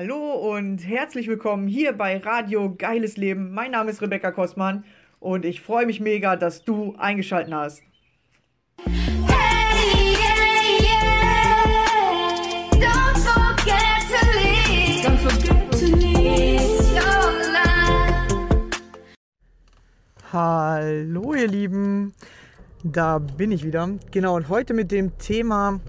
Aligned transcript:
Hallo 0.00 0.54
und 0.54 0.86
herzlich 0.86 1.26
willkommen 1.26 1.66
hier 1.66 1.92
bei 1.92 2.18
Radio 2.18 2.72
Geiles 2.72 3.16
Leben. 3.16 3.52
Mein 3.52 3.72
Name 3.72 3.90
ist 3.90 4.00
Rebecca 4.00 4.30
Kostmann 4.30 4.84
und 5.18 5.44
ich 5.44 5.60
freue 5.60 5.86
mich 5.86 5.98
mega, 5.98 6.36
dass 6.36 6.62
du 6.62 6.94
eingeschaltet 6.98 7.52
hast. 7.52 7.82
Hallo 20.32 21.34
ihr 21.34 21.48
Lieben, 21.48 22.14
da 22.84 23.18
bin 23.18 23.50
ich 23.50 23.64
wieder. 23.64 23.88
Genau, 24.10 24.36
und 24.36 24.48
heute 24.48 24.72
mit 24.72 24.92
dem 24.92 25.18
Thema 25.18 25.80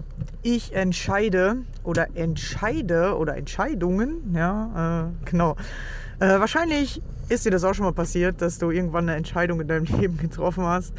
Ich 0.41 0.73
entscheide 0.73 1.57
oder 1.83 2.07
entscheide 2.15 3.15
oder 3.17 3.37
Entscheidungen. 3.37 4.33
Ja, 4.35 5.07
äh, 5.07 5.29
genau. 5.29 5.55
Äh, 6.19 6.39
wahrscheinlich 6.39 7.01
ist 7.29 7.45
dir 7.45 7.51
das 7.51 7.63
auch 7.63 7.73
schon 7.73 7.85
mal 7.85 7.93
passiert, 7.93 8.41
dass 8.41 8.57
du 8.57 8.71
irgendwann 8.71 9.07
eine 9.07 9.17
Entscheidung 9.17 9.61
in 9.61 9.67
deinem 9.67 9.85
Leben 9.99 10.17
getroffen 10.17 10.63
hast. 10.63 10.93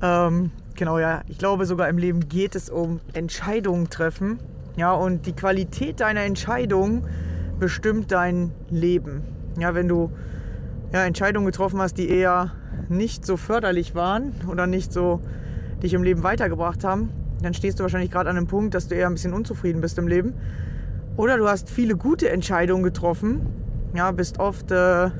Ähm, 0.00 0.50
genau, 0.74 0.98
ja. 0.98 1.22
Ich 1.28 1.38
glaube, 1.38 1.66
sogar 1.66 1.88
im 1.88 1.98
Leben 1.98 2.28
geht 2.28 2.54
es 2.54 2.70
um 2.70 3.00
Entscheidungen 3.12 3.90
treffen. 3.90 4.38
Ja, 4.76 4.92
und 4.92 5.26
die 5.26 5.32
Qualität 5.32 6.00
deiner 6.00 6.22
Entscheidung 6.22 7.06
bestimmt 7.58 8.12
dein 8.12 8.52
Leben. 8.70 9.22
Ja, 9.58 9.74
wenn 9.74 9.88
du 9.88 10.12
ja, 10.92 11.04
Entscheidungen 11.04 11.46
getroffen 11.46 11.80
hast, 11.80 11.94
die 11.94 12.08
eher 12.10 12.52
nicht 12.88 13.26
so 13.26 13.36
förderlich 13.36 13.94
waren 13.94 14.32
oder 14.50 14.66
nicht 14.66 14.92
so 14.92 15.20
dich 15.82 15.94
im 15.94 16.02
Leben 16.02 16.22
weitergebracht 16.22 16.84
haben, 16.84 17.10
dann 17.42 17.54
stehst 17.54 17.78
du 17.78 17.82
wahrscheinlich 17.82 18.10
gerade 18.10 18.30
an 18.30 18.36
einem 18.36 18.46
Punkt, 18.46 18.74
dass 18.74 18.88
du 18.88 18.94
eher 18.94 19.06
ein 19.06 19.14
bisschen 19.14 19.32
unzufrieden 19.32 19.80
bist 19.80 19.98
im 19.98 20.08
Leben. 20.08 20.34
Oder 21.16 21.38
du 21.38 21.48
hast 21.48 21.70
viele 21.70 21.96
gute 21.96 22.28
Entscheidungen 22.30 22.82
getroffen, 22.82 23.46
ja, 23.94 24.10
bist 24.10 24.38
oft 24.38 24.70
äh, 24.70 25.10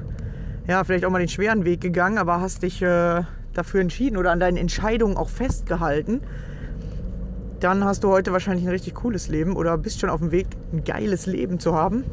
ja, 0.66 0.84
vielleicht 0.84 1.04
auch 1.04 1.10
mal 1.10 1.18
den 1.18 1.28
schweren 1.28 1.64
Weg 1.64 1.80
gegangen, 1.80 2.18
aber 2.18 2.40
hast 2.40 2.62
dich 2.62 2.82
äh, 2.82 3.22
dafür 3.54 3.80
entschieden 3.80 4.16
oder 4.16 4.32
an 4.32 4.40
deinen 4.40 4.56
Entscheidungen 4.56 5.16
auch 5.16 5.28
festgehalten. 5.28 6.20
Dann 7.60 7.84
hast 7.84 8.04
du 8.04 8.08
heute 8.08 8.32
wahrscheinlich 8.32 8.66
ein 8.66 8.70
richtig 8.70 8.94
cooles 8.94 9.28
Leben 9.28 9.56
oder 9.56 9.78
bist 9.78 10.00
schon 10.00 10.10
auf 10.10 10.20
dem 10.20 10.30
Weg, 10.30 10.48
ein 10.72 10.84
geiles 10.84 11.26
Leben 11.26 11.58
zu 11.58 11.74
haben. 11.74 12.04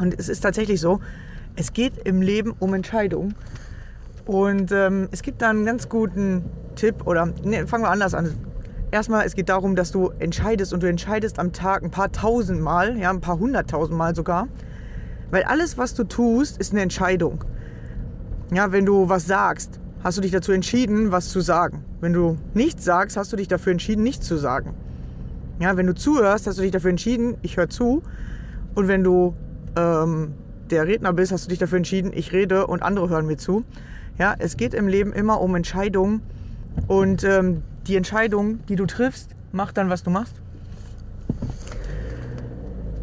Und 0.00 0.18
es 0.18 0.28
ist 0.28 0.40
tatsächlich 0.40 0.80
so, 0.80 1.00
es 1.54 1.72
geht 1.72 1.92
im 2.04 2.22
Leben 2.22 2.54
um 2.58 2.74
Entscheidungen. 2.74 3.34
Und 4.26 4.70
ähm, 4.72 5.08
es 5.10 5.22
gibt 5.22 5.42
da 5.42 5.50
einen 5.50 5.64
ganz 5.64 5.88
guten 5.88 6.44
Tipp 6.76 7.06
oder 7.06 7.32
nee, 7.42 7.66
fangen 7.66 7.84
wir 7.84 7.90
anders 7.90 8.14
an. 8.14 8.34
Erstmal, 8.90 9.24
es 9.24 9.34
geht 9.34 9.48
darum, 9.48 9.74
dass 9.74 9.90
du 9.90 10.10
entscheidest 10.18 10.72
und 10.72 10.82
du 10.82 10.88
entscheidest 10.88 11.38
am 11.38 11.52
Tag 11.52 11.82
ein 11.82 11.90
paar 11.90 12.12
tausend 12.12 12.60
Mal, 12.60 12.98
ja, 12.98 13.10
ein 13.10 13.20
paar 13.20 13.38
hunderttausend 13.38 13.96
Mal 13.96 14.14
sogar. 14.14 14.48
Weil 15.30 15.44
alles, 15.44 15.78
was 15.78 15.94
du 15.94 16.04
tust, 16.04 16.58
ist 16.58 16.72
eine 16.72 16.82
Entscheidung. 16.82 17.42
Ja, 18.52 18.70
wenn 18.70 18.84
du 18.84 19.08
was 19.08 19.26
sagst, 19.26 19.80
hast 20.04 20.18
du 20.18 20.22
dich 20.22 20.30
dazu 20.30 20.52
entschieden, 20.52 21.10
was 21.10 21.30
zu 21.30 21.40
sagen. 21.40 21.84
Wenn 22.00 22.12
du 22.12 22.36
nichts 22.52 22.84
sagst, 22.84 23.16
hast 23.16 23.32
du 23.32 23.36
dich 23.36 23.48
dafür 23.48 23.72
entschieden, 23.72 24.02
nichts 24.02 24.26
zu 24.26 24.36
sagen. 24.36 24.74
Ja, 25.58 25.76
wenn 25.76 25.86
du 25.86 25.94
zuhörst, 25.94 26.46
hast 26.46 26.58
du 26.58 26.62
dich 26.62 26.70
dafür 26.70 26.90
entschieden, 26.90 27.36
ich 27.40 27.56
höre 27.56 27.70
zu. 27.70 28.02
Und 28.74 28.88
wenn 28.88 29.02
du 29.02 29.34
ähm, 29.74 30.34
der 30.70 30.86
Redner 30.86 31.12
bist, 31.12 31.32
hast 31.32 31.46
du 31.46 31.48
dich 31.48 31.58
dafür 31.58 31.78
entschieden, 31.78 32.12
ich 32.14 32.32
rede 32.32 32.66
und 32.66 32.82
andere 32.82 33.08
hören 33.08 33.26
mir 33.26 33.38
zu. 33.38 33.64
Ja, 34.18 34.34
es 34.38 34.56
geht 34.56 34.74
im 34.74 34.88
Leben 34.88 35.12
immer 35.12 35.40
um 35.40 35.54
Entscheidungen 35.54 36.22
und 36.86 37.24
ähm, 37.24 37.62
die 37.86 37.96
Entscheidung, 37.96 38.64
die 38.66 38.76
du 38.76 38.86
triffst, 38.86 39.30
macht 39.52 39.76
dann, 39.76 39.90
was 39.90 40.02
du 40.02 40.10
machst. 40.10 40.34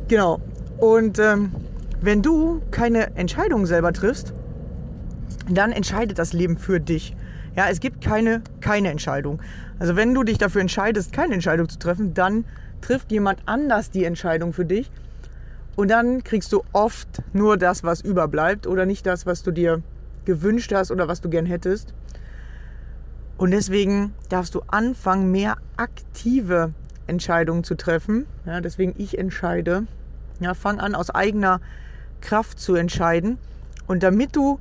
Genau. 0.07 0.39
Und 0.77 1.19
ähm, 1.19 1.51
wenn 2.01 2.21
du 2.21 2.61
keine 2.71 3.15
Entscheidung 3.15 3.65
selber 3.65 3.91
triffst, 3.93 4.33
dann 5.49 5.71
entscheidet 5.71 6.17
das 6.19 6.33
Leben 6.33 6.57
für 6.57 6.79
dich. 6.79 7.15
Ja, 7.55 7.67
es 7.69 7.79
gibt 7.79 8.01
keine, 8.01 8.41
keine 8.61 8.89
Entscheidung. 8.89 9.41
Also 9.79 9.95
wenn 9.95 10.13
du 10.13 10.23
dich 10.23 10.37
dafür 10.37 10.61
entscheidest, 10.61 11.11
keine 11.11 11.33
Entscheidung 11.33 11.67
zu 11.67 11.79
treffen, 11.79 12.13
dann 12.13 12.45
trifft 12.81 13.11
jemand 13.11 13.41
anders 13.45 13.91
die 13.91 14.05
Entscheidung 14.05 14.53
für 14.53 14.65
dich. 14.65 14.89
Und 15.75 15.89
dann 15.89 16.23
kriegst 16.23 16.53
du 16.53 16.63
oft 16.73 17.21
nur 17.33 17.57
das, 17.57 17.83
was 17.83 18.01
überbleibt 18.01 18.67
oder 18.67 18.85
nicht 18.85 19.05
das, 19.05 19.25
was 19.25 19.43
du 19.43 19.51
dir 19.51 19.81
gewünscht 20.29 20.71
hast 20.71 20.91
oder 20.91 21.07
was 21.07 21.21
du 21.21 21.29
gern 21.29 21.47
hättest. 21.47 21.95
Und 23.37 23.49
deswegen 23.49 24.13
darfst 24.29 24.53
du 24.53 24.61
anfangen, 24.67 25.31
mehr 25.31 25.57
aktive 25.75 26.73
Entscheidungen 27.07 27.63
zu 27.63 27.73
treffen. 27.73 28.27
Ja, 28.45 28.61
deswegen 28.61 28.93
ich 28.99 29.17
entscheide. 29.17 29.87
Ja, 30.39 30.53
fang 30.53 30.79
an, 30.79 30.93
aus 30.93 31.09
eigener 31.09 31.61
Kraft 32.21 32.59
zu 32.59 32.75
entscheiden. 32.75 33.39
Und 33.87 34.03
damit 34.03 34.35
du 34.35 34.59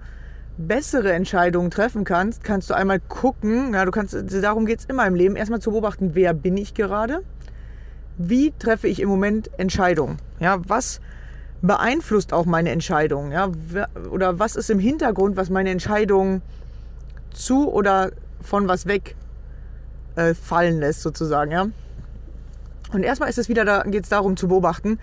bessere 0.57 1.13
Entscheidungen 1.13 1.71
treffen 1.71 2.05
kannst, 2.05 2.45
kannst 2.45 2.71
du 2.71 2.75
einmal 2.75 2.99
gucken, 2.99 3.75
ja, 3.75 3.85
du 3.85 3.91
kannst, 3.91 4.17
darum 4.43 4.65
geht 4.65 4.79
es 4.79 4.85
immer 4.87 5.07
im 5.07 5.15
Leben, 5.15 5.37
erstmal 5.37 5.61
zu 5.61 5.71
beobachten, 5.73 6.15
wer 6.15 6.33
bin 6.33 6.57
ich 6.57 6.73
gerade? 6.73 7.21
Wie 8.17 8.53
treffe 8.59 8.89
ich 8.89 9.01
im 9.01 9.11
Moment 9.11 9.51
Entscheidungen? 9.59 10.17
Ja, 10.41 10.63
was 10.67 11.01
beeinflusst 11.63 12.33
auch 12.33 12.47
meine 12.47 12.71
Entscheidungen? 12.71 13.33
Ja, 13.33 13.51
oder 14.11 14.39
was 14.39 14.57
ist 14.57 14.71
im 14.71 14.79
Hintergrund, 14.79 15.37
was 15.37 15.51
meine 15.51 15.71
Entscheidungen 15.71 16.43
zu 17.33 17.71
oder 17.71 18.13
von 18.41 18.69
was 18.69 18.87
weg 18.87 19.17
äh, 20.17 20.35
fallen 20.35 20.79
lässt, 20.79 21.03
sozusagen, 21.03 21.51
ja? 21.51 21.67
Und 22.93 23.03
erstmal 23.03 23.29
ist 23.29 23.39
es 23.39 23.49
wieder, 23.49 23.65
da 23.65 23.83
geht 23.83 24.05
es 24.05 24.09
darum 24.09 24.37
zu 24.37 24.49
beobachten, 24.49 24.99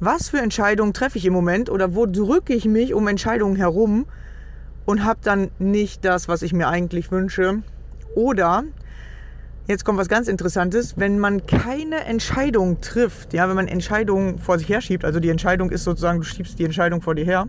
was 0.00 0.28
für 0.28 0.38
Entscheidungen 0.38 0.92
treffe 0.92 1.18
ich 1.18 1.24
im 1.24 1.32
Moment 1.32 1.70
oder 1.70 1.94
wo 1.94 2.06
drücke 2.06 2.54
ich 2.54 2.64
mich 2.64 2.94
um 2.94 3.08
Entscheidungen 3.08 3.56
herum 3.56 4.06
und 4.84 5.04
habe 5.04 5.20
dann 5.22 5.50
nicht 5.58 6.04
das, 6.04 6.28
was 6.28 6.42
ich 6.42 6.52
mir 6.52 6.68
eigentlich 6.68 7.10
wünsche. 7.10 7.62
Oder, 8.14 8.64
jetzt 9.66 9.84
kommt 9.84 9.98
was 9.98 10.08
ganz 10.08 10.28
Interessantes, 10.28 10.94
wenn 10.98 11.18
man 11.18 11.46
keine 11.46 12.04
Entscheidung 12.04 12.80
trifft, 12.80 13.32
ja, 13.32 13.48
wenn 13.48 13.56
man 13.56 13.68
Entscheidungen 13.68 14.38
vor 14.38 14.58
sich 14.58 14.68
her 14.68 14.80
schiebt, 14.80 15.04
also 15.04 15.20
die 15.20 15.30
Entscheidung 15.30 15.70
ist 15.70 15.84
sozusagen, 15.84 16.18
du 16.18 16.24
schiebst 16.24 16.58
die 16.58 16.64
Entscheidung 16.64 17.00
vor 17.00 17.14
dir 17.14 17.24
her, 17.24 17.48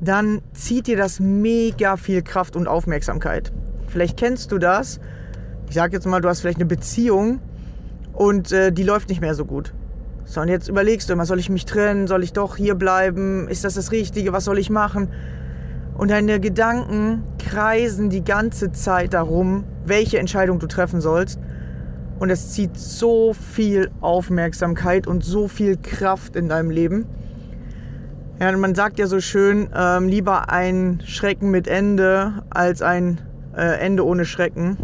dann 0.00 0.40
zieht 0.54 0.86
dir 0.86 0.96
das 0.96 1.20
mega 1.20 1.96
viel 1.96 2.22
Kraft 2.22 2.56
und 2.56 2.66
Aufmerksamkeit. 2.66 3.52
Vielleicht 3.88 4.16
kennst 4.16 4.50
du 4.52 4.58
das. 4.58 5.00
Ich 5.68 5.74
sage 5.74 5.92
jetzt 5.92 6.06
mal, 6.06 6.20
du 6.20 6.28
hast 6.28 6.40
vielleicht 6.40 6.58
eine 6.58 6.66
Beziehung 6.66 7.40
und 8.14 8.50
äh, 8.52 8.72
die 8.72 8.82
läuft 8.82 9.08
nicht 9.08 9.20
mehr 9.20 9.34
so 9.34 9.44
gut. 9.44 9.74
So, 10.24 10.40
und 10.40 10.48
jetzt 10.48 10.68
überlegst 10.68 11.08
du 11.08 11.12
immer, 11.12 11.26
soll 11.26 11.38
ich 11.38 11.50
mich 11.50 11.66
trennen? 11.66 12.06
Soll 12.06 12.22
ich 12.22 12.32
doch 12.32 12.56
hier 12.56 12.76
bleiben? 12.76 13.48
Ist 13.48 13.64
das 13.64 13.74
das 13.74 13.92
Richtige? 13.92 14.32
Was 14.32 14.44
soll 14.44 14.58
ich 14.58 14.70
machen? 14.70 15.08
Und 15.98 16.10
deine 16.10 16.40
Gedanken 16.40 17.24
kreisen 17.38 18.08
die 18.10 18.24
ganze 18.24 18.72
Zeit 18.72 19.12
darum, 19.12 19.64
welche 19.84 20.18
Entscheidung 20.18 20.58
du 20.58 20.66
treffen 20.66 21.00
sollst. 21.00 21.38
Und 22.18 22.30
es 22.30 22.52
zieht 22.52 22.76
so 22.76 23.32
viel 23.32 23.90
Aufmerksamkeit 24.00 25.06
und 25.06 25.24
so 25.24 25.48
viel 25.48 25.76
Kraft 25.76 26.36
in 26.36 26.48
deinem 26.48 26.70
Leben. 26.70 27.06
Ja, 28.38 28.56
man 28.56 28.74
sagt 28.74 28.98
ja 28.98 29.06
so 29.06 29.20
schön, 29.20 29.68
ähm, 29.74 30.08
lieber 30.08 30.50
ein 30.50 31.02
Schrecken 31.04 31.50
mit 31.50 31.68
Ende 31.68 32.42
als 32.50 32.82
ein 32.82 33.20
äh, 33.56 33.78
Ende 33.80 34.04
ohne 34.06 34.24
Schrecken. 34.24 34.78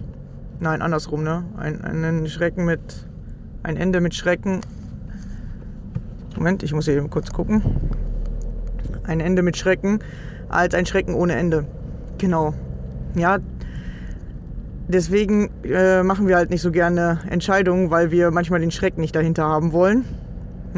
Nein, 0.60 0.82
andersrum, 0.82 1.22
ne? 1.22 1.44
Ein, 1.56 1.82
ein 1.82 2.26
Schrecken 2.28 2.64
mit. 2.64 2.80
Ein 3.62 3.76
Ende 3.76 4.00
mit 4.00 4.14
Schrecken. 4.14 4.60
Moment, 6.36 6.62
ich 6.62 6.72
muss 6.72 6.84
hier 6.84 6.96
eben 6.96 7.10
kurz 7.10 7.32
gucken. 7.32 7.62
Ein 9.04 9.20
Ende 9.20 9.42
mit 9.42 9.56
Schrecken 9.56 10.00
als 10.48 10.74
ein 10.74 10.86
Schrecken 10.86 11.14
ohne 11.14 11.34
Ende. 11.34 11.64
Genau. 12.18 12.54
Ja, 13.14 13.38
deswegen 14.88 15.50
äh, 15.64 16.02
machen 16.02 16.28
wir 16.28 16.36
halt 16.36 16.50
nicht 16.50 16.62
so 16.62 16.70
gerne 16.70 17.20
Entscheidungen, 17.28 17.90
weil 17.90 18.10
wir 18.10 18.30
manchmal 18.30 18.60
den 18.60 18.70
Schrecken 18.70 19.00
nicht 19.00 19.14
dahinter 19.14 19.44
haben 19.44 19.72
wollen. 19.72 20.04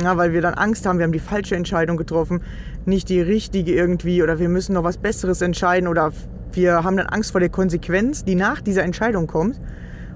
Ja, 0.02 0.16
weil 0.16 0.32
wir 0.32 0.40
dann 0.40 0.54
Angst 0.54 0.86
haben, 0.86 0.98
wir 0.98 1.04
haben 1.04 1.12
die 1.12 1.18
falsche 1.18 1.56
Entscheidung 1.56 1.96
getroffen, 1.96 2.42
nicht 2.84 3.08
die 3.08 3.20
richtige 3.20 3.74
irgendwie 3.74 4.22
oder 4.22 4.38
wir 4.38 4.48
müssen 4.48 4.74
noch 4.74 4.84
was 4.84 4.96
Besseres 4.96 5.42
entscheiden 5.42 5.88
oder 5.88 6.12
wir 6.52 6.84
haben 6.84 6.96
dann 6.96 7.06
Angst 7.06 7.32
vor 7.32 7.40
der 7.40 7.48
Konsequenz, 7.48 8.24
die 8.24 8.36
nach 8.36 8.60
dieser 8.60 8.84
Entscheidung 8.84 9.26
kommt. 9.26 9.60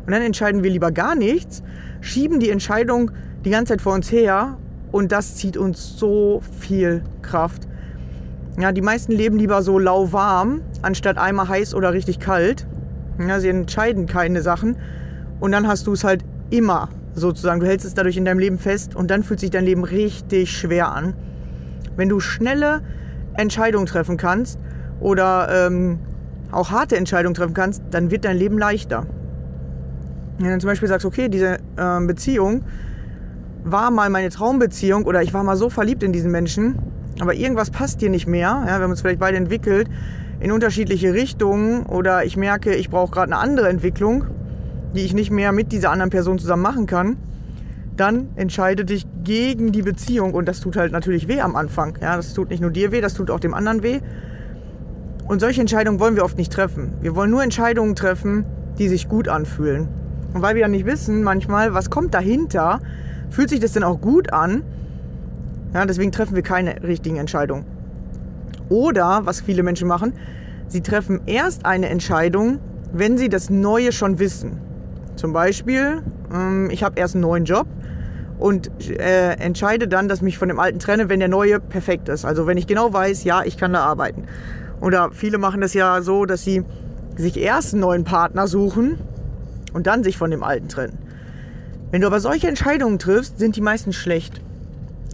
Und 0.07 0.13
dann 0.13 0.23
entscheiden 0.23 0.63
wir 0.63 0.71
lieber 0.71 0.93
gar 0.93 1.15
nichts, 1.15 1.63
schieben 2.01 2.39
die 2.39 2.51
Entscheidung 2.51 3.11
die 3.45 3.51
ganze 3.51 3.73
Zeit 3.73 3.83
vor 3.83 3.95
uns 3.95 4.11
her 4.11 4.57
und 4.93 5.11
das 5.11 5.37
zieht 5.37 5.57
uns 5.57 5.99
so 5.99 6.43
viel 6.61 7.03
Kraft. 7.23 7.67
Ja, 8.59 8.71
die 8.73 8.83
meisten 8.83 9.13
leben 9.13 9.39
lieber 9.39 9.63
so 9.63 9.79
lauwarm, 9.79 10.61
anstatt 10.83 11.19
einmal 11.19 11.49
heiß 11.49 11.75
oder 11.75 11.93
richtig 11.93 12.21
kalt. 12.21 12.67
Ja, 13.29 13.41
sie 13.41 13.49
entscheiden 13.49 14.07
keine 14.07 14.43
Sachen. 14.43 14.77
Und 15.41 15.53
dann 15.53 15.67
hast 15.67 15.87
du 15.87 15.93
es 15.93 16.05
halt 16.05 16.25
immer 16.51 16.89
sozusagen. 17.15 17.61
Du 17.61 17.67
hältst 17.67 17.87
es 17.87 17.95
dadurch 17.95 18.17
in 18.17 18.25
deinem 18.25 18.39
Leben 18.39 18.59
fest 18.59 18.95
und 18.95 19.11
dann 19.11 19.23
fühlt 19.23 19.41
sich 19.41 19.51
dein 19.51 19.65
Leben 19.65 19.85
richtig 19.85 20.57
schwer 20.57 20.93
an. 20.93 21.15
Wenn 21.97 22.09
du 22.09 22.21
schnelle 22.21 22.83
Entscheidungen 23.35 23.87
treffen 23.87 24.17
kannst 24.17 24.59
oder 25.01 25.67
ähm, 25.67 25.99
auch 26.51 26.71
harte 26.71 26.97
Entscheidungen 26.97 27.35
treffen 27.35 27.55
kannst, 27.55 27.83
dann 27.91 28.11
wird 28.11 28.25
dein 28.25 28.37
Leben 28.37 28.59
leichter. 28.59 29.07
Wenn 30.39 30.53
du 30.53 30.59
zum 30.59 30.69
Beispiel 30.69 30.89
sagst, 30.89 31.07
okay, 31.07 31.29
diese 31.29 31.59
äh, 31.77 32.07
Beziehung, 32.07 32.65
war 33.65 33.91
mal 33.91 34.11
meine 34.11 34.29
Traumbeziehung 34.29 35.05
oder 35.05 35.23
ich 35.23 35.33
war 35.33 35.45
mal 35.45 35.57
so 35.57 35.71
verliebt 35.71 36.03
in 36.03 36.13
diesen 36.13 36.31
Menschen, 36.31 36.79
aber 37.21 37.35
irgendwas 37.35 37.71
passt 37.71 38.01
dir 38.01 38.11
nicht 38.11 38.27
mehr. 38.27 38.65
Ja, 38.67 38.79
wir 38.79 38.83
haben 38.85 38.91
uns 38.91 39.01
vielleicht 39.01 39.21
beide 39.21 39.37
entwickelt 39.37 39.89
in 40.43 40.51
unterschiedliche 40.51 41.15
Richtungen 41.15 41.87
oder 41.87 42.25
ich 42.25 42.37
merke, 42.37 42.75
ich 42.75 42.91
brauche 42.91 43.13
gerade 43.13 43.33
eine 43.33 43.41
andere 43.41 43.69
Entwicklung, 43.69 44.25
die 44.93 45.03
ich 45.03 45.15
nicht 45.15 45.31
mehr 45.31 45.53
mit 45.53 45.71
dieser 45.71 45.91
anderen 45.91 46.11
Person 46.11 46.41
zusammen 46.41 46.63
machen 46.63 46.87
kann, 46.87 47.17
dann 47.97 48.31
entscheide 48.35 48.85
dich 48.85 49.07
gegen 49.23 49.71
die 49.71 49.83
Beziehung 49.83 50.35
und 50.35 50.49
das 50.49 50.59
tut 50.59 50.77
halt 50.77 50.91
natürlich 50.91 51.29
weh 51.29 51.41
am 51.41 51.55
Anfang. 51.55 51.97
Ja, 52.01 52.17
das 52.17 52.35
tut 52.35 52.51
nicht 52.51 52.61
nur 52.61 52.73
dir 52.73 52.91
weh, 52.91 53.01
das 53.01 53.15
tut 53.15 53.31
auch 53.31 53.39
dem 53.39 53.55
anderen 53.55 53.85
weh. 53.85 54.01
Und 55.29 55.41
solche 55.41 55.61
Entscheidungen 55.61 56.01
wollen 56.01 56.17
wir 56.17 56.25
oft 56.25 56.37
nicht 56.37 56.53
treffen. 56.53 56.95
Wir 57.01 57.15
wollen 57.15 57.31
nur 57.31 57.45
Entscheidungen 57.45 57.95
treffen, 57.95 58.45
die 58.79 58.89
sich 58.89 59.09
gut 59.09 59.29
anfühlen. 59.29 59.87
Und 60.35 60.43
weil 60.43 60.57
wir 60.57 60.63
ja 60.63 60.69
nicht 60.69 60.87
wissen 60.87 61.23
manchmal, 61.23 61.73
was 61.73 61.89
kommt 61.89 62.15
dahinter, 62.15 62.81
fühlt 63.31 63.49
sich 63.49 63.61
das 63.61 63.73
denn 63.73 63.85
auch 63.85 64.01
gut 64.01 64.33
an? 64.33 64.65
Ja, 65.73 65.87
deswegen 65.87 66.11
treffen 66.11 66.35
wir 66.35 66.43
keine 66.43 66.83
richtigen 66.83 67.19
Entscheidungen. 67.19 67.65
Oder, 68.69 69.23
was 69.25 69.41
viele 69.41 69.63
Menschen 69.63 69.89
machen, 69.89 70.15
sie 70.69 70.81
treffen 70.81 71.21
erst 71.27 71.67
eine 71.67 71.89
Entscheidung, 71.89 72.59
wenn 72.93 73.19
sie 73.19 73.29
das 73.29 73.51
Neue 73.51 73.93
schon 73.93 74.19
wissen. 74.19 74.59
Zum 75.17 75.33
Beispiel, 75.33 76.03
ähm, 76.33 76.71
ich 76.71 76.83
habe 76.83 76.99
erst 76.99 77.15
einen 77.15 77.23
neuen 77.23 77.45
Job 77.45 77.67
und 78.39 78.71
äh, 78.91 79.35
entscheide 79.35 79.89
dann, 79.89 80.09
dass 80.09 80.19
ich 80.19 80.25
mich 80.25 80.39
von 80.39 80.49
dem 80.49 80.59
alten 80.59 80.79
trenne, 80.79 81.09
wenn 81.09 81.21
der 81.21 81.29
neue 81.29 81.61
perfekt 81.61 82.09
ist. 82.09 82.25
Also 82.25 82.47
wenn 82.47 82.57
ich 82.57 82.67
genau 82.67 82.93
weiß, 82.93 83.25
ja, 83.25 83.43
ich 83.45 83.57
kann 83.57 83.73
da 83.73 83.85
arbeiten. 83.85 84.25
Oder 84.81 85.11
viele 85.13 85.39
machen 85.39 85.61
das 85.61 85.75
ja 85.75 86.03
so, 86.03 86.25
dass 86.25 86.43
sie 86.43 86.65
sich 87.17 87.39
erst 87.39 87.75
einen 87.75 87.83
neuen 87.83 88.05
Partner 88.05 88.47
suchen 88.49 88.99
und 89.73 89.87
dann 89.87 90.03
sich 90.03 90.17
von 90.17 90.31
dem 90.31 90.43
alten 90.43 90.69
trennen. 90.69 90.99
Wenn 91.91 92.01
du 92.01 92.07
aber 92.07 92.21
solche 92.21 92.49
Entscheidungen 92.49 92.99
triffst, 92.99 93.39
sind 93.39 93.55
die 93.55 93.61
meisten 93.61 93.93
schlecht. 93.93 94.41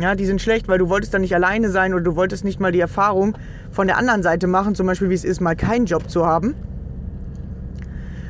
Ja, 0.01 0.15
die 0.15 0.27
sind 0.27 0.41
schlecht, 0.41 0.69
weil 0.69 0.79
du 0.79 0.89
wolltest 0.89 1.13
dann 1.13 1.23
nicht 1.23 1.35
alleine 1.35 1.71
sein 1.71 1.93
oder 1.93 2.05
du 2.05 2.15
wolltest 2.15 2.45
nicht 2.45 2.61
mal 2.61 2.71
die 2.71 2.79
Erfahrung 2.79 3.37
von 3.73 3.89
der 3.89 3.97
anderen 3.97 4.23
Seite 4.23 4.47
machen, 4.47 4.77
zum 4.77 4.87
Beispiel 4.87 5.11
wie 5.11 5.15
es 5.15 5.25
ist, 5.25 5.41
mal 5.41 5.57
keinen 5.57 5.87
Job 5.87 6.09
zu 6.09 6.25
haben. 6.25 6.55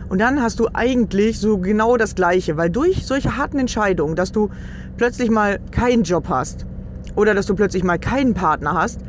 Und 0.08 0.18
dann 0.18 0.42
hast 0.42 0.58
du 0.60 0.68
eigentlich 0.72 1.38
so 1.38 1.58
genau 1.58 1.98
das 1.98 2.14
Gleiche, 2.14 2.56
weil 2.56 2.70
durch 2.70 3.06
solche 3.06 3.36
harten 3.36 3.58
Entscheidungen, 3.58 4.16
dass 4.16 4.32
du 4.32 4.48
plötzlich 4.96 5.30
mal 5.30 5.58
keinen 5.70 6.04
Job 6.04 6.30
hast 6.30 6.64
oder 7.14 7.34
dass 7.34 7.44
du 7.44 7.54
plötzlich 7.54 7.84
mal 7.84 7.98
keinen 7.98 8.32
Partner 8.32 8.72
hast, 8.72 9.00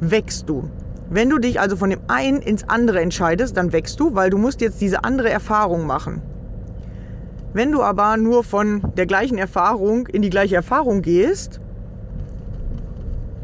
wächst 0.00 0.48
du. 0.48 0.68
Wenn 1.10 1.30
du 1.30 1.38
dich 1.38 1.60
also 1.60 1.76
von 1.76 1.90
dem 1.90 2.00
einen 2.08 2.42
ins 2.42 2.68
andere 2.68 3.00
entscheidest, 3.00 3.56
dann 3.56 3.72
wächst 3.72 4.00
du, 4.00 4.16
weil 4.16 4.30
du 4.30 4.38
musst 4.38 4.60
jetzt 4.60 4.80
diese 4.80 5.04
andere 5.04 5.30
Erfahrung 5.30 5.86
machen. 5.86 6.20
Wenn 7.52 7.70
du 7.70 7.82
aber 7.82 8.16
nur 8.16 8.42
von 8.42 8.82
der 8.96 9.06
gleichen 9.06 9.38
Erfahrung 9.38 10.08
in 10.08 10.22
die 10.22 10.30
gleiche 10.30 10.56
Erfahrung 10.56 11.02
gehst, 11.02 11.60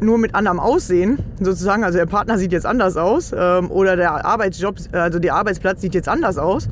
nur 0.00 0.19
mit 0.19 0.35
anderem 0.35 0.61
Aussehen, 0.61 1.19
sozusagen, 1.41 1.85
also 1.85 1.99
der 1.99 2.06
Partner 2.06 2.38
sieht 2.38 2.52
jetzt 2.52 2.67
anders 2.67 2.96
aus 2.96 3.32
ähm, 3.37 3.70
oder 3.70 3.96
der 3.96 4.25
Arbeitsjob, 4.25 4.76
also 4.93 5.19
der 5.19 5.35
Arbeitsplatz 5.35 5.81
sieht 5.81 5.94
jetzt 5.94 6.08
anders 6.08 6.38
aus, 6.38 6.69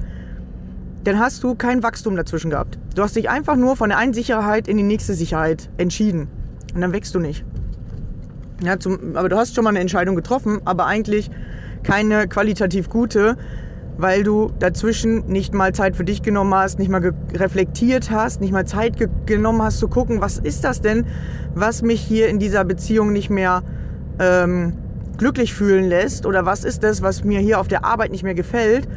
dann 1.05 1.19
hast 1.19 1.43
du 1.43 1.55
kein 1.55 1.83
Wachstum 1.83 2.17
dazwischen 2.17 2.51
gehabt. 2.51 2.79
Du 2.95 3.03
hast 3.03 3.17
dich 3.17 3.29
einfach 3.29 3.57
nur 3.57 3.77
von 3.77 3.89
der 3.89 3.99
einen 3.99 4.15
Sicherheit 4.15 4.69
in 4.69 4.77
die 4.77 4.83
nächste 4.83 5.15
Sicherheit 5.15 5.69
entschieden. 5.77 6.29
Und 6.75 6.81
dann 6.81 6.93
wächst 6.93 7.15
du 7.15 7.19
nicht. 7.19 7.45
Ja, 8.63 8.79
zum, 8.79 9.17
aber 9.17 9.29
du 9.29 9.37
hast 9.37 9.55
schon 9.55 9.65
mal 9.65 9.71
eine 9.71 9.81
Entscheidung 9.81 10.15
getroffen, 10.15 10.61
aber 10.65 10.87
eigentlich 10.87 11.31
keine 11.83 12.29
qualitativ 12.29 12.89
gute, 12.89 13.37
weil 13.97 14.25
du 14.25 14.51
dazwischen 14.59 15.27
nicht 15.27 15.55
mal 15.55 15.73
Zeit 15.75 15.97
für 15.97 16.05
dich 16.05 16.23
genommen 16.23 16.55
hast, 16.55 16.79
nicht 16.79 16.91
mal 16.91 17.13
reflektiert 17.35 18.11
hast, 18.11 18.41
nicht 18.41 18.53
mal 18.53 18.67
Zeit 18.67 18.97
ge 18.97 19.09
genommen 19.27 19.63
hast 19.63 19.79
zu 19.79 19.89
gucken, 19.89 20.21
was 20.21 20.39
ist 20.39 20.65
das 20.65 20.81
denn, 20.81 21.07
was 21.55 21.83
mich 21.83 22.01
hier 22.01 22.29
in 22.29 22.39
dieser 22.39 22.65
Beziehung 22.65 23.13
nicht 23.13 23.31
mehr 23.31 23.63
ähm, 24.19 24.75
glücklich 25.19 25.55
fühlen 25.55 25.85
lässt 25.85 26.27
oder 26.27 26.47
was 26.47 26.65
ist 26.65 26.83
das, 26.83 27.03
was 27.03 27.23
mir 27.23 27.41
hier 27.41 27.61
auf 27.61 27.69
der 27.69 27.85
Arbeit 27.85 28.11
nicht 28.11 28.25
mehr 28.25 28.35
gefällt 28.35 28.89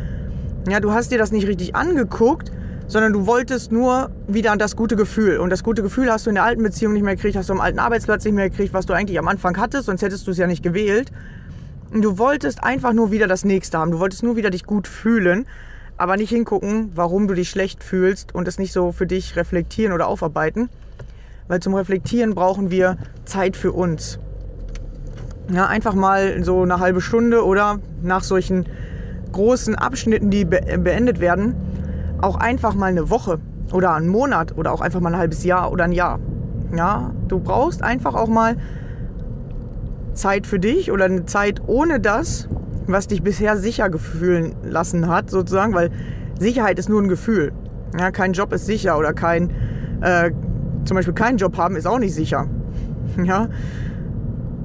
ja, 0.68 0.80
du 0.80 0.92
hast 0.92 1.12
dir 1.12 1.18
das 1.18 1.32
nicht 1.32 1.48
richtig 1.48 1.76
angeguckt, 1.76 2.52
sondern 2.88 3.14
du 3.14 3.26
wolltest 3.26 3.72
nur 3.72 4.12
wieder 4.28 4.56
das 4.58 4.76
gute 4.76 4.96
Gefühl. 4.96 5.38
Und 5.38 5.50
das 5.50 5.64
gute 5.64 5.84
Gefühl 5.84 6.12
hast 6.12 6.26
du 6.26 6.30
in 6.30 6.36
der 6.36 6.44
alten 6.44 6.64
Beziehung 6.64 6.94
nicht 6.94 7.04
mehr 7.04 7.16
gekriegt, 7.16 7.36
hast 7.36 7.50
du 7.50 7.54
am 7.54 7.62
alten 7.62 7.80
Arbeitsplatz 7.80 8.26
nicht 8.26 8.34
mehr 8.34 8.50
gekriegt, 8.50 8.74
was 8.74 8.86
du 8.86 8.94
eigentlich 8.94 9.20
am 9.20 9.28
Anfang 9.28 9.58
hattest, 9.58 9.86
sonst 9.86 10.02
hättest 10.02 10.26
du 10.28 10.32
es 10.32 10.38
ja 10.38 10.48
nicht 10.48 10.64
gewählt. 10.64 11.12
Und 11.96 12.02
du 12.02 12.18
wolltest 12.18 12.62
einfach 12.62 12.92
nur 12.92 13.10
wieder 13.12 13.26
das 13.26 13.46
nächste 13.46 13.78
haben. 13.78 13.92
Du 13.92 14.00
wolltest 14.00 14.22
nur 14.22 14.36
wieder 14.36 14.50
dich 14.50 14.66
gut 14.66 14.86
fühlen, 14.86 15.48
aber 15.96 16.18
nicht 16.18 16.30
hingucken, 16.30 16.92
warum 16.94 17.26
du 17.26 17.34
dich 17.34 17.50
schlecht 17.50 17.86
fühlst 17.86 18.36
und 18.36 18.50
es 18.50 18.60
nicht 18.60 18.74
so 18.74 18.92
für 18.92 19.08
dich 19.08 19.38
reflektieren 19.38 19.94
oder 19.94 20.10
aufarbeiten. 20.10 20.70
Weil 21.48 21.62
zum 21.62 21.74
Reflektieren 21.74 22.36
brauchen 22.36 22.70
wir 22.70 22.98
Zeit 23.24 23.56
für 23.56 23.72
uns. 23.72 24.20
Ja, 25.50 25.68
einfach 25.68 25.94
mal 25.94 26.44
so 26.44 26.64
eine 26.64 26.82
halbe 26.82 27.00
Stunde 27.00 27.46
oder 27.46 27.80
nach 28.04 28.26
solchen 28.26 28.66
großen 29.32 29.76
Abschnitten, 29.76 30.30
die 30.30 30.44
be 30.44 30.60
beendet 30.78 31.22
werden, 31.22 31.56
auch 32.20 32.36
einfach 32.36 32.76
mal 32.76 32.88
eine 32.88 33.10
Woche 33.10 33.40
oder 33.72 33.94
einen 33.94 34.10
Monat 34.10 34.58
oder 34.58 34.74
auch 34.74 34.82
einfach 34.82 35.00
mal 35.00 35.14
ein 35.14 35.20
halbes 35.20 35.46
Jahr 35.46 35.72
oder 35.72 35.86
ein 35.86 35.94
Jahr. 35.94 36.20
Ja, 36.76 37.14
du 37.30 37.40
brauchst 37.40 37.82
einfach 37.82 38.16
auch 38.16 38.28
mal 38.28 38.58
Zeit 40.16 40.48
für 40.48 40.60
dich 40.60 40.92
oder 40.92 41.06
eine 41.06 41.26
Zeit 41.26 41.62
ohne 41.68 42.00
das, 42.00 42.48
was 42.88 43.08
dich 43.08 43.22
bisher 43.22 43.58
sicher 43.58 43.90
gefühlen 43.90 44.56
lassen 44.64 45.08
hat, 45.08 45.30
sozusagen, 45.30 45.74
weil 45.74 45.92
Sicherheit 46.40 46.80
ist 46.80 46.90
nur 46.90 47.02
ein 47.02 47.08
Gefühl. 47.08 47.52
Ja, 47.98 48.12
kein 48.12 48.34
Job 48.34 48.52
ist 48.54 48.66
sicher 48.66 48.98
oder 48.98 49.14
kein, 49.14 49.52
äh, 50.02 50.32
zum 50.86 50.96
Beispiel 50.96 51.14
keinen 51.14 51.38
Job 51.38 51.58
haben 51.58 51.76
ist 51.76 51.86
auch 51.86 52.00
nicht 52.00 52.14
sicher. 52.14 52.48
Ja, 53.24 53.48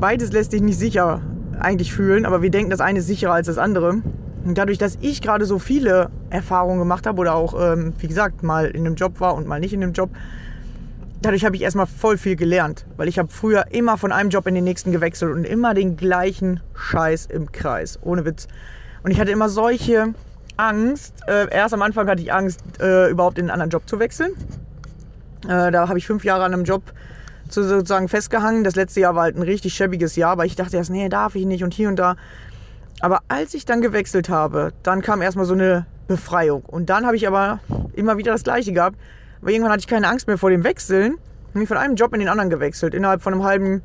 beides 0.00 0.32
lässt 0.32 0.52
dich 0.52 0.62
nicht 0.62 0.79
sicher 0.79 1.20
eigentlich 1.61 1.93
fühlen, 1.93 2.25
aber 2.26 2.43
wir 2.43 2.50
denken, 2.50 2.70
das 2.70 2.81
eine 2.81 2.99
ist 2.99 3.06
sicherer 3.06 3.35
als 3.35 3.47
das 3.47 3.58
andere. 3.58 4.02
Und 4.44 4.58
dadurch, 4.58 4.79
dass 4.79 4.99
ich 5.00 5.20
gerade 5.20 5.44
so 5.44 5.58
viele 5.58 6.11
Erfahrungen 6.31 6.79
gemacht 6.79 7.06
habe 7.06 7.20
oder 7.20 7.35
auch, 7.35 7.55
ähm, 7.61 7.93
wie 7.99 8.08
gesagt, 8.08 8.43
mal 8.43 8.67
in 8.67 8.87
einem 8.87 8.94
Job 8.94 9.20
war 9.20 9.35
und 9.35 9.47
mal 9.47 9.61
nicht 9.61 9.75
in 9.75 9.82
einem 9.82 9.93
Job, 9.93 10.11
dadurch 11.22 11.44
habe 11.44 11.56
ich 11.56 11.62
erstmal 11.62 11.87
voll 11.87 12.19
viel 12.19 12.37
gelernt. 12.37 12.87
Weil 12.96 13.08
ich 13.08 13.19
habe 13.19 13.28
früher 13.28 13.67
immer 13.70 13.99
von 13.99 14.12
einem 14.12 14.31
Job 14.31 14.46
in 14.46 14.55
den 14.55 14.64
nächsten 14.64 14.93
gewechselt 14.93 15.32
und 15.32 15.44
immer 15.44 15.75
den 15.75 15.96
gleichen 15.96 16.61
Scheiß 16.75 17.26
im 17.26 17.52
Kreis. 17.52 17.99
Ohne 18.02 18.25
Witz. 18.25 18.49
Und 19.02 19.11
ich 19.11 19.20
hatte 19.20 19.31
immer 19.31 19.49
solche 19.49 20.14
Angst. 20.56 21.14
Äh, 21.26 21.49
erst 21.50 21.75
am 21.75 21.83
Anfang 21.83 22.09
hatte 22.09 22.23
ich 22.23 22.33
Angst, 22.33 22.61
äh, 22.80 23.09
überhaupt 23.11 23.38
in 23.38 23.44
einen 23.44 23.50
anderen 23.50 23.71
Job 23.71 23.88
zu 23.88 23.99
wechseln. 23.99 24.33
Äh, 25.49 25.71
da 25.71 25.88
habe 25.88 25.99
ich 25.99 26.06
fünf 26.06 26.25
Jahre 26.25 26.44
an 26.44 26.52
einem 26.52 26.64
Job 26.64 26.83
sozusagen 27.49 28.09
festgehangen. 28.09 28.64
Das 28.64 28.76
letzte 28.76 29.00
Jahr 29.00 29.14
war 29.14 29.25
halt 29.25 29.37
ein 29.37 29.42
richtig 29.42 29.75
schäbiges 29.75 30.16
Jahr, 30.16 30.38
weil 30.38 30.47
ich 30.47 30.56
dachte 30.56 30.76
erst, 30.76 30.90
nee, 30.90 31.09
darf 31.09 31.35
ich 31.35 31.47
nicht 31.47 31.64
und 31.64 31.75
hier 31.75 31.88
und 31.88 31.97
da. 31.97 32.16
Aber 33.00 33.21
als 33.28 33.54
ich 33.54 33.64
dann 33.64 33.80
gewechselt 33.80 34.28
habe, 34.28 34.73
dann 34.83 35.00
kam 35.00 35.23
erstmal 35.23 35.47
so 35.47 35.54
eine 35.54 35.87
Befreiung. 36.06 36.62
Und 36.62 36.90
dann 36.90 37.06
habe 37.06 37.16
ich 37.16 37.26
aber 37.26 37.61
immer 37.94 38.18
wieder 38.18 38.33
das 38.33 38.44
Gleiche 38.44 38.73
gehabt. 38.73 38.97
Aber 39.40 39.50
irgendwann 39.50 39.73
hatte 39.73 39.80
ich 39.80 39.87
keine 39.87 40.09
Angst 40.09 40.26
mehr 40.26 40.38
vor 40.38 40.50
dem 40.50 40.64
Wechseln. 40.64 41.18
Bin 41.52 41.66
von 41.66 41.76
einem 41.76 41.97
Job 41.97 42.12
in 42.12 42.20
den 42.20 42.28
anderen 42.28 42.50
gewechselt. 42.50 42.94
Innerhalb 42.94 43.23
von 43.23 43.32
einem 43.32 43.44
halben 43.44 43.82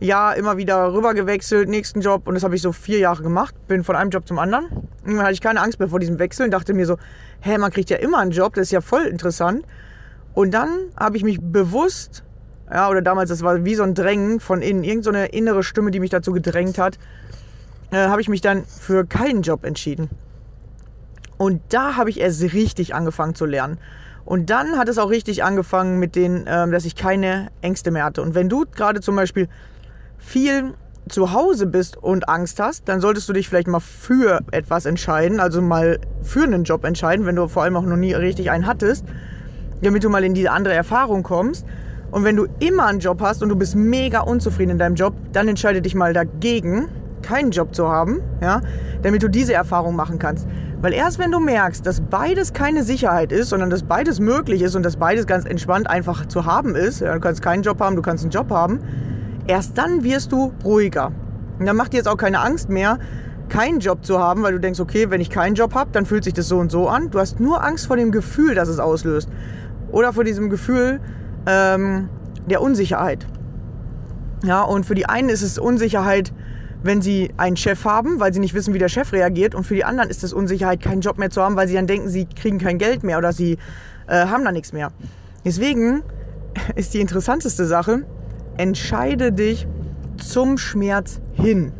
Jahr 0.00 0.36
immer 0.36 0.56
wieder 0.56 0.92
rüber 0.92 1.14
gewechselt, 1.14 1.68
nächsten 1.68 2.00
Job. 2.00 2.26
Und 2.26 2.34
das 2.34 2.42
habe 2.42 2.54
ich 2.54 2.62
so 2.62 2.72
vier 2.72 2.98
Jahre 2.98 3.22
gemacht. 3.22 3.54
Bin 3.68 3.84
von 3.84 3.96
einem 3.96 4.10
Job 4.10 4.26
zum 4.26 4.38
anderen. 4.38 4.66
Irgendwann 5.02 5.24
hatte 5.26 5.34
ich 5.34 5.40
keine 5.40 5.60
Angst 5.60 5.78
mehr 5.78 5.88
vor 5.88 6.00
diesem 6.00 6.18
Wechseln. 6.18 6.50
Dachte 6.50 6.74
mir 6.74 6.86
so, 6.86 6.96
hä, 7.40 7.58
man 7.58 7.70
kriegt 7.70 7.90
ja 7.90 7.98
immer 7.98 8.18
einen 8.18 8.30
Job. 8.32 8.54
Das 8.54 8.64
ist 8.64 8.72
ja 8.72 8.80
voll 8.80 9.02
interessant. 9.02 9.64
Und 10.34 10.52
dann 10.52 10.68
habe 10.96 11.16
ich 11.16 11.24
mich 11.24 11.38
bewusst, 11.40 12.24
ja, 12.70 12.88
oder 12.88 13.02
damals, 13.02 13.30
das 13.30 13.42
war 13.42 13.64
wie 13.64 13.74
so 13.74 13.82
ein 13.82 13.94
Drängen 13.94 14.40
von 14.40 14.62
innen, 14.62 14.84
irgendeine 14.84 15.26
so 15.26 15.32
innere 15.32 15.62
Stimme, 15.62 15.90
die 15.90 16.00
mich 16.00 16.10
dazu 16.10 16.32
gedrängt 16.32 16.78
hat, 16.78 16.98
äh, 17.90 17.96
habe 17.96 18.20
ich 18.20 18.28
mich 18.28 18.40
dann 18.40 18.64
für 18.64 19.04
keinen 19.04 19.42
Job 19.42 19.64
entschieden. 19.64 20.08
Und 21.36 21.60
da 21.70 21.96
habe 21.96 22.10
ich 22.10 22.20
erst 22.20 22.42
richtig 22.42 22.94
angefangen 22.94 23.34
zu 23.34 23.46
lernen. 23.46 23.78
Und 24.24 24.50
dann 24.50 24.78
hat 24.78 24.88
es 24.88 24.98
auch 24.98 25.10
richtig 25.10 25.42
angefangen 25.42 25.98
mit 25.98 26.14
den, 26.14 26.44
ähm, 26.46 26.70
dass 26.70 26.84
ich 26.84 26.94
keine 26.94 27.48
Ängste 27.62 27.90
mehr 27.90 28.04
hatte. 28.04 28.22
Und 28.22 28.34
wenn 28.34 28.48
du 28.48 28.64
gerade 28.64 29.00
zum 29.00 29.16
Beispiel 29.16 29.48
viel 30.18 30.74
zu 31.08 31.32
Hause 31.32 31.66
bist 31.66 31.96
und 31.96 32.28
Angst 32.28 32.60
hast, 32.60 32.88
dann 32.88 33.00
solltest 33.00 33.28
du 33.28 33.32
dich 33.32 33.48
vielleicht 33.48 33.66
mal 33.66 33.80
für 33.80 34.40
etwas 34.52 34.86
entscheiden, 34.86 35.40
also 35.40 35.60
mal 35.60 35.98
für 36.22 36.44
einen 36.44 36.64
Job 36.64 36.84
entscheiden, 36.84 37.26
wenn 37.26 37.36
du 37.36 37.48
vor 37.48 37.64
allem 37.64 37.76
auch 37.76 37.84
noch 37.84 37.96
nie 37.96 38.12
richtig 38.12 38.50
einen 38.50 38.66
hattest, 38.66 39.04
damit 39.82 40.04
du 40.04 40.10
mal 40.10 40.22
in 40.24 40.34
diese 40.34 40.50
andere 40.50 40.74
Erfahrung 40.74 41.22
kommst. 41.22 41.66
Und 42.10 42.24
wenn 42.24 42.36
du 42.36 42.46
immer 42.58 42.86
einen 42.86 43.00
Job 43.00 43.20
hast 43.20 43.42
und 43.42 43.48
du 43.48 43.56
bist 43.56 43.74
mega 43.74 44.20
unzufrieden 44.20 44.72
in 44.72 44.78
deinem 44.78 44.94
Job, 44.94 45.14
dann 45.32 45.48
entscheide 45.48 45.80
dich 45.80 45.94
mal 45.94 46.12
dagegen 46.12 46.88
keinen 47.22 47.50
Job 47.50 47.74
zu 47.74 47.88
haben, 47.88 48.20
ja, 48.40 48.60
damit 49.02 49.22
du 49.22 49.28
diese 49.28 49.52
Erfahrung 49.52 49.94
machen 49.94 50.18
kannst. 50.18 50.46
Weil 50.80 50.94
erst 50.94 51.18
wenn 51.18 51.30
du 51.30 51.40
merkst, 51.40 51.84
dass 51.84 52.00
beides 52.00 52.54
keine 52.54 52.84
Sicherheit 52.84 53.32
ist, 53.32 53.50
sondern 53.50 53.68
dass 53.68 53.82
beides 53.82 54.18
möglich 54.18 54.62
ist 54.62 54.76
und 54.76 54.82
dass 54.82 54.96
beides 54.96 55.26
ganz 55.26 55.44
entspannt 55.44 55.90
einfach 55.90 56.26
zu 56.26 56.46
haben 56.46 56.74
ist, 56.74 57.00
ja, 57.00 57.12
du 57.12 57.20
kannst 57.20 57.42
keinen 57.42 57.62
Job 57.62 57.80
haben, 57.80 57.96
du 57.96 58.02
kannst 58.02 58.24
einen 58.24 58.30
Job 58.30 58.50
haben, 58.50 58.80
erst 59.46 59.76
dann 59.76 60.04
wirst 60.04 60.32
du 60.32 60.52
ruhiger. 60.64 61.12
Und 61.58 61.66
dann 61.66 61.76
macht 61.76 61.92
dir 61.92 61.98
jetzt 61.98 62.08
auch 62.08 62.16
keine 62.16 62.40
Angst 62.40 62.70
mehr, 62.70 62.98
keinen 63.50 63.80
Job 63.80 64.06
zu 64.06 64.18
haben, 64.18 64.42
weil 64.42 64.52
du 64.52 64.60
denkst, 64.60 64.80
okay, 64.80 65.10
wenn 65.10 65.20
ich 65.20 65.28
keinen 65.28 65.54
Job 65.54 65.74
habe, 65.74 65.90
dann 65.92 66.06
fühlt 66.06 66.24
sich 66.24 66.32
das 66.32 66.48
so 66.48 66.58
und 66.58 66.70
so 66.70 66.88
an. 66.88 67.10
Du 67.10 67.18
hast 67.18 67.40
nur 67.40 67.62
Angst 67.62 67.86
vor 67.86 67.96
dem 67.96 68.10
Gefühl, 68.12 68.54
das 68.54 68.68
es 68.68 68.78
auslöst. 68.78 69.28
Oder 69.90 70.14
vor 70.14 70.24
diesem 70.24 70.48
Gefühl, 70.48 71.00
ähm, 71.46 72.08
der 72.48 72.62
Unsicherheit. 72.62 73.26
Ja, 74.44 74.62
und 74.62 74.86
für 74.86 74.94
die 74.94 75.06
einen 75.06 75.28
ist 75.28 75.42
es 75.42 75.58
Unsicherheit, 75.58 76.32
wenn 76.82 77.02
sie 77.02 77.30
einen 77.36 77.56
Chef 77.56 77.84
haben, 77.84 78.20
weil 78.20 78.32
sie 78.32 78.40
nicht 78.40 78.54
wissen, 78.54 78.74
wie 78.74 78.78
der 78.78 78.88
Chef 78.88 79.12
reagiert. 79.12 79.54
Und 79.54 79.64
für 79.64 79.74
die 79.74 79.84
anderen 79.84 80.10
ist 80.10 80.24
es 80.24 80.32
Unsicherheit, 80.32 80.80
keinen 80.80 81.00
Job 81.00 81.18
mehr 81.18 81.30
zu 81.30 81.42
haben, 81.42 81.56
weil 81.56 81.68
sie 81.68 81.74
dann 81.74 81.86
denken, 81.86 82.08
sie 82.08 82.26
kriegen 82.26 82.58
kein 82.58 82.78
Geld 82.78 83.02
mehr 83.02 83.18
oder 83.18 83.32
sie 83.32 83.58
äh, 84.06 84.26
haben 84.26 84.44
da 84.44 84.52
nichts 84.52 84.72
mehr. 84.72 84.92
Deswegen 85.44 86.02
ist 86.76 86.94
die 86.94 87.00
interessanteste 87.00 87.66
Sache, 87.66 88.04
entscheide 88.56 89.32
dich 89.32 89.66
zum 90.16 90.58
Schmerz 90.58 91.20
hin. 91.32 91.72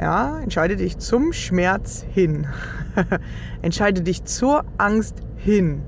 Ja, 0.00 0.38
entscheide 0.38 0.76
dich 0.76 0.98
zum 0.98 1.32
Schmerz 1.32 2.04
hin. 2.08 2.46
entscheide 3.62 4.02
dich 4.02 4.24
zur 4.24 4.64
Angst 4.78 5.16
hin. 5.36 5.82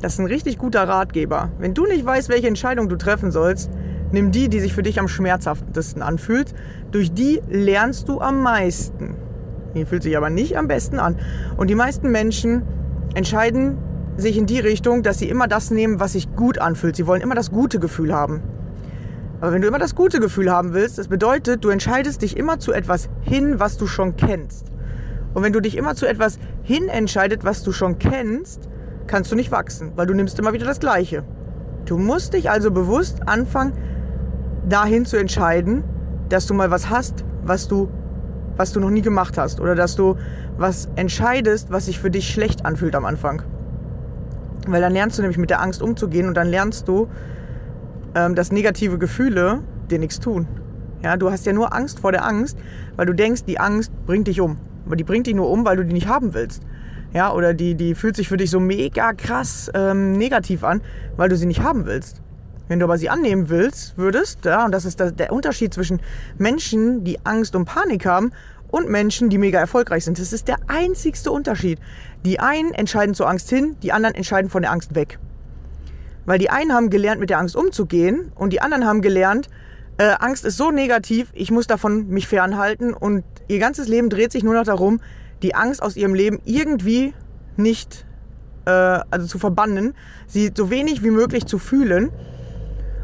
Das 0.00 0.14
ist 0.14 0.18
ein 0.20 0.26
richtig 0.26 0.56
guter 0.56 0.88
Ratgeber. 0.88 1.50
Wenn 1.58 1.74
du 1.74 1.84
nicht 1.84 2.06
weißt, 2.06 2.28
welche 2.28 2.46
Entscheidung 2.46 2.88
du 2.88 2.96
treffen 2.96 3.30
sollst, 3.30 3.70
nimm 4.12 4.30
die, 4.30 4.48
die 4.48 4.60
sich 4.60 4.74
für 4.74 4.82
dich 4.82 5.00
am 5.00 5.08
schmerzhaftesten 5.08 6.02
anfühlt. 6.02 6.54
Durch 6.90 7.12
die 7.12 7.40
lernst 7.48 8.08
du 8.08 8.20
am 8.20 8.42
meisten. 8.42 9.14
Die 9.74 9.84
fühlt 9.84 10.02
sich 10.02 10.16
aber 10.16 10.30
nicht 10.30 10.56
am 10.56 10.68
besten 10.68 10.98
an. 10.98 11.16
Und 11.56 11.70
die 11.70 11.74
meisten 11.74 12.10
Menschen 12.10 12.62
entscheiden 13.14 13.78
sich 14.16 14.36
in 14.36 14.46
die 14.46 14.60
Richtung, 14.60 15.02
dass 15.02 15.18
sie 15.18 15.28
immer 15.28 15.48
das 15.48 15.70
nehmen, 15.70 16.00
was 16.00 16.12
sich 16.12 16.34
gut 16.34 16.58
anfühlt. 16.58 16.96
Sie 16.96 17.06
wollen 17.06 17.22
immer 17.22 17.34
das 17.34 17.50
gute 17.50 17.78
Gefühl 17.78 18.12
haben. 18.12 18.42
Aber 19.40 19.52
wenn 19.52 19.62
du 19.62 19.68
immer 19.68 19.78
das 19.78 19.94
gute 19.94 20.20
Gefühl 20.20 20.50
haben 20.50 20.74
willst, 20.74 20.98
das 20.98 21.08
bedeutet, 21.08 21.64
du 21.64 21.70
entscheidest 21.70 22.22
dich 22.22 22.36
immer 22.36 22.58
zu 22.58 22.72
etwas 22.72 23.08
hin, 23.22 23.58
was 23.58 23.78
du 23.78 23.86
schon 23.86 24.16
kennst. 24.16 24.66
Und 25.32 25.42
wenn 25.42 25.52
du 25.52 25.60
dich 25.60 25.76
immer 25.76 25.94
zu 25.94 26.06
etwas 26.06 26.38
hin 26.62 26.88
entscheidest, 26.88 27.44
was 27.44 27.62
du 27.62 27.72
schon 27.72 27.98
kennst, 27.98 28.68
kannst 29.06 29.32
du 29.32 29.36
nicht 29.36 29.50
wachsen, 29.50 29.92
weil 29.96 30.06
du 30.06 30.14
nimmst 30.14 30.38
immer 30.38 30.52
wieder 30.52 30.66
das 30.66 30.80
Gleiche. 30.80 31.24
Du 31.86 31.96
musst 31.96 32.34
dich 32.34 32.50
also 32.50 32.70
bewusst 32.70 33.26
anfangen, 33.28 33.72
dahin 34.70 35.04
zu 35.04 35.16
entscheiden, 35.16 35.84
dass 36.28 36.46
du 36.46 36.54
mal 36.54 36.70
was 36.70 36.90
hast, 36.90 37.24
was 37.42 37.68
du, 37.68 37.88
was 38.56 38.72
du 38.72 38.80
noch 38.80 38.90
nie 38.90 39.02
gemacht 39.02 39.36
hast. 39.36 39.60
Oder 39.60 39.74
dass 39.74 39.96
du 39.96 40.16
was 40.56 40.88
entscheidest, 40.96 41.70
was 41.70 41.86
sich 41.86 41.98
für 41.98 42.10
dich 42.10 42.30
schlecht 42.30 42.64
anfühlt 42.64 42.94
am 42.94 43.04
Anfang. 43.04 43.42
Weil 44.66 44.80
dann 44.80 44.92
lernst 44.92 45.18
du 45.18 45.22
nämlich 45.22 45.38
mit 45.38 45.50
der 45.50 45.60
Angst 45.60 45.82
umzugehen 45.82 46.28
und 46.28 46.34
dann 46.34 46.48
lernst 46.48 46.86
du, 46.88 47.08
ähm, 48.14 48.34
dass 48.34 48.52
negative 48.52 48.98
Gefühle 48.98 49.62
dir 49.90 49.98
nichts 49.98 50.20
tun. 50.20 50.46
Ja, 51.02 51.16
du 51.16 51.30
hast 51.30 51.46
ja 51.46 51.52
nur 51.52 51.74
Angst 51.74 52.00
vor 52.00 52.12
der 52.12 52.24
Angst, 52.24 52.58
weil 52.96 53.06
du 53.06 53.14
denkst, 53.14 53.44
die 53.44 53.58
Angst 53.58 53.92
bringt 54.06 54.28
dich 54.28 54.40
um. 54.40 54.58
Aber 54.84 54.96
die 54.96 55.04
bringt 55.04 55.26
dich 55.26 55.34
nur 55.34 55.50
um, 55.50 55.64
weil 55.64 55.76
du 55.76 55.84
die 55.84 55.92
nicht 55.92 56.08
haben 56.08 56.34
willst. 56.34 56.62
Ja, 57.12 57.32
oder 57.32 57.54
die, 57.54 57.74
die 57.74 57.94
fühlt 57.94 58.16
sich 58.16 58.28
für 58.28 58.36
dich 58.36 58.50
so 58.50 58.60
mega 58.60 59.12
krass 59.14 59.70
ähm, 59.74 60.12
negativ 60.12 60.62
an, 60.62 60.80
weil 61.16 61.28
du 61.28 61.36
sie 61.36 61.46
nicht 61.46 61.62
haben 61.62 61.86
willst. 61.86 62.22
Wenn 62.70 62.78
du 62.78 62.84
aber 62.84 62.98
sie 62.98 63.10
annehmen 63.10 63.48
willst, 63.48 63.98
würdest, 63.98 64.44
ja, 64.44 64.64
und 64.64 64.70
das 64.70 64.84
ist 64.84 65.00
der, 65.00 65.32
Unterschied 65.32 65.74
zwischen 65.74 66.00
Menschen, 66.38 67.02
die 67.02 67.18
Angst 67.26 67.56
und 67.56 67.64
Panik 67.64 68.06
haben, 68.06 68.30
und 68.68 68.88
Menschen, 68.88 69.28
die 69.28 69.38
mega 69.38 69.58
erfolgreich 69.58 70.04
sind. 70.04 70.20
Das 70.20 70.32
ist 70.32 70.46
der 70.46 70.58
einzigste 70.68 71.32
Unterschied. 71.32 71.80
Die 72.24 72.38
einen 72.38 72.72
entscheiden 72.72 73.16
zur 73.16 73.28
Angst 73.28 73.50
hin, 73.50 73.74
die 73.82 73.90
anderen 73.90 74.14
entscheiden 74.14 74.48
von 74.48 74.62
der 74.62 74.70
Angst 74.70 74.94
weg. 74.94 75.18
Weil 76.26 76.38
die 76.38 76.48
einen 76.48 76.72
haben 76.72 76.90
gelernt, 76.90 77.18
mit 77.18 77.28
der 77.28 77.38
Angst 77.38 77.56
umzugehen 77.56 78.30
und 78.36 78.52
die 78.52 78.62
anderen 78.62 78.86
haben 78.86 79.00
gelernt, 79.02 79.48
äh, 79.98 80.14
Angst 80.20 80.44
ist 80.44 80.56
so 80.56 80.70
negativ, 80.70 81.32
ich 81.32 81.50
muss 81.50 81.66
davon 81.66 82.06
mich 82.06 82.28
fernhalten 82.28 82.94
und 82.94 83.24
ihr 83.48 83.58
ganzes 83.58 83.88
Leben 83.88 84.10
dreht 84.10 84.30
sich 84.30 84.44
nur 84.44 84.54
noch 84.54 84.62
darum, 84.62 85.00
die 85.42 85.56
Angst 85.56 85.82
aus 85.82 85.96
ihrem 85.96 86.14
Leben 86.14 86.38
irgendwie 86.44 87.14
nicht 87.56 88.06
äh, 88.64 88.70
also 88.70 89.26
zu 89.26 89.40
verbannen, 89.40 89.94
sie 90.28 90.52
so 90.56 90.70
wenig 90.70 91.02
wie 91.02 91.10
möglich 91.10 91.46
zu 91.46 91.58
fühlen. 91.58 92.10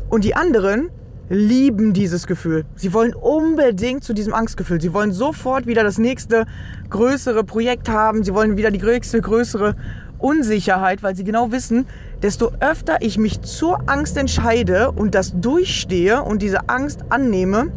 Und 0.09 0.25
die 0.25 0.35
anderen 0.35 0.91
lieben 1.29 1.93
dieses 1.93 2.27
Gefühl. 2.27 2.65
Sie 2.77 2.93
wollen 2.93 3.15
unbedingt 3.15 4.05
zu 4.05 4.13
diesem 4.13 4.33
Angstgefühl. 4.33 4.81
Sie 4.81 4.93
wollen 4.95 5.13
sofort 5.13 5.67
wieder 5.67 5.83
das 5.83 5.99
nächste 5.99 6.47
größere 6.89 7.43
Projekt 7.43 7.89
haben. 7.89 8.23
Sie 8.23 8.33
wollen 8.33 8.57
wieder 8.57 8.71
die 8.71 8.81
nächste 8.81 9.21
größere 9.21 9.75
Unsicherheit, 10.19 11.03
weil 11.03 11.17
sie 11.17 11.25
genau 11.25 11.53
wissen, 11.53 11.87
desto 12.23 12.53
öfter 12.61 12.99
ich 13.01 13.19
mich 13.19 13.43
zur 13.43 13.89
Angst 13.89 14.17
entscheide 14.17 14.93
und 14.93 15.15
das 15.15 15.39
durchstehe 15.39 16.23
und 16.23 16.43
diese 16.43 16.69
Angst 16.69 17.05
annehme, 17.11 17.73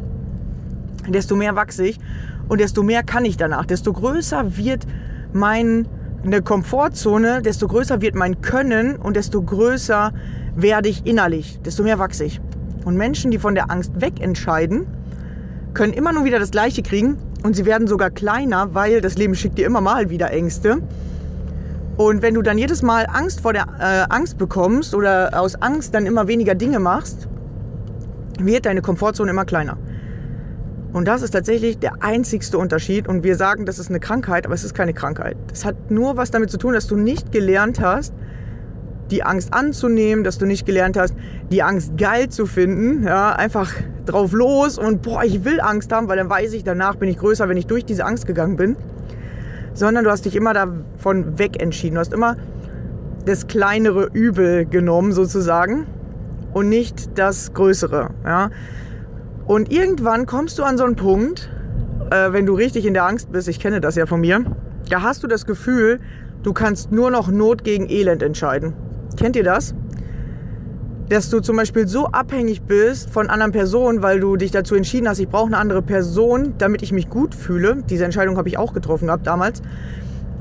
desto 1.08 1.36
mehr 1.36 1.56
wachse 1.56 1.88
ich 1.88 2.00
und 2.48 2.62
desto 2.62 2.84
mehr 2.84 3.04
kann 3.04 3.26
ich 3.26 3.36
danach. 3.36 3.66
Desto 3.66 3.92
größer 3.92 4.56
wird 4.58 4.86
meine 6.24 6.42
Komfortzone, 6.42 7.42
desto 7.42 7.68
größer 7.68 8.02
wird 8.02 8.16
mein 8.16 8.42
Können 8.42 8.98
und 8.98 9.16
desto 9.16 9.42
größer 9.42 10.12
werde 10.56 10.90
ich 10.90 11.06
innerlich, 11.06 11.60
desto 11.64 11.84
mehr 11.84 12.00
wachse 12.00 12.26
ich. 12.26 12.42
Und 12.86 12.98
Menschen, 12.98 13.32
die 13.32 13.38
von 13.38 13.56
der 13.56 13.72
Angst 13.72 13.94
wegentscheiden, 13.96 14.86
können 15.74 15.94
immer 15.94 16.12
nur 16.12 16.26
wieder 16.26 16.40
das 16.40 16.52
Gleiche 16.52 16.82
kriegen 16.82 17.18
und 17.44 17.56
sie 17.56 17.66
werden 17.66 17.88
sogar 17.88 18.10
kleiner, 18.10 18.74
weil 18.74 19.02
das 19.02 19.18
Leben 19.18 19.36
schickt 19.36 19.58
dir 19.58 19.66
immer 19.66 19.82
mal 19.82 20.10
wieder 20.10 20.32
Ängste. 20.32 20.82
Und 21.96 22.22
wenn 22.22 22.34
du 22.34 22.42
dann 22.42 22.58
jedes 22.58 22.82
Mal 22.82 23.08
Angst 23.12 23.42
vor 23.42 23.54
der 23.54 23.68
äh, 23.80 24.14
Angst 24.14 24.38
bekommst 24.38 24.96
oder 24.96 25.32
aus 25.40 25.56
Angst 25.62 25.94
dann 25.94 26.06
immer 26.06 26.28
weniger 26.28 26.56
Dinge 26.56 26.80
machst, 26.80 27.28
wird 28.40 28.66
deine 28.66 28.82
Komfortzone 28.82 29.32
immer 29.32 29.46
kleiner. 29.46 29.78
Und 30.92 31.08
das 31.08 31.22
ist 31.22 31.32
tatsächlich 31.32 31.78
der 31.78 32.02
einzigste 32.04 32.58
Unterschied. 32.58 33.08
Und 33.08 33.24
wir 33.24 33.36
sagen, 33.36 33.66
das 33.66 33.80
ist 33.80 33.90
eine 33.90 34.00
Krankheit, 34.00 34.46
aber 34.46 34.56
es 34.56 34.64
ist 34.64 34.74
keine 34.74 34.94
Krankheit. 34.94 35.38
Das 35.48 35.66
hat 35.66 35.92
nur 35.92 36.18
was 36.18 36.32
damit 36.32 36.50
zu 36.50 36.58
tun, 36.58 36.74
dass 36.74 36.88
du 36.88 36.96
nicht 36.96 37.32
gelernt 37.32 37.80
hast, 37.80 38.14
die 39.12 39.24
Angst 39.24 39.54
anzunehmen, 39.54 40.24
dass 40.24 40.38
du 40.38 40.46
nicht 40.46 40.66
gelernt 40.66 40.98
hast, 40.98 41.16
die 41.52 41.64
Angst 41.64 41.98
geil 41.98 42.30
zu 42.30 42.46
finden. 42.46 43.04
Ja, 43.04 43.36
einfach 43.36 43.72
drauf 44.06 44.32
los 44.34 44.78
und 44.78 45.02
boah, 45.02 45.24
ich 45.24 45.46
will 45.46 45.60
Angst 45.62 45.92
haben, 45.92 46.08
weil 46.08 46.18
dann 46.18 46.30
weiß 46.30 46.54
ich, 46.54 46.64
danach 46.64 46.96
bin 46.96 47.10
ich 47.10 47.18
größer, 47.18 47.48
wenn 47.50 47.58
ich 47.58 47.68
durch 47.68 47.86
diese 47.86 48.06
Angst 48.06 48.26
gegangen 48.26 48.56
bin. 48.56 48.76
Sondern 49.74 50.04
du 50.04 50.12
hast 50.12 50.26
dich 50.26 50.36
immer 50.36 50.54
davon 50.54 51.38
weg 51.38 51.62
entschieden. 51.62 51.96
Du 51.96 52.02
hast 52.02 52.14
immer 52.14 52.36
das 53.26 53.48
kleinere 53.48 54.10
Übel 54.12 54.66
genommen, 54.66 55.12
sozusagen, 55.12 55.86
und 56.54 56.70
nicht 56.70 57.18
das 57.18 57.54
größere. 57.54 58.10
Ja. 58.26 58.50
Und 59.50 59.72
irgendwann 59.72 60.28
kommst 60.28 60.60
du 60.60 60.64
an 60.64 60.78
so 60.78 60.84
einen 60.84 60.96
Punkt, 60.96 61.50
äh, 62.12 62.32
wenn 62.32 62.46
du 62.46 62.54
richtig 62.54 62.86
in 62.86 62.94
der 62.94 63.06
Angst 63.06 63.32
bist, 63.32 63.48
ich 63.48 63.60
kenne 63.60 63.82
das 63.82 63.96
ja 63.96 64.06
von 64.06 64.22
mir, 64.22 64.46
da 64.92 65.02
hast 65.02 65.24
du 65.24 65.28
das 65.28 65.48
Gefühl, 65.48 66.00
du 66.44 66.54
kannst 66.54 66.92
nur 66.92 67.10
noch 67.10 67.32
Not 67.32 67.64
gegen 67.64 67.90
Elend 67.90 68.22
entscheiden. 68.22 68.74
Kennt 69.18 69.36
ihr 69.36 69.44
das? 69.44 69.74
Dass 71.10 71.32
du 71.32 71.40
zum 71.40 71.58
Beispiel 71.58 71.88
so 71.88 72.06
abhängig 72.10 72.62
bist 72.62 73.10
von 73.10 73.28
anderen 73.28 73.52
Personen, 73.52 74.04
weil 74.04 74.20
du 74.20 74.36
dich 74.36 74.52
dazu 74.52 74.76
entschieden 74.76 75.10
hast, 75.10 75.18
ich 75.18 75.30
brauche 75.30 75.48
eine 75.48 75.58
andere 75.58 75.82
Person, 75.82 76.54
damit 76.60 76.84
ich 76.84 76.92
mich 76.92 77.10
gut 77.10 77.34
fühle. 77.34 77.82
Diese 77.90 78.06
Entscheidung 78.06 78.38
habe 78.38 78.50
ich 78.50 78.60
auch 78.60 78.72
getroffen 78.72 79.08
gehabt 79.08 79.26
damals. 79.26 79.64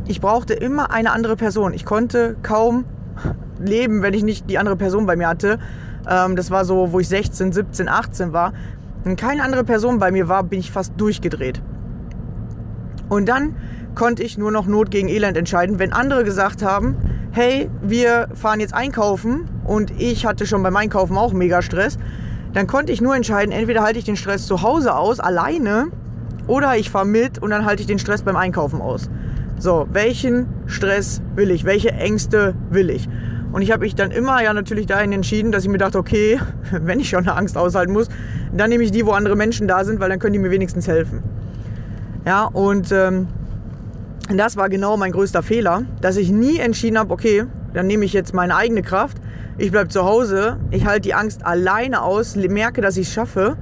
Ich 0.06 0.20
brauchte 0.20 0.52
immer 0.52 0.90
eine 0.90 1.12
andere 1.12 1.36
Person. 1.36 1.72
Ich 1.72 1.86
konnte 1.86 2.36
kaum 2.42 2.84
leben, 3.58 4.02
wenn 4.02 4.12
ich 4.12 4.22
nicht 4.22 4.50
die 4.50 4.58
andere 4.58 4.76
Person 4.76 5.06
bei 5.06 5.16
mir 5.16 5.28
hatte. 5.28 5.58
Ähm, 6.08 6.36
das 6.36 6.50
war 6.50 6.64
so, 6.64 6.92
wo 6.92 7.00
ich 7.00 7.08
16, 7.08 7.52
17, 7.52 7.88
18 7.88 8.32
war. 8.34 8.52
Wenn 9.08 9.16
keine 9.16 9.42
andere 9.42 9.64
Person 9.64 9.98
bei 9.98 10.10
mir 10.10 10.28
war, 10.28 10.42
bin 10.42 10.60
ich 10.60 10.70
fast 10.70 10.92
durchgedreht. 10.98 11.62
Und 13.08 13.26
dann 13.26 13.56
konnte 13.94 14.22
ich 14.22 14.36
nur 14.36 14.50
noch 14.50 14.66
Not 14.66 14.90
gegen 14.90 15.08
Elend 15.08 15.34
entscheiden, 15.34 15.78
wenn 15.78 15.94
andere 15.94 16.24
gesagt 16.24 16.62
haben, 16.62 16.94
hey, 17.30 17.70
wir 17.80 18.28
fahren 18.34 18.60
jetzt 18.60 18.74
einkaufen 18.74 19.48
und 19.64 19.98
ich 19.98 20.26
hatte 20.26 20.44
schon 20.44 20.62
beim 20.62 20.76
Einkaufen 20.76 21.16
auch 21.16 21.32
mega 21.32 21.62
Stress, 21.62 21.96
dann 22.52 22.66
konnte 22.66 22.92
ich 22.92 23.00
nur 23.00 23.16
entscheiden, 23.16 23.50
entweder 23.50 23.82
halte 23.82 23.98
ich 23.98 24.04
den 24.04 24.16
Stress 24.16 24.46
zu 24.46 24.60
Hause 24.60 24.94
aus, 24.94 25.20
alleine, 25.20 25.86
oder 26.46 26.76
ich 26.76 26.90
fahre 26.90 27.06
mit 27.06 27.38
und 27.38 27.48
dann 27.48 27.64
halte 27.64 27.80
ich 27.80 27.86
den 27.86 27.98
Stress 27.98 28.20
beim 28.20 28.36
Einkaufen 28.36 28.82
aus. 28.82 29.08
So, 29.58 29.88
welchen 29.90 30.48
Stress 30.66 31.22
will 31.34 31.50
ich? 31.50 31.64
Welche 31.64 31.92
Ängste 31.92 32.54
will 32.68 32.90
ich? 32.90 33.08
Und 33.52 33.62
ich 33.62 33.70
habe 33.70 33.80
mich 33.84 33.94
dann 33.94 34.10
immer 34.10 34.42
ja 34.42 34.52
natürlich 34.52 34.86
dahin 34.86 35.12
entschieden, 35.12 35.52
dass 35.52 35.64
ich 35.64 35.70
mir 35.70 35.78
dachte, 35.78 35.98
okay, 35.98 36.38
wenn 36.70 37.00
ich 37.00 37.08
schon 37.08 37.20
eine 37.20 37.36
Angst 37.36 37.56
aushalten 37.56 37.92
muss, 37.92 38.08
dann 38.52 38.70
nehme 38.70 38.84
ich 38.84 38.90
die, 38.90 39.06
wo 39.06 39.12
andere 39.12 39.36
Menschen 39.36 39.68
da 39.68 39.84
sind, 39.84 40.00
weil 40.00 40.10
dann 40.10 40.18
können 40.18 40.34
die 40.34 40.38
mir 40.38 40.50
wenigstens 40.50 40.86
helfen. 40.86 41.22
Ja, 42.26 42.44
und 42.44 42.92
ähm, 42.92 43.28
das 44.36 44.56
war 44.56 44.68
genau 44.68 44.96
mein 44.96 45.12
größter 45.12 45.42
Fehler, 45.42 45.82
dass 46.00 46.16
ich 46.16 46.30
nie 46.30 46.58
entschieden 46.58 46.98
habe, 46.98 47.12
okay, 47.12 47.44
dann 47.72 47.86
nehme 47.86 48.04
ich 48.04 48.12
jetzt 48.12 48.34
meine 48.34 48.56
eigene 48.56 48.82
Kraft, 48.82 49.18
ich 49.56 49.70
bleibe 49.70 49.88
zu 49.88 50.04
Hause, 50.04 50.56
ich 50.70 50.86
halte 50.86 51.02
die 51.02 51.14
Angst 51.14 51.44
alleine 51.44 52.02
aus, 52.02 52.36
merke, 52.36 52.80
dass 52.80 52.96
ich 52.96 53.08
es 53.08 53.12
schaffe 53.12 53.56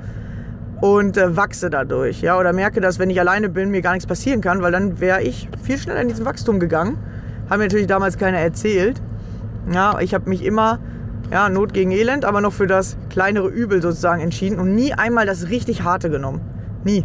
und 0.81 1.17
äh, 1.17 1.37
wachse 1.37 1.71
dadurch. 1.71 2.21
Ja, 2.21 2.39
oder 2.39 2.53
merke, 2.53 2.81
dass 2.81 2.99
wenn 2.99 3.09
ich 3.09 3.19
alleine 3.19 3.49
bin, 3.49 3.71
mir 3.71 3.81
gar 3.81 3.93
nichts 3.93 4.07
passieren 4.07 4.41
kann, 4.41 4.63
weil 4.63 4.73
dann 4.73 5.01
wäre 5.01 5.23
ich 5.23 5.49
viel 5.63 5.79
schneller 5.79 6.03
in 6.03 6.09
diesen 6.09 6.25
Wachstum 6.25 6.61
gegangen. 6.61 6.99
Haben 7.49 7.59
mir 7.59 7.65
natürlich 7.65 7.87
damals 7.87 8.19
keiner 8.19 8.39
erzählt. 8.39 9.01
Ja, 9.73 9.99
ich 10.01 10.15
habe 10.15 10.29
mich 10.29 10.45
immer, 10.45 10.79
ja, 11.31 11.49
Not 11.49 11.73
gegen 11.73 11.91
Elend, 11.91 12.25
aber 12.25 12.41
noch 12.41 12.53
für 12.53 12.67
das 12.67 12.97
kleinere 13.11 13.49
Übel 13.49 13.83
sozusagen 13.83 14.21
entschieden 14.21 14.59
und 14.59 14.75
nie 14.75 14.93
einmal 14.93 15.27
das 15.27 15.49
richtig 15.49 15.83
harte 15.83 16.11
genommen. 16.11 16.41
Nie. 16.85 17.05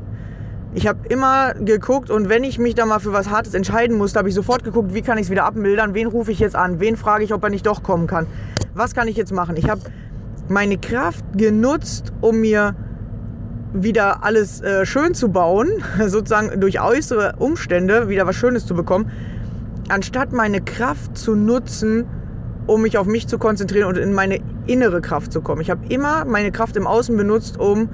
Ich 0.74 0.88
habe 0.88 1.00
immer 1.10 1.54
geguckt 1.54 2.10
und 2.10 2.30
wenn 2.30 2.46
ich 2.46 2.58
mich 2.58 2.76
da 2.76 2.86
mal 2.86 3.00
für 3.00 3.12
was 3.12 3.30
Hartes 3.30 3.54
entscheiden 3.54 3.98
musste, 3.98 4.20
habe 4.20 4.30
ich 4.30 4.36
sofort 4.36 4.64
geguckt, 4.64 4.94
wie 4.94 5.02
kann 5.02 5.18
ich 5.18 5.26
es 5.26 5.30
wieder 5.30 5.44
abmildern, 5.44 5.94
wen 5.94 6.08
rufe 6.08 6.32
ich 6.32 6.40
jetzt 6.40 6.56
an, 6.56 6.80
wen 6.80 6.96
frage 6.96 7.26
ich, 7.26 7.34
ob 7.34 7.44
er 7.44 7.50
nicht 7.50 7.66
doch 7.66 7.84
kommen 7.84 8.08
kann. 8.08 8.26
was 8.74 8.96
kann 8.96 9.10
ich 9.10 9.18
jetzt 9.18 9.34
machen? 9.34 9.58
Ich 9.58 9.70
habe 9.70 9.82
meine 10.48 10.78
Kraft 10.78 11.26
genutzt, 11.36 12.14
um 12.22 12.40
mir 12.40 12.76
wieder 13.74 14.24
alles 14.24 14.62
äh, 14.62 14.86
schön 14.86 15.14
zu 15.14 15.30
bauen, 15.30 15.70
sozusagen 16.08 16.60
durch 16.60 16.82
äußere 16.82 17.36
Umstände 17.40 18.08
wieder 18.08 18.28
was 18.28 18.36
Schönes 18.36 18.66
zu 18.66 18.74
bekommen, 18.74 19.12
anstatt 19.90 20.32
meine 20.32 20.62
Kraft 20.62 21.18
zu 21.18 21.36
nutzen, 21.36 22.06
um 22.68 22.82
mich 22.82 22.98
auf 22.98 23.08
mich 23.08 23.28
zu 23.28 23.38
konzentrieren 23.38 23.88
und 23.88 23.98
in 23.98 24.14
meine 24.14 24.40
innere 24.68 25.02
Kraft 25.02 25.34
zu 25.34 25.42
kommen. 25.42 25.62
Ich 25.62 25.70
habe 25.70 25.82
immer 25.90 26.26
meine 26.26 26.52
Kraft 26.52 26.76
im 26.78 26.88
Außen 26.88 27.16
benutzt, 27.18 27.60
um 27.60 27.90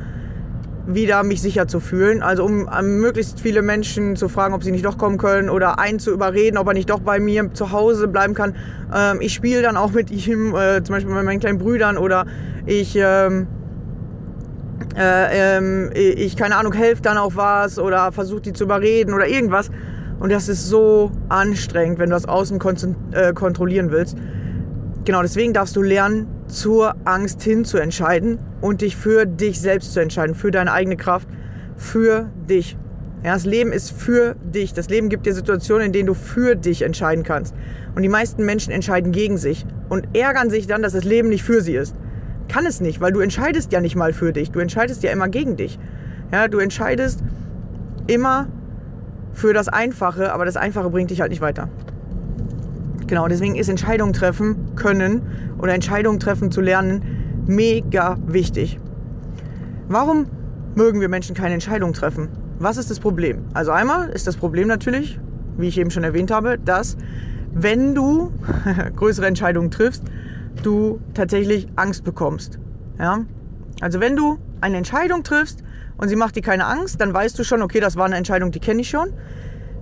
wieder 0.87 1.23
mich 1.23 1.41
sicher 1.41 1.67
zu 1.67 1.79
fühlen. 1.79 2.23
Also 2.23 2.45
um 2.45 2.69
ähm, 2.77 2.99
möglichst 2.99 3.39
viele 3.41 3.61
Menschen 3.61 4.15
zu 4.15 4.29
fragen, 4.29 4.53
ob 4.53 4.63
sie 4.63 4.71
nicht 4.71 4.85
doch 4.85 4.97
kommen 4.97 5.17
können 5.17 5.49
oder 5.49 5.79
einen 5.79 5.99
zu 5.99 6.11
überreden, 6.11 6.57
ob 6.57 6.67
er 6.67 6.73
nicht 6.73 6.89
doch 6.89 6.99
bei 6.99 7.19
mir 7.19 7.53
zu 7.53 7.71
Hause 7.71 8.07
bleiben 8.07 8.33
kann. 8.33 8.55
Ähm, 8.95 9.19
ich 9.19 9.33
spiele 9.33 9.61
dann 9.61 9.77
auch 9.77 9.91
mit 9.91 10.09
ihm, 10.09 10.55
äh, 10.55 10.81
zum 10.83 10.95
Beispiel 10.95 11.13
mit 11.13 11.25
meinen 11.25 11.39
kleinen 11.39 11.57
Brüdern 11.57 11.97
oder 11.97 12.25
ich, 12.65 12.95
ähm, 12.95 13.47
äh, 14.97 15.57
ähm, 15.57 15.91
ich 15.93 16.37
keine 16.37 16.55
Ahnung, 16.55 16.73
helfe 16.73 17.01
dann 17.01 17.17
auch 17.17 17.35
was 17.35 17.77
oder 17.77 18.11
versuche 18.11 18.41
die 18.41 18.53
zu 18.53 18.63
überreden 18.63 19.13
oder 19.13 19.27
irgendwas. 19.27 19.69
Und 20.19 20.31
das 20.31 20.49
ist 20.49 20.67
so 20.67 21.11
anstrengend, 21.29 21.99
wenn 21.99 22.09
du 22.09 22.15
das 22.15 22.27
Außen 22.27 22.59
äh, 23.11 23.33
kontrollieren 23.33 23.91
willst. 23.91 24.17
Genau, 25.07 25.21
deswegen 25.21 25.53
darfst 25.53 25.73
du 25.77 25.81
lernen, 25.81 26.27
zur 26.49 26.93
Angst 27.05 27.41
hin 27.41 27.63
zu 27.63 27.77
entscheiden 27.77 28.39
und 28.59 28.81
dich 28.81 28.97
für 28.97 29.25
dich 29.25 29.61
selbst 29.61 29.93
zu 29.93 30.01
entscheiden, 30.01 30.35
für 30.35 30.51
deine 30.51 30.73
eigene 30.73 30.97
Kraft, 30.97 31.29
für 31.77 32.29
dich. 32.49 32.75
Ja, 33.23 33.31
das 33.31 33.45
Leben 33.45 33.71
ist 33.71 33.93
für 33.93 34.35
dich. 34.43 34.73
Das 34.73 34.89
Leben 34.89 35.07
gibt 35.07 35.25
dir 35.25 35.33
Situationen, 35.33 35.85
in 35.85 35.93
denen 35.93 36.07
du 36.07 36.13
für 36.13 36.55
dich 36.55 36.81
entscheiden 36.81 37.23
kannst. 37.23 37.55
Und 37.95 38.01
die 38.01 38.09
meisten 38.09 38.43
Menschen 38.43 38.73
entscheiden 38.73 39.13
gegen 39.13 39.37
sich 39.37 39.65
und 39.87 40.09
ärgern 40.13 40.49
sich 40.49 40.67
dann, 40.67 40.81
dass 40.81 40.91
das 40.91 41.05
Leben 41.05 41.29
nicht 41.29 41.43
für 41.43 41.61
sie 41.61 41.77
ist. 41.77 41.95
Kann 42.49 42.65
es 42.65 42.81
nicht, 42.81 42.99
weil 42.99 43.13
du 43.13 43.21
entscheidest 43.21 43.71
ja 43.71 43.79
nicht 43.79 43.95
mal 43.95 44.11
für 44.11 44.33
dich. 44.33 44.51
Du 44.51 44.59
entscheidest 44.59 45.03
ja 45.03 45.11
immer 45.11 45.29
gegen 45.29 45.55
dich. 45.55 45.79
Ja, 46.33 46.49
du 46.49 46.59
entscheidest 46.59 47.23
immer 48.07 48.49
für 49.31 49.53
das 49.53 49.69
Einfache, 49.69 50.33
aber 50.33 50.43
das 50.43 50.57
Einfache 50.57 50.89
bringt 50.89 51.11
dich 51.11 51.21
halt 51.21 51.29
nicht 51.29 51.41
weiter. 51.41 51.69
Genau, 53.07 53.27
deswegen 53.27 53.55
ist 53.55 53.69
Entscheidungen 53.69 54.13
treffen 54.13 54.75
können 54.75 55.21
oder 55.59 55.73
Entscheidungen 55.73 56.19
treffen 56.19 56.51
zu 56.51 56.61
lernen 56.61 57.03
mega 57.47 58.17
wichtig. 58.27 58.79
Warum 59.87 60.27
mögen 60.75 60.99
wir 60.99 61.07
Menschen 61.07 61.35
keine 61.35 61.53
Entscheidungen 61.53 61.93
treffen? 61.93 62.27
Was 62.59 62.77
ist 62.77 62.91
das 62.91 62.99
Problem? 62.99 63.45
Also 63.53 63.71
einmal 63.71 64.09
ist 64.09 64.27
das 64.27 64.35
Problem 64.35 64.67
natürlich, 64.67 65.19
wie 65.57 65.67
ich 65.67 65.77
eben 65.77 65.89
schon 65.89 66.03
erwähnt 66.03 66.31
habe, 66.31 66.57
dass 66.57 66.97
wenn 67.53 67.95
du 67.95 68.31
größere 68.95 69.25
Entscheidungen 69.25 69.71
triffst, 69.71 70.03
du 70.61 70.99
tatsächlich 71.13 71.67
Angst 71.75 72.03
bekommst. 72.03 72.59
Ja? 72.99 73.25
Also 73.79 73.99
wenn 73.99 74.15
du 74.15 74.37
eine 74.59 74.77
Entscheidung 74.77 75.23
triffst 75.23 75.63
und 75.97 76.09
sie 76.09 76.15
macht 76.15 76.35
dir 76.35 76.41
keine 76.41 76.65
Angst, 76.65 76.99
dann 76.99 77.13
weißt 77.13 77.37
du 77.39 77.43
schon, 77.43 77.61
okay, 77.61 77.79
das 77.79 77.95
war 77.95 78.05
eine 78.05 78.15
Entscheidung, 78.17 78.51
die 78.51 78.59
kenne 78.59 78.81
ich 78.81 78.89
schon. 78.89 79.13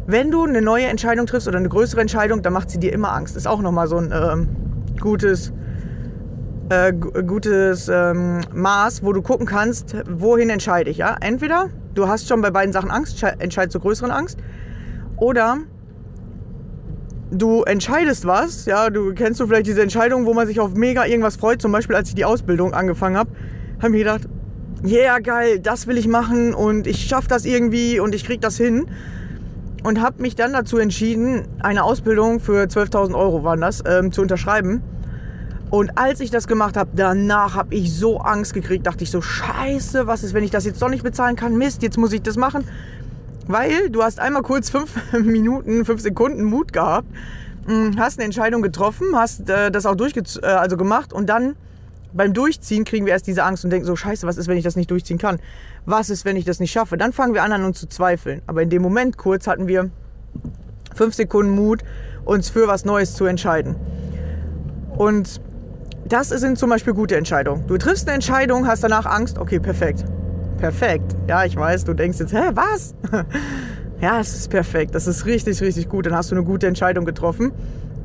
Wenn 0.07 0.29
du 0.29 0.43
eine 0.43 0.61
neue 0.61 0.85
Entscheidung 0.85 1.25
triffst 1.25 1.47
oder 1.47 1.57
eine 1.57 1.69
größere 1.69 2.01
Entscheidung, 2.01 2.43
dann 2.43 2.53
macht 2.53 2.69
sie 2.69 2.79
dir 2.79 2.93
immer 2.93 3.13
Angst. 3.13 3.35
Ist 3.35 3.47
auch 3.47 3.61
nochmal 3.61 3.87
so 3.87 3.97
ein 3.97 4.13
ähm, 4.13 4.49
gutes, 4.99 5.51
äh, 6.69 6.93
gutes 6.93 7.89
ähm, 7.89 8.41
Maß, 8.53 9.03
wo 9.03 9.13
du 9.13 9.23
gucken 9.23 9.47
kannst, 9.47 9.95
wohin 10.07 10.51
entscheide 10.51 10.91
ich. 10.91 10.97
Ja? 10.97 11.15
Entweder 11.19 11.69
du 11.95 12.07
hast 12.07 12.27
schon 12.27 12.41
bei 12.41 12.51
beiden 12.51 12.71
Sachen 12.71 12.91
Angst, 12.91 13.23
entscheidest 13.39 13.71
zur 13.71 13.81
größeren 13.81 14.11
Angst, 14.11 14.37
oder 15.17 15.57
du 17.31 17.63
entscheidest 17.63 18.25
was, 18.25 18.65
ja, 18.65 18.91
du 18.91 19.13
kennst 19.15 19.39
du 19.39 19.47
vielleicht 19.47 19.65
diese 19.65 19.81
Entscheidung, 19.81 20.27
wo 20.27 20.35
man 20.35 20.45
sich 20.45 20.59
auf 20.59 20.75
mega 20.75 21.05
irgendwas 21.05 21.37
freut, 21.37 21.61
zum 21.61 21.71
Beispiel 21.71 21.95
als 21.95 22.09
ich 22.09 22.15
die 22.15 22.25
Ausbildung 22.25 22.75
angefangen 22.75 23.17
habe, 23.17 23.31
habe 23.81 23.95
ich 23.95 24.03
gedacht, 24.03 24.27
yeah, 24.85 25.17
geil, 25.17 25.59
das 25.59 25.87
will 25.87 25.97
ich 25.97 26.07
machen 26.07 26.53
und 26.53 26.85
ich 26.85 27.07
schaffe 27.07 27.27
das 27.27 27.45
irgendwie 27.45 27.99
und 27.99 28.13
ich 28.13 28.23
krieg 28.23 28.41
das 28.41 28.57
hin 28.57 28.85
und 29.85 30.01
habe 30.01 30.19
mich 30.19 30.35
dann 30.35 30.51
dazu 30.51 30.79
entschieden, 30.79 31.47
eine 31.59 31.83
Ausbildung 31.83 32.39
für 32.39 32.63
12.000 32.63 33.13
Euro 33.13 33.43
waren 33.43 33.61
das, 33.61 33.83
ähm, 33.87 34.11
zu 34.11 34.23
unterschreiben. 34.23 34.81
Und 35.69 35.95
als 35.95 36.21
ich 36.21 36.31
das 36.31 36.47
gemacht 36.47 36.75
habe, 36.75 36.89
danach 36.95 37.53
habe 37.53 37.75
ich 37.75 37.93
so 37.93 38.17
Angst 38.17 38.55
gekriegt, 38.55 38.87
dachte 38.87 39.03
ich 39.03 39.11
so, 39.11 39.21
scheiße, 39.21 40.07
was 40.07 40.23
ist, 40.23 40.33
wenn 40.33 40.43
ich 40.43 40.49
das 40.49 40.65
jetzt 40.65 40.81
doch 40.81 40.89
nicht 40.89 41.03
bezahlen 41.03 41.35
kann? 41.35 41.55
Mist, 41.55 41.83
jetzt 41.83 41.99
muss 41.99 42.13
ich 42.13 42.23
das 42.23 42.35
machen. 42.35 42.67
Weil 43.45 43.91
du 43.91 44.01
hast 44.01 44.19
einmal 44.19 44.41
kurz 44.41 44.71
fünf 44.71 44.89
Minuten, 45.13 45.85
fünf 45.85 46.01
Sekunden 46.01 46.45
Mut 46.45 46.73
gehabt, 46.73 47.07
hm, 47.67 47.99
hast 47.99 48.17
eine 48.17 48.25
Entscheidung 48.25 48.63
getroffen, 48.63 49.09
hast 49.13 49.51
äh, 49.51 49.69
das 49.69 49.85
auch 49.85 49.95
durchge 49.95 50.23
äh, 50.41 50.47
also 50.47 50.77
gemacht 50.77 51.13
und 51.13 51.27
dann 51.27 51.55
beim 52.15 52.33
Durchziehen 52.33 52.85
kriegen 52.85 53.05
wir 53.05 53.13
erst 53.13 53.27
diese 53.27 53.43
Angst 53.43 53.65
und 53.65 53.71
denken 53.71 53.85
so, 53.85 53.95
scheiße, 53.95 54.25
was 54.25 54.37
ist, 54.37 54.47
wenn 54.47 54.57
ich 54.57 54.63
das 54.63 54.75
nicht 54.75 54.89
durchziehen 54.89 55.17
kann? 55.17 55.39
Was 55.85 56.09
ist, 56.09 56.25
wenn 56.25 56.37
ich 56.37 56.45
das 56.45 56.59
nicht 56.59 56.71
schaffe? 56.71 56.97
Dann 56.97 57.13
fangen 57.13 57.33
wir 57.33 57.43
an, 57.43 57.51
an 57.51 57.65
uns 57.65 57.79
zu 57.79 57.87
zweifeln. 57.87 58.41
Aber 58.47 58.61
in 58.61 58.69
dem 58.69 58.81
Moment 58.81 59.17
kurz 59.17 59.47
hatten 59.47 59.67
wir 59.67 59.89
fünf 60.95 61.13
Sekunden 61.13 61.53
Mut, 61.53 61.83
uns 62.23 62.49
für 62.49 62.67
was 62.67 62.85
Neues 62.85 63.13
zu 63.13 63.25
entscheiden. 63.25 63.75
Und 64.97 65.41
das 66.07 66.29
sind 66.29 66.57
zum 66.57 66.69
Beispiel 66.69 66.93
gute 66.93 67.17
Entscheidungen. 67.17 67.67
Du 67.67 67.77
triffst 67.77 68.07
eine 68.07 68.15
Entscheidung, 68.15 68.65
hast 68.65 68.83
danach 68.83 69.05
Angst, 69.05 69.37
okay, 69.37 69.59
perfekt. 69.59 70.05
Perfekt. 70.57 71.15
Ja, 71.27 71.43
ich 71.43 71.55
weiß, 71.55 71.83
du 71.83 71.93
denkst 71.93 72.19
jetzt, 72.19 72.33
hä, 72.33 72.51
was? 72.53 72.95
ja, 74.01 74.21
es 74.21 74.33
ist 74.35 74.49
perfekt. 74.49 74.95
Das 74.95 75.05
ist 75.05 75.25
richtig, 75.25 75.61
richtig 75.61 75.89
gut. 75.89 76.05
Dann 76.05 76.15
hast 76.15 76.31
du 76.31 76.35
eine 76.35 76.45
gute 76.45 76.67
Entscheidung 76.67 77.03
getroffen. 77.03 77.51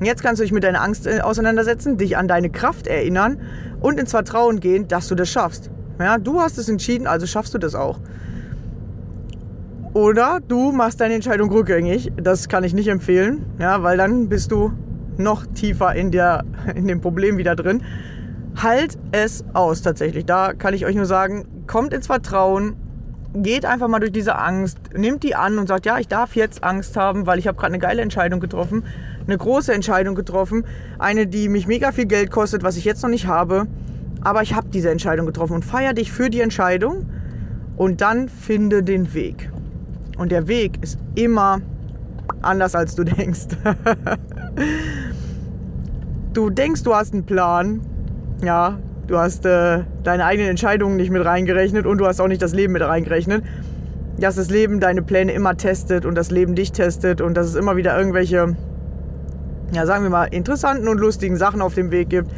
Und 0.01 0.07
jetzt 0.07 0.23
kannst 0.23 0.41
du 0.41 0.45
dich 0.45 0.53
mit 0.53 0.65
deiner 0.65 0.83
Angst 0.83 1.07
äh, 1.07 1.21
auseinandersetzen, 1.21 1.99
dich 1.99 2.17
an 2.17 2.27
deine 2.27 2.51
Kraft 2.51 2.87
erinnern 2.87 3.41
und 3.81 3.99
ins 3.99 4.11
Vertrauen 4.11 4.61
gehen, 4.61 4.89
dass 4.89 5.09
du 5.09 5.15
das 5.15 5.29
schaffst. 5.29 5.71
Ja, 5.99 6.19
du 6.19 6.41
hast 6.41 6.59
es 6.59 6.69
entschieden, 6.69 7.07
also 7.07 7.27
schaffst 7.27 7.53
du 7.55 7.59
das 7.59 7.75
auch. 7.75 7.99
Oder 9.93 10.41
du 10.47 10.71
machst 10.71 11.01
deine 11.01 11.15
Entscheidung 11.15 11.51
rückgängig. 11.51 12.13
Das 12.17 12.49
kann 12.49 12.63
ich 12.63 12.73
nicht 12.75 12.89
empfehlen, 12.89 13.45
ja, 13.59 13.83
weil 13.83 13.97
dann 13.97 14.29
bist 14.29 14.53
du 14.53 14.73
noch 15.17 15.45
tiefer 15.47 15.95
in, 15.95 16.11
der, 16.11 16.45
in 16.75 16.87
dem 16.87 17.01
Problem 17.01 17.39
wieder 17.39 17.57
drin. 17.57 17.83
Halt 18.57 18.99
es 19.13 19.45
aus 19.53 19.83
tatsächlich. 19.83 20.27
Da 20.27 20.53
kann 20.53 20.75
ich 20.75 20.87
euch 20.87 20.95
nur 20.95 21.07
sagen, 21.07 21.47
kommt 21.67 21.93
ins 21.93 22.07
Vertrauen, 22.07 22.77
geht 23.35 23.65
einfach 23.65 23.89
mal 23.89 24.01
durch 24.01 24.13
diese 24.13 24.39
Angst, 24.39 24.79
nimmt 24.97 25.23
die 25.23 25.35
an 25.35 25.59
und 25.59 25.69
sagt, 25.69 25.87
ja, 25.87 25.99
ich 25.99 26.09
darf 26.09 26.35
jetzt 26.35 26.65
Angst 26.65 26.97
haben, 26.97 27.27
weil 27.27 27.39
ich 27.39 27.47
habe 27.47 27.57
gerade 27.57 27.73
eine 27.73 27.79
geile 27.79 28.03
Entscheidung 28.03 28.41
getroffen, 28.41 28.85
eine 29.31 29.39
große 29.39 29.73
Entscheidung 29.73 30.15
getroffen, 30.15 30.65
eine, 30.99 31.27
die 31.27 31.49
mich 31.49 31.67
mega 31.67 31.93
viel 31.93 32.07
Geld 32.07 32.31
kostet, 32.31 32.63
was 32.63 32.77
ich 32.77 32.85
jetzt 32.85 33.03
noch 33.03 33.11
nicht 33.11 33.27
habe, 33.27 33.67
aber 34.23 34.43
ich 34.43 34.55
habe 34.55 34.69
diese 34.73 34.91
Entscheidung 34.91 35.27
getroffen 35.27 35.55
und 35.55 35.65
feier 35.65 35.95
dich 35.95 36.13
für 36.13 36.31
die 36.31 36.41
Entscheidung 36.41 37.07
und 37.77 38.01
dann 38.01 38.29
finde 38.29 38.83
den 38.83 39.15
Weg. 39.15 39.51
Und 40.19 40.33
der 40.33 40.49
Weg 40.49 40.83
ist 40.83 40.99
immer 41.15 41.61
anders, 42.43 42.75
als 42.75 42.95
du 42.95 43.05
denkst. 43.05 43.47
du 46.35 46.51
denkst, 46.51 46.83
du 46.83 46.95
hast 46.95 47.15
einen 47.15 47.25
Plan, 47.25 47.81
ja, 48.45 48.79
du 49.07 49.17
hast 49.17 49.47
äh, 49.47 49.85
deine 50.03 50.25
eigenen 50.25 50.51
Entscheidungen 50.51 50.97
nicht 50.97 51.11
mit 51.11 51.25
reingerechnet 51.25 51.87
und 51.87 51.99
du 51.99 52.07
hast 52.07 52.21
auch 52.21 52.29
nicht 52.29 52.43
das 52.43 52.53
Leben 52.53 52.73
mit 52.73 52.83
reingerechnet. 52.83 53.45
Dass 54.19 54.37
das 54.37 54.51
Leben 54.51 54.81
deine 54.81 55.01
Pläne 55.01 55.33
immer 55.33 55.57
testet 55.57 56.05
und 56.05 56.15
das 56.15 56.31
Leben 56.31 56.55
dich 56.55 56.73
testet 56.73 57.23
und 57.23 57.35
dass 57.35 57.47
es 57.47 57.55
immer 57.55 57.77
wieder 57.77 57.97
irgendwelche, 57.97 58.55
ja, 59.73 59.87
sagen 59.87 60.03
wir 60.03 60.11
mal, 60.11 60.25
interessanten 60.25 60.89
und 60.89 60.99
lustigen 60.99 61.37
Sachen 61.37 61.63
auf 61.63 61.75
dem 61.75 61.91
Weg 61.91 62.11
gibt, 62.11 62.31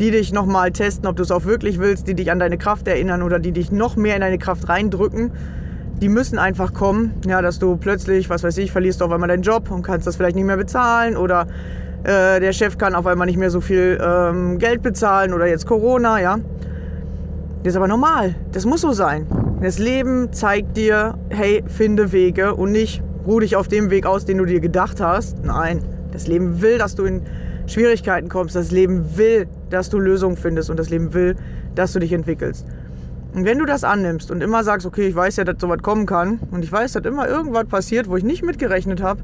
die 0.00 0.10
dich 0.10 0.32
nochmal 0.32 0.72
testen, 0.72 1.06
ob 1.06 1.16
du 1.16 1.22
es 1.22 1.30
auch 1.30 1.44
wirklich 1.44 1.78
willst, 1.78 2.08
die 2.08 2.14
dich 2.14 2.32
an 2.32 2.38
deine 2.38 2.56
Kraft 2.56 2.88
erinnern 2.88 3.22
oder 3.22 3.38
die 3.38 3.52
dich 3.52 3.70
noch 3.70 3.96
mehr 3.96 4.14
in 4.14 4.22
deine 4.22 4.38
Kraft 4.38 4.68
reindrücken. 4.68 5.32
Die 6.00 6.08
müssen 6.08 6.38
einfach 6.38 6.72
kommen, 6.72 7.12
ja, 7.26 7.42
dass 7.42 7.58
du 7.58 7.76
plötzlich, 7.76 8.30
was 8.30 8.42
weiß 8.42 8.56
ich, 8.58 8.72
verlierst 8.72 9.02
auf 9.02 9.12
einmal 9.12 9.28
deinen 9.28 9.42
Job 9.42 9.70
und 9.70 9.82
kannst 9.82 10.06
das 10.06 10.16
vielleicht 10.16 10.36
nicht 10.36 10.46
mehr 10.46 10.56
bezahlen 10.56 11.18
oder 11.18 11.46
äh, 12.04 12.40
der 12.40 12.52
Chef 12.54 12.78
kann 12.78 12.94
auf 12.94 13.06
einmal 13.06 13.26
nicht 13.26 13.36
mehr 13.36 13.50
so 13.50 13.60
viel 13.60 14.00
ähm, 14.02 14.58
Geld 14.58 14.82
bezahlen 14.82 15.34
oder 15.34 15.46
jetzt 15.46 15.66
Corona, 15.66 16.18
ja. 16.18 16.38
Das 17.62 17.72
ist 17.72 17.76
aber 17.76 17.88
normal. 17.88 18.34
Das 18.52 18.64
muss 18.64 18.80
so 18.80 18.92
sein. 18.92 19.26
Das 19.60 19.78
Leben 19.78 20.32
zeigt 20.32 20.78
dir, 20.78 21.18
hey, 21.28 21.62
finde 21.66 22.12
Wege 22.12 22.54
und 22.54 22.72
nicht 22.72 23.02
ruh 23.26 23.40
dich 23.40 23.56
auf 23.56 23.68
dem 23.68 23.90
Weg 23.90 24.06
aus, 24.06 24.24
den 24.24 24.38
du 24.38 24.46
dir 24.46 24.60
gedacht 24.60 25.02
hast. 25.02 25.44
Nein, 25.44 25.82
das 26.12 26.26
Leben 26.26 26.60
will, 26.60 26.78
dass 26.78 26.94
du 26.94 27.04
in 27.04 27.22
Schwierigkeiten 27.66 28.28
kommst. 28.28 28.56
Das 28.56 28.70
Leben 28.70 29.16
will, 29.16 29.46
dass 29.70 29.90
du 29.90 29.98
Lösungen 29.98 30.36
findest 30.36 30.70
und 30.70 30.78
das 30.78 30.90
Leben 30.90 31.14
will, 31.14 31.36
dass 31.74 31.92
du 31.92 31.98
dich 31.98 32.12
entwickelst. 32.12 32.66
Und 33.32 33.44
wenn 33.44 33.58
du 33.58 33.64
das 33.64 33.84
annimmst 33.84 34.30
und 34.30 34.42
immer 34.42 34.64
sagst, 34.64 34.86
okay, 34.86 35.06
ich 35.06 35.14
weiß 35.14 35.36
ja, 35.36 35.44
dass 35.44 35.56
sowas 35.60 35.78
kommen 35.82 36.04
kann 36.04 36.40
und 36.50 36.64
ich 36.64 36.72
weiß, 36.72 36.92
dass 36.92 37.04
immer 37.04 37.28
irgendwas 37.28 37.66
passiert, 37.66 38.08
wo 38.08 38.16
ich 38.16 38.24
nicht 38.24 38.44
mitgerechnet 38.44 39.02
habe, 39.02 39.22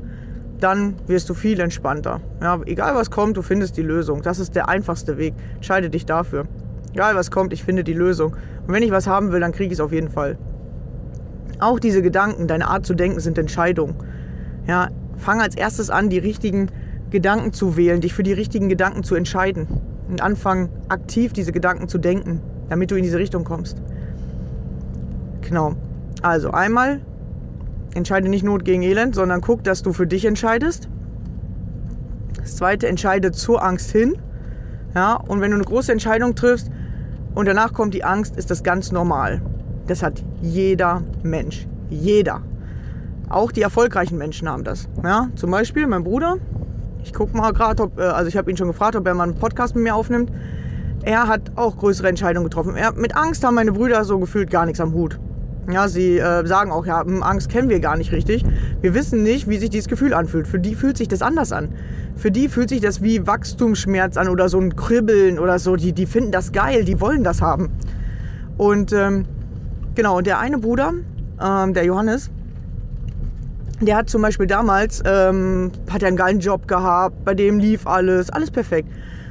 dann 0.60 0.94
wirst 1.06 1.28
du 1.28 1.34
viel 1.34 1.60
entspannter. 1.60 2.20
Ja, 2.40 2.60
egal 2.66 2.94
was 2.94 3.10
kommt, 3.10 3.36
du 3.36 3.42
findest 3.42 3.76
die 3.76 3.82
Lösung. 3.82 4.22
Das 4.22 4.38
ist 4.38 4.54
der 4.54 4.68
einfachste 4.68 5.18
Weg. 5.18 5.34
Entscheide 5.56 5.90
dich 5.90 6.06
dafür. 6.06 6.46
Egal 6.92 7.14
was 7.14 7.30
kommt, 7.30 7.52
ich 7.52 7.62
finde 7.64 7.84
die 7.84 7.92
Lösung. 7.92 8.36
Und 8.66 8.72
wenn 8.72 8.82
ich 8.82 8.90
was 8.90 9.06
haben 9.06 9.32
will, 9.32 9.40
dann 9.40 9.52
kriege 9.52 9.66
ich 9.66 9.74
es 9.74 9.80
auf 9.80 9.92
jeden 9.92 10.08
Fall. 10.08 10.38
Auch 11.58 11.78
diese 11.78 12.00
Gedanken, 12.00 12.46
deine 12.46 12.68
Art 12.68 12.86
zu 12.86 12.94
denken, 12.94 13.20
sind 13.20 13.38
Entscheidungen. 13.38 13.96
Ja, 14.66 14.88
fang 15.16 15.40
als 15.40 15.56
erstes 15.56 15.90
an, 15.90 16.08
die 16.10 16.18
richtigen 16.18 16.70
Gedanken 17.10 17.52
zu 17.52 17.76
wählen, 17.76 18.00
dich 18.00 18.14
für 18.14 18.22
die 18.22 18.32
richtigen 18.32 18.68
Gedanken 18.68 19.02
zu 19.02 19.14
entscheiden. 19.14 19.66
und 20.08 20.20
anfangen, 20.20 20.68
aktiv 20.88 21.32
diese 21.32 21.50
Gedanken 21.50 21.88
zu 21.88 21.98
denken, 21.98 22.40
damit 22.68 22.90
du 22.90 22.94
in 22.94 23.02
diese 23.02 23.18
Richtung 23.18 23.42
kommst. 23.42 23.82
Genau. 25.40 25.74
Also 26.22 26.50
einmal 26.50 27.00
entscheide 27.94 28.28
nicht 28.28 28.44
Not 28.44 28.64
gegen 28.64 28.82
Elend, 28.82 29.14
sondern 29.14 29.40
guck, 29.40 29.64
dass 29.64 29.82
du 29.82 29.92
für 29.92 30.06
dich 30.06 30.24
entscheidest. 30.24 30.88
Das 32.36 32.56
zweite, 32.56 32.86
entscheide 32.86 33.32
zur 33.32 33.64
Angst 33.64 33.90
hin. 33.90 34.16
Ja, 34.94 35.14
und 35.14 35.40
wenn 35.40 35.50
du 35.50 35.56
eine 35.56 35.64
große 35.64 35.90
Entscheidung 35.92 36.34
triffst 36.34 36.70
und 37.34 37.46
danach 37.46 37.72
kommt 37.72 37.92
die 37.92 38.04
Angst, 38.04 38.36
ist 38.36 38.50
das 38.50 38.62
ganz 38.62 38.92
normal. 38.92 39.42
Das 39.86 40.02
hat 40.02 40.22
jeder 40.40 41.02
Mensch. 41.22 41.66
Jeder. 41.90 42.42
Auch 43.28 43.52
die 43.52 43.62
erfolgreichen 43.62 44.18
Menschen 44.18 44.48
haben 44.48 44.64
das. 44.64 44.88
Ja, 45.02 45.28
zum 45.34 45.50
Beispiel 45.50 45.86
mein 45.86 46.04
Bruder. 46.04 46.36
Ich 47.02 47.12
gucke 47.12 47.36
mal 47.36 47.52
gerade, 47.52 47.82
ob, 47.82 47.98
äh, 47.98 48.02
also 48.02 48.28
ich 48.28 48.36
habe 48.36 48.50
ihn 48.50 48.56
schon 48.56 48.68
gefragt, 48.68 48.96
ob 48.96 49.06
er 49.06 49.14
mal 49.14 49.24
einen 49.24 49.36
Podcast 49.36 49.74
mit 49.74 49.84
mir 49.84 49.94
aufnimmt. 49.94 50.30
Er 51.02 51.28
hat 51.28 51.52
auch 51.56 51.76
größere 51.76 52.08
Entscheidungen 52.08 52.44
getroffen. 52.44 52.76
Er, 52.76 52.92
mit 52.92 53.16
Angst 53.16 53.44
haben 53.44 53.54
meine 53.54 53.72
Brüder 53.72 54.04
so 54.04 54.18
gefühlt 54.18 54.50
gar 54.50 54.66
nichts 54.66 54.80
am 54.80 54.92
Hut. 54.92 55.18
Ja, 55.70 55.88
sie 55.88 56.18
äh, 56.18 56.46
sagen 56.46 56.70
auch, 56.70 56.86
ja, 56.86 57.04
hm, 57.04 57.22
Angst 57.22 57.48
kennen 57.48 57.68
wir 57.68 57.80
gar 57.80 57.96
nicht 57.96 58.12
richtig. 58.12 58.44
Wir 58.80 58.94
wissen 58.94 59.22
nicht, 59.22 59.48
wie 59.48 59.58
sich 59.58 59.70
dieses 59.70 59.88
Gefühl 59.88 60.14
anfühlt. 60.14 60.46
Für 60.46 60.60
die 60.60 60.76
fühlt 60.76 60.96
sich 60.96 61.08
das 61.08 61.22
anders 61.22 61.52
an. 61.52 61.70
Für 62.14 62.30
die 62.30 62.48
fühlt 62.48 62.68
sich 62.68 62.80
das 62.80 63.02
wie 63.02 63.26
Wachstumsschmerz 63.26 64.16
an 64.16 64.28
oder 64.28 64.48
so 64.48 64.60
ein 64.60 64.76
Kribbeln 64.76 65.38
oder 65.38 65.58
so. 65.58 65.74
Die, 65.76 65.92
die 65.92 66.06
finden 66.06 66.30
das 66.30 66.52
geil, 66.52 66.84
die 66.84 67.00
wollen 67.00 67.24
das 67.24 67.42
haben. 67.42 67.70
Und 68.56 68.92
ähm, 68.92 69.26
genau, 69.94 70.18
und 70.18 70.26
der 70.26 70.38
eine 70.38 70.58
Bruder, 70.58 70.94
ähm, 71.42 71.74
der 71.74 71.84
Johannes, 71.84 72.30
der 73.80 73.96
hat 73.96 74.08
zum 74.08 74.22
Beispiel 74.22 74.46
damals, 74.46 75.02
ähm, 75.04 75.70
hat 75.90 76.02
er 76.02 76.08
einen 76.08 76.16
geilen 76.16 76.40
Job 76.40 76.66
gehabt, 76.66 77.24
bei 77.24 77.34
dem 77.34 77.58
lief 77.58 77.86
alles, 77.86 78.30
alles 78.30 78.50
perfekt. 78.50 78.88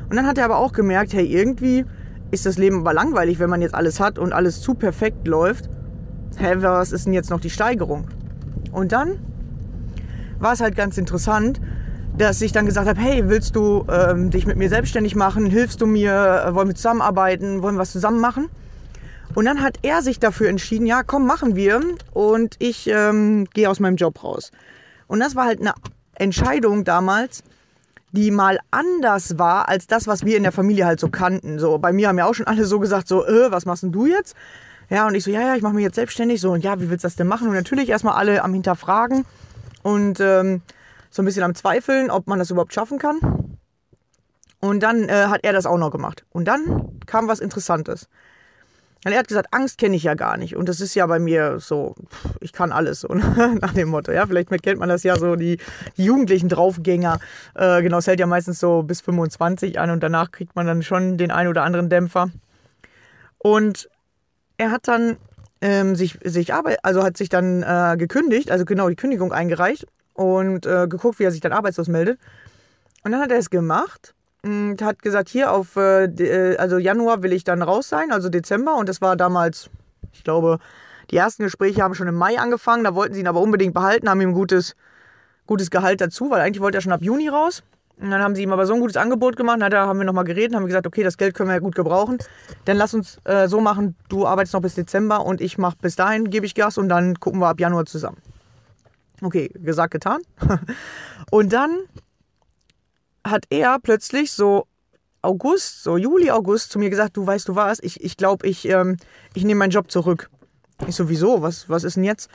Und 0.09 0.15
dann 0.15 0.27
hat 0.27 0.37
er 0.37 0.45
aber 0.45 0.57
auch 0.57 0.71
gemerkt, 0.71 1.13
hey, 1.13 1.25
irgendwie 1.25 1.85
ist 2.31 2.45
das 2.45 2.57
Leben 2.57 2.81
aber 2.81 2.93
langweilig, 2.93 3.39
wenn 3.39 3.49
man 3.49 3.61
jetzt 3.61 3.73
alles 3.73 3.99
hat 3.99 4.19
und 4.19 4.33
alles 4.33 4.61
zu 4.61 4.75
perfekt 4.75 5.27
läuft. 5.27 5.69
Hä, 6.37 6.55
was 6.57 6.91
ist 6.91 7.05
denn 7.05 7.13
jetzt 7.13 7.29
noch 7.29 7.39
die 7.39 7.49
Steigerung? 7.49 8.07
Und 8.71 8.91
dann 8.91 9.19
war 10.39 10.53
es 10.53 10.61
halt 10.61 10.75
ganz 10.75 10.97
interessant, 10.97 11.59
dass 12.17 12.41
ich 12.41 12.51
dann 12.51 12.65
gesagt 12.65 12.87
habe, 12.87 12.99
hey, 12.99 13.27
willst 13.27 13.55
du 13.55 13.85
ähm, 13.89 14.29
dich 14.29 14.45
mit 14.45 14.57
mir 14.57 14.69
selbstständig 14.69 15.15
machen? 15.15 15.45
Hilfst 15.45 15.81
du 15.81 15.85
mir? 15.85 16.49
Wollen 16.51 16.67
wir 16.67 16.75
zusammenarbeiten? 16.75 17.61
Wollen 17.61 17.75
wir 17.75 17.79
was 17.81 17.91
zusammen 17.91 18.19
machen? 18.19 18.49
Und 19.33 19.45
dann 19.45 19.61
hat 19.61 19.79
er 19.81 20.01
sich 20.01 20.19
dafür 20.19 20.49
entschieden, 20.49 20.85
ja, 20.85 21.03
komm, 21.03 21.25
machen 21.25 21.55
wir. 21.55 21.81
Und 22.13 22.55
ich 22.59 22.87
ähm, 22.87 23.45
gehe 23.53 23.69
aus 23.69 23.79
meinem 23.79 23.95
Job 23.95 24.23
raus. 24.23 24.51
Und 25.07 25.19
das 25.19 25.35
war 25.35 25.45
halt 25.45 25.59
eine 25.59 25.73
Entscheidung 26.15 26.83
damals, 26.83 27.43
die 28.11 28.31
mal 28.31 28.59
anders 28.71 29.37
war 29.37 29.67
als 29.67 29.87
das, 29.87 30.07
was 30.07 30.25
wir 30.25 30.37
in 30.37 30.43
der 30.43 30.51
Familie 30.51 30.85
halt 30.85 30.99
so 30.99 31.09
kannten. 31.09 31.59
So, 31.59 31.77
bei 31.77 31.91
mir 31.91 32.07
haben 32.07 32.17
ja 32.17 32.25
auch 32.25 32.33
schon 32.33 32.47
alle 32.47 32.65
so 32.65 32.79
gesagt, 32.79 33.07
so, 33.07 33.25
äh, 33.25 33.51
was 33.51 33.65
machst 33.65 33.83
denn 33.83 33.91
du 33.91 34.05
jetzt? 34.05 34.35
Ja, 34.89 35.07
und 35.07 35.15
ich 35.15 35.23
so, 35.23 35.31
ja, 35.31 35.41
ja, 35.41 35.55
ich 35.55 35.61
mache 35.61 35.73
mich 35.73 35.83
jetzt 35.83 35.95
selbstständig. 35.95 36.39
So, 36.39 36.51
und 36.51 36.63
ja, 36.63 36.79
wie 36.79 36.89
willst 36.89 37.03
du 37.03 37.07
das 37.07 37.15
denn 37.15 37.27
machen? 37.27 37.47
Und 37.47 37.55
natürlich 37.55 37.89
erstmal 37.89 38.15
alle 38.15 38.43
am 38.43 38.53
Hinterfragen 38.53 39.25
und 39.83 40.19
ähm, 40.19 40.61
so 41.09 41.21
ein 41.21 41.25
bisschen 41.25 41.43
am 41.43 41.55
Zweifeln, 41.55 42.09
ob 42.09 42.27
man 42.27 42.39
das 42.39 42.51
überhaupt 42.51 42.73
schaffen 42.73 42.99
kann. 42.99 43.57
Und 44.59 44.81
dann 44.81 45.09
äh, 45.09 45.25
hat 45.27 45.41
er 45.43 45.53
das 45.53 45.65
auch 45.65 45.77
noch 45.77 45.91
gemacht. 45.91 46.25
Und 46.31 46.45
dann 46.45 46.99
kam 47.05 47.27
was 47.27 47.39
Interessantes. 47.39 48.07
Und 49.05 49.11
er 49.11 49.19
hat 49.19 49.27
gesagt, 49.27 49.49
Angst 49.51 49.77
kenne 49.77 49.95
ich 49.95 50.03
ja 50.03 50.15
gar 50.15 50.35
nicht. 50.35 50.55
Und 50.55 50.67
das 50.67 50.81
ist 50.81 50.95
ja 50.95 51.05
bei 51.05 51.19
mir 51.19 51.59
so, 51.59 51.93
ich 52.41 52.53
kann 52.53 52.71
alles 52.71 53.01
so, 53.01 53.13
nach 53.61 53.71
dem 53.71 53.89
Motto. 53.89 54.11
Ja, 54.11 54.25
vielleicht 54.25 54.49
kennt 54.63 54.79
man 54.79 54.89
das 54.89 55.03
ja 55.03 55.15
so, 55.15 55.35
die, 55.35 55.59
die 55.95 56.05
jugendlichen 56.05 56.49
Draufgänger. 56.49 57.19
Äh, 57.53 57.83
genau, 57.83 57.99
es 57.99 58.07
hält 58.07 58.19
ja 58.19 58.25
meistens 58.25 58.59
so 58.59 58.81
bis 58.81 59.01
25 59.01 59.77
an 59.77 59.91
und 59.91 60.01
danach 60.01 60.31
kriegt 60.31 60.55
man 60.55 60.65
dann 60.65 60.81
schon 60.81 61.19
den 61.19 61.29
einen 61.29 61.49
oder 61.49 61.61
anderen 61.61 61.87
Dämpfer. 61.87 62.31
Und 63.37 63.91
er 64.57 64.71
hat 64.71 64.87
dann 64.87 65.17
ähm, 65.61 65.95
sich, 65.95 66.17
sich 66.23 66.55
arbeit 66.55 66.79
also 66.81 67.03
hat 67.03 67.15
sich 67.15 67.29
dann 67.29 67.61
äh, 67.61 67.97
gekündigt, 67.97 68.49
also 68.49 68.65
genau 68.65 68.89
die 68.89 68.95
Kündigung 68.95 69.31
eingereicht 69.31 69.85
und 70.15 70.65
äh, 70.65 70.87
geguckt, 70.87 71.19
wie 71.19 71.25
er 71.25 71.31
sich 71.31 71.41
dann 71.41 71.53
arbeitslos 71.53 71.89
meldet. 71.89 72.19
Und 73.03 73.11
dann 73.11 73.21
hat 73.21 73.29
er 73.29 73.37
es 73.37 73.51
gemacht 73.51 74.15
hat 74.81 75.01
gesagt, 75.01 75.29
hier 75.29 75.51
auf 75.51 75.75
äh, 75.75 76.07
de- 76.07 76.57
also 76.57 76.77
Januar 76.77 77.23
will 77.23 77.33
ich 77.33 77.43
dann 77.43 77.61
raus 77.61 77.89
sein, 77.89 78.11
also 78.11 78.29
Dezember. 78.29 78.75
Und 78.75 78.89
das 78.89 79.01
war 79.01 79.15
damals, 79.15 79.69
ich 80.13 80.23
glaube, 80.23 80.59
die 81.11 81.17
ersten 81.17 81.43
Gespräche 81.43 81.81
haben 81.83 81.95
schon 81.95 82.07
im 82.07 82.15
Mai 82.15 82.37
angefangen. 82.39 82.83
Da 82.83 82.95
wollten 82.95 83.13
sie 83.13 83.21
ihn 83.21 83.27
aber 83.27 83.41
unbedingt 83.41 83.73
behalten, 83.73 84.09
haben 84.09 84.21
ihm 84.21 84.29
ein 84.29 84.33
gutes, 84.33 84.75
gutes 85.47 85.69
Gehalt 85.71 86.01
dazu, 86.01 86.29
weil 86.29 86.41
eigentlich 86.41 86.61
wollte 86.61 86.77
er 86.77 86.81
schon 86.81 86.91
ab 86.91 87.01
Juni 87.01 87.27
raus. 87.27 87.63
Und 87.97 88.11
dann 88.11 88.21
haben 88.21 88.35
sie 88.35 88.43
ihm 88.43 88.51
aber 88.51 88.65
so 88.65 88.73
ein 88.73 88.81
gutes 88.81 88.97
Angebot 88.97 89.37
gemacht. 89.37 89.59
Er- 89.61 89.87
haben 89.87 89.99
wir 89.99 90.05
nochmal 90.05 90.25
geredet, 90.25 90.55
haben 90.55 90.65
gesagt, 90.65 90.85
okay, 90.85 91.01
das 91.03 91.17
Geld 91.17 91.33
können 91.33 91.49
wir 91.49 91.53
ja 91.53 91.59
gut 91.59 91.75
gebrauchen. 91.75 92.17
Dann 92.65 92.77
lass 92.77 92.93
uns 92.93 93.19
äh, 93.23 93.47
so 93.47 93.61
machen, 93.61 93.95
du 94.09 94.27
arbeitest 94.27 94.53
noch 94.53 94.61
bis 94.61 94.75
Dezember 94.75 95.25
und 95.25 95.39
ich 95.41 95.57
mache 95.57 95.77
bis 95.81 95.95
dahin, 95.95 96.29
gebe 96.29 96.45
ich 96.45 96.55
Gas 96.55 96.77
und 96.77 96.89
dann 96.89 97.19
gucken 97.19 97.39
wir 97.39 97.47
ab 97.47 97.59
Januar 97.59 97.85
zusammen. 97.85 98.17
Okay, 99.21 99.49
gesagt, 99.55 99.91
getan. 99.91 100.19
Und 101.31 101.53
dann 101.53 101.79
hat 103.25 103.45
er 103.49 103.79
plötzlich 103.79 104.31
so 104.31 104.67
August, 105.21 105.83
so 105.83 105.97
Juli, 105.97 106.29
August 106.31 106.71
zu 106.71 106.79
mir 106.79 106.89
gesagt, 106.89 107.17
du 107.17 107.25
weißt 107.25 107.47
du 107.47 107.55
was, 107.55 107.79
ich 107.81 107.95
glaube, 107.95 108.05
ich, 108.05 108.17
glaub, 108.17 108.43
ich, 108.43 108.69
ähm, 108.69 108.97
ich 109.33 109.43
nehme 109.43 109.59
meinen 109.59 109.71
Job 109.71 109.91
zurück. 109.91 110.29
Ich 110.87 110.95
so, 110.95 111.09
wieso? 111.09 111.41
Was, 111.41 111.69
was 111.69 111.83
ist 111.83 111.95
denn 111.95 112.03
jetzt? 112.03 112.29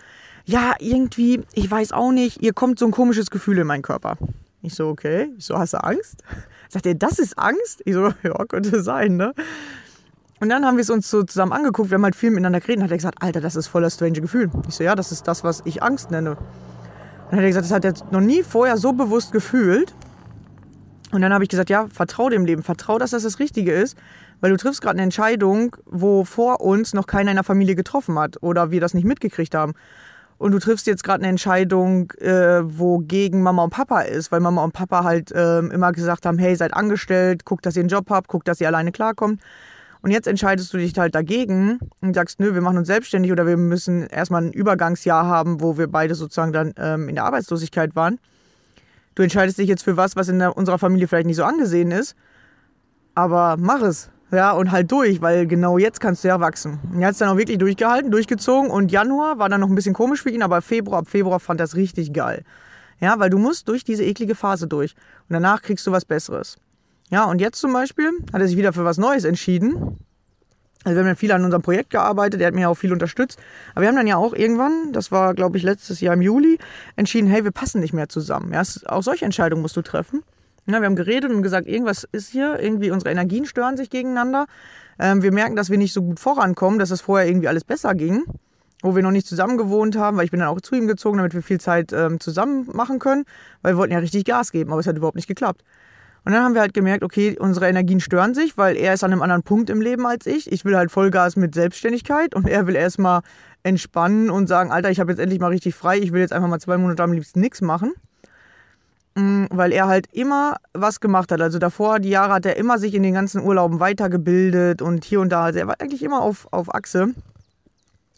Ja, 0.44 0.74
irgendwie, 0.80 1.42
ich 1.54 1.70
weiß 1.70 1.92
auch 1.92 2.10
nicht, 2.10 2.42
ihr 2.42 2.52
kommt 2.52 2.78
so 2.78 2.86
ein 2.86 2.90
komisches 2.90 3.30
Gefühl 3.30 3.58
in 3.58 3.66
meinen 3.66 3.82
Körper. 3.82 4.16
Ich 4.62 4.74
so, 4.74 4.88
okay. 4.88 5.30
Ich 5.38 5.46
so, 5.46 5.56
hast 5.56 5.74
du 5.74 5.84
Angst? 5.84 6.22
Sagt 6.68 6.86
er, 6.86 6.94
das 6.94 7.18
ist 7.18 7.38
Angst? 7.38 7.82
Ich 7.84 7.94
so, 7.94 8.12
ja, 8.22 8.44
könnte 8.46 8.82
sein, 8.82 9.16
ne? 9.16 9.32
Und 10.40 10.48
dann 10.48 10.64
haben 10.64 10.78
wir 10.78 10.82
es 10.82 10.90
uns 10.90 11.10
so 11.10 11.22
zusammen 11.22 11.52
angeguckt, 11.52 11.90
wir 11.90 11.96
haben 11.96 12.04
halt 12.04 12.16
viel 12.16 12.30
miteinander 12.30 12.60
geredet 12.60 12.78
und 12.78 12.84
hat 12.84 12.90
er 12.90 12.96
gesagt, 12.96 13.22
Alter, 13.22 13.42
das 13.42 13.56
ist 13.56 13.66
voll 13.66 13.82
das 13.82 13.94
strange 13.94 14.22
Gefühl. 14.22 14.50
Ich 14.68 14.74
so, 14.74 14.82
ja, 14.82 14.94
das 14.94 15.12
ist 15.12 15.28
das, 15.28 15.44
was 15.44 15.62
ich 15.66 15.82
Angst 15.82 16.10
nenne. 16.10 16.30
Und 16.30 16.38
dann 17.30 17.38
hat 17.38 17.44
er 17.44 17.48
gesagt, 17.48 17.66
das 17.66 17.72
hat 17.72 17.84
er 17.84 17.92
noch 18.10 18.22
nie 18.22 18.42
vorher 18.42 18.78
so 18.78 18.94
bewusst 18.94 19.32
gefühlt. 19.32 19.94
Und 21.12 21.22
dann 21.22 21.32
habe 21.32 21.44
ich 21.44 21.50
gesagt, 21.50 21.70
ja, 21.70 21.88
vertrau 21.92 22.28
dem 22.28 22.44
Leben, 22.44 22.62
vertrau, 22.62 22.98
dass 22.98 23.10
das 23.10 23.24
das 23.24 23.38
Richtige 23.38 23.72
ist, 23.72 23.96
weil 24.40 24.50
du 24.50 24.56
triffst 24.56 24.80
gerade 24.80 24.94
eine 24.94 25.02
Entscheidung, 25.02 25.76
wo 25.86 26.24
vor 26.24 26.60
uns 26.60 26.94
noch 26.94 27.06
keiner 27.06 27.30
in 27.30 27.36
der 27.36 27.44
Familie 27.44 27.74
getroffen 27.74 28.18
hat 28.18 28.42
oder 28.42 28.70
wir 28.70 28.80
das 28.80 28.94
nicht 28.94 29.04
mitgekriegt 29.04 29.54
haben. 29.54 29.74
Und 30.38 30.52
du 30.52 30.58
triffst 30.58 30.86
jetzt 30.86 31.04
gerade 31.04 31.22
eine 31.22 31.28
Entscheidung, 31.28 32.12
äh, 32.12 32.62
wo 32.62 32.98
gegen 33.00 33.42
Mama 33.42 33.64
und 33.64 33.70
Papa 33.70 34.00
ist, 34.00 34.32
weil 34.32 34.40
Mama 34.40 34.64
und 34.64 34.72
Papa 34.72 35.04
halt 35.04 35.30
ähm, 35.34 35.70
immer 35.70 35.92
gesagt 35.92 36.24
haben, 36.24 36.38
hey, 36.38 36.56
seid 36.56 36.72
angestellt, 36.72 37.44
guckt, 37.44 37.66
dass 37.66 37.76
ihr 37.76 37.80
einen 37.80 37.90
Job 37.90 38.06
habt, 38.08 38.28
guckt, 38.28 38.48
dass 38.48 38.60
ihr 38.60 38.68
alleine 38.68 38.90
klarkommt. 38.90 39.42
Und 40.00 40.12
jetzt 40.12 40.26
entscheidest 40.26 40.72
du 40.72 40.78
dich 40.78 40.98
halt 40.98 41.14
dagegen 41.14 41.78
und 42.00 42.14
sagst, 42.14 42.40
nö, 42.40 42.54
wir 42.54 42.62
machen 42.62 42.78
uns 42.78 42.86
selbstständig 42.86 43.32
oder 43.32 43.46
wir 43.46 43.58
müssen 43.58 44.06
erstmal 44.06 44.42
ein 44.42 44.52
Übergangsjahr 44.52 45.26
haben, 45.26 45.60
wo 45.60 45.76
wir 45.76 45.88
beide 45.88 46.14
sozusagen 46.14 46.52
dann 46.52 46.72
ähm, 46.78 47.10
in 47.10 47.16
der 47.16 47.24
Arbeitslosigkeit 47.24 47.94
waren. 47.94 48.18
Du 49.20 49.24
entscheidest 49.24 49.58
dich 49.58 49.68
jetzt 49.68 49.82
für 49.82 49.98
was, 49.98 50.16
was 50.16 50.28
in 50.28 50.38
der, 50.38 50.56
unserer 50.56 50.78
Familie 50.78 51.06
vielleicht 51.06 51.26
nicht 51.26 51.36
so 51.36 51.44
angesehen 51.44 51.90
ist, 51.90 52.16
aber 53.14 53.58
mach 53.58 53.82
es. 53.82 54.08
Ja, 54.32 54.52
und 54.52 54.70
halt 54.70 54.90
durch, 54.90 55.20
weil 55.20 55.46
genau 55.46 55.76
jetzt 55.76 56.00
kannst 56.00 56.24
du 56.24 56.28
ja 56.28 56.40
wachsen. 56.40 56.78
Er 56.98 57.08
hat 57.08 57.12
es 57.12 57.18
dann 57.18 57.28
auch 57.28 57.36
wirklich 57.36 57.58
durchgehalten, 57.58 58.10
durchgezogen 58.10 58.70
und 58.70 58.90
Januar 58.90 59.38
war 59.38 59.50
dann 59.50 59.60
noch 59.60 59.68
ein 59.68 59.74
bisschen 59.74 59.92
komisch 59.92 60.22
für 60.22 60.30
ihn, 60.30 60.42
aber 60.42 60.62
Februar, 60.62 61.00
ab 61.00 61.08
Februar 61.10 61.38
fand 61.38 61.60
es 61.60 61.76
richtig 61.76 62.14
geil. 62.14 62.44
Ja, 62.98 63.18
weil 63.18 63.28
du 63.28 63.36
musst 63.36 63.68
durch 63.68 63.84
diese 63.84 64.04
eklige 64.04 64.34
Phase 64.34 64.66
durch 64.66 64.94
und 65.28 65.34
danach 65.34 65.60
kriegst 65.60 65.86
du 65.86 65.92
was 65.92 66.06
Besseres. 66.06 66.56
Ja, 67.10 67.24
und 67.24 67.42
jetzt 67.42 67.60
zum 67.60 67.74
Beispiel 67.74 68.10
hat 68.32 68.40
er 68.40 68.48
sich 68.48 68.56
wieder 68.56 68.72
für 68.72 68.86
was 68.86 68.96
Neues 68.96 69.24
entschieden. 69.24 69.98
Also 70.84 70.96
wir 70.96 71.00
haben 71.00 71.08
ja 71.08 71.14
viel 71.14 71.32
an 71.32 71.44
unserem 71.44 71.62
Projekt 71.62 71.90
gearbeitet, 71.90 72.40
er 72.40 72.46
hat 72.46 72.54
mir 72.54 72.62
ja 72.62 72.68
auch 72.68 72.74
viel 72.74 72.92
unterstützt. 72.92 73.38
Aber 73.74 73.82
wir 73.82 73.88
haben 73.88 73.96
dann 73.96 74.06
ja 74.06 74.16
auch 74.16 74.32
irgendwann, 74.32 74.92
das 74.92 75.12
war 75.12 75.34
glaube 75.34 75.58
ich 75.58 75.62
letztes 75.62 76.00
Jahr 76.00 76.14
im 76.14 76.22
Juli, 76.22 76.58
entschieden, 76.96 77.28
hey, 77.28 77.44
wir 77.44 77.50
passen 77.50 77.80
nicht 77.80 77.92
mehr 77.92 78.08
zusammen. 78.08 78.52
Ja, 78.52 78.62
auch 78.86 79.02
solche 79.02 79.26
Entscheidungen 79.26 79.60
musst 79.62 79.76
du 79.76 79.82
treffen. 79.82 80.22
Ja, 80.66 80.80
wir 80.80 80.86
haben 80.86 80.96
geredet 80.96 81.30
und 81.30 81.42
gesagt, 81.42 81.66
irgendwas 81.66 82.06
ist 82.12 82.30
hier, 82.30 82.58
irgendwie 82.60 82.90
unsere 82.90 83.10
Energien 83.10 83.44
stören 83.44 83.76
sich 83.76 83.90
gegeneinander. 83.90 84.46
Ähm, 84.98 85.22
wir 85.22 85.32
merken, 85.32 85.56
dass 85.56 85.70
wir 85.70 85.78
nicht 85.78 85.92
so 85.92 86.02
gut 86.02 86.20
vorankommen, 86.20 86.78
dass 86.78 86.90
es 86.90 87.00
vorher 87.00 87.26
irgendwie 87.26 87.48
alles 87.48 87.64
besser 87.64 87.94
ging, 87.94 88.24
wo 88.82 88.94
wir 88.94 89.02
noch 89.02 89.10
nicht 89.10 89.26
zusammen 89.26 89.58
gewohnt 89.58 89.96
haben, 89.96 90.16
weil 90.16 90.24
ich 90.24 90.30
bin 90.30 90.40
dann 90.40 90.48
auch 90.48 90.60
zu 90.60 90.74
ihm 90.74 90.86
gezogen, 90.86 91.18
damit 91.18 91.34
wir 91.34 91.42
viel 91.42 91.60
Zeit 91.60 91.92
ähm, 91.92 92.20
zusammen 92.20 92.68
machen 92.72 92.98
können, 92.98 93.24
weil 93.62 93.74
wir 93.74 93.78
wollten 93.78 93.92
ja 93.92 93.98
richtig 93.98 94.24
Gas 94.24 94.52
geben, 94.52 94.70
aber 94.70 94.80
es 94.80 94.86
hat 94.86 94.96
überhaupt 94.96 95.16
nicht 95.16 95.28
geklappt. 95.28 95.62
Und 96.24 96.32
dann 96.32 96.44
haben 96.44 96.54
wir 96.54 96.60
halt 96.60 96.74
gemerkt, 96.74 97.02
okay, 97.02 97.36
unsere 97.38 97.68
Energien 97.68 98.00
stören 98.00 98.34
sich, 98.34 98.58
weil 98.58 98.76
er 98.76 98.94
ist 98.94 99.02
an 99.02 99.12
einem 99.12 99.22
anderen 99.22 99.42
Punkt 99.42 99.70
im 99.70 99.80
Leben 99.80 100.06
als 100.06 100.26
ich. 100.26 100.52
Ich 100.52 100.64
will 100.64 100.76
halt 100.76 100.90
Vollgas 100.90 101.36
mit 101.36 101.54
Selbstständigkeit 101.54 102.34
und 102.34 102.46
er 102.46 102.66
will 102.66 102.76
erstmal 102.76 103.22
entspannen 103.62 104.30
und 104.30 104.46
sagen, 104.46 104.70
Alter, 104.70 104.90
ich 104.90 105.00
habe 105.00 105.12
jetzt 105.12 105.18
endlich 105.18 105.40
mal 105.40 105.48
richtig 105.48 105.74
frei, 105.74 105.98
ich 105.98 106.12
will 106.12 106.20
jetzt 106.20 106.32
einfach 106.32 106.48
mal 106.48 106.60
zwei 106.60 106.76
Monate 106.76 107.02
am 107.02 107.12
liebsten 107.12 107.40
nichts 107.40 107.62
machen. 107.62 107.92
Mm, 109.14 109.46
Weil 109.50 109.72
er 109.72 109.88
halt 109.88 110.06
immer 110.12 110.56
was 110.72 111.00
gemacht 111.00 111.32
hat. 111.32 111.40
Also 111.40 111.58
davor, 111.58 111.98
die 111.98 112.10
Jahre 112.10 112.34
hat 112.34 112.46
er 112.46 112.56
immer 112.56 112.78
sich 112.78 112.94
in 112.94 113.02
den 113.02 113.14
ganzen 113.14 113.42
Urlauben 113.42 113.80
weitergebildet 113.80 114.82
und 114.82 115.04
hier 115.04 115.20
und 115.20 115.30
da. 115.30 115.44
Also 115.44 115.58
er 115.58 115.66
war 115.66 115.76
eigentlich 115.80 116.02
immer 116.02 116.20
auf, 116.20 116.46
auf 116.52 116.72
Achse 116.74 117.14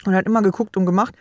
und 0.04 0.14
hat 0.14 0.26
immer 0.26 0.42
geguckt 0.42 0.76
und 0.76 0.86
gemacht 0.86 1.14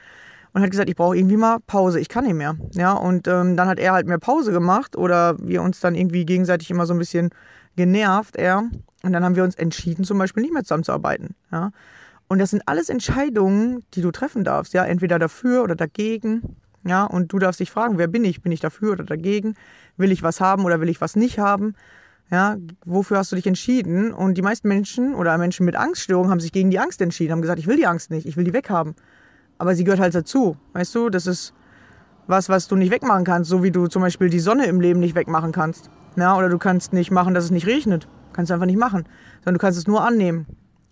und 0.53 0.61
hat 0.61 0.71
gesagt, 0.71 0.89
ich 0.89 0.95
brauche 0.95 1.17
irgendwie 1.17 1.37
mal 1.37 1.59
Pause, 1.65 1.99
ich 1.99 2.09
kann 2.09 2.25
nicht 2.25 2.35
mehr. 2.35 2.55
Ja, 2.73 2.93
und 2.93 3.27
ähm, 3.27 3.55
dann 3.55 3.67
hat 3.67 3.79
er 3.79 3.93
halt 3.93 4.07
mehr 4.07 4.19
Pause 4.19 4.51
gemacht 4.51 4.95
oder 4.95 5.35
wir 5.39 5.61
uns 5.61 5.79
dann 5.79 5.95
irgendwie 5.95 6.25
gegenseitig 6.25 6.69
immer 6.69 6.85
so 6.85 6.93
ein 6.93 6.99
bisschen 6.99 7.29
genervt 7.75 8.35
eher. 8.35 8.63
Und 9.03 9.13
dann 9.13 9.23
haben 9.23 9.35
wir 9.35 9.43
uns 9.43 9.55
entschieden, 9.55 10.03
zum 10.03 10.17
Beispiel 10.17 10.43
nicht 10.43 10.53
mehr 10.53 10.63
zusammenzuarbeiten. 10.63 11.35
Ja? 11.51 11.71
Und 12.27 12.39
das 12.39 12.51
sind 12.51 12.63
alles 12.65 12.89
Entscheidungen, 12.89 13.83
die 13.93 14.01
du 14.01 14.11
treffen 14.11 14.43
darfst. 14.43 14.73
Ja? 14.73 14.85
Entweder 14.85 15.19
dafür 15.19 15.63
oder 15.63 15.75
dagegen. 15.75 16.57
Ja? 16.83 17.05
Und 17.05 17.31
du 17.33 17.39
darfst 17.39 17.59
dich 17.59 17.71
fragen, 17.71 17.97
wer 17.97 18.07
bin 18.07 18.25
ich? 18.25 18.41
Bin 18.41 18.51
ich 18.51 18.59
dafür 18.59 18.91
oder 18.91 19.03
dagegen? 19.05 19.55
Will 19.97 20.11
ich 20.11 20.21
was 20.21 20.41
haben 20.41 20.65
oder 20.65 20.81
will 20.81 20.89
ich 20.89 21.01
was 21.01 21.15
nicht 21.15 21.39
haben? 21.39 21.75
Ja, 22.29 22.55
wofür 22.85 23.17
hast 23.17 23.31
du 23.33 23.35
dich 23.35 23.45
entschieden? 23.45 24.13
Und 24.13 24.35
die 24.35 24.41
meisten 24.41 24.69
Menschen 24.69 25.15
oder 25.15 25.37
Menschen 25.37 25.65
mit 25.65 25.75
Angststörungen 25.75 26.31
haben 26.31 26.39
sich 26.39 26.53
gegen 26.53 26.71
die 26.71 26.79
Angst 26.79 27.01
entschieden, 27.01 27.33
haben 27.33 27.41
gesagt, 27.41 27.59
ich 27.59 27.67
will 27.67 27.75
die 27.75 27.85
Angst 27.85 28.09
nicht, 28.09 28.25
ich 28.25 28.37
will 28.37 28.45
die 28.45 28.53
weghaben. 28.53 28.95
Aber 29.61 29.75
sie 29.75 29.83
gehört 29.83 29.99
halt 29.99 30.15
dazu. 30.15 30.57
Weißt 30.73 30.95
du, 30.95 31.11
das 31.11 31.27
ist 31.27 31.53
was, 32.25 32.49
was 32.49 32.67
du 32.67 32.75
nicht 32.75 32.91
wegmachen 32.91 33.23
kannst, 33.23 33.47
so 33.47 33.61
wie 33.61 33.69
du 33.69 33.85
zum 33.85 34.01
Beispiel 34.01 34.27
die 34.27 34.39
Sonne 34.39 34.65
im 34.65 34.81
Leben 34.81 34.99
nicht 34.99 35.13
wegmachen 35.13 35.51
kannst. 35.51 35.91
Ja, 36.15 36.35
oder 36.35 36.49
du 36.49 36.57
kannst 36.57 36.93
nicht 36.93 37.11
machen, 37.11 37.35
dass 37.35 37.43
es 37.43 37.51
nicht 37.51 37.67
regnet. 37.67 38.07
Kannst 38.33 38.49
du 38.49 38.55
einfach 38.55 38.65
nicht 38.65 38.79
machen. 38.79 39.05
Sondern 39.43 39.53
du 39.53 39.59
kannst 39.59 39.77
es 39.77 39.85
nur 39.85 40.03
annehmen 40.03 40.47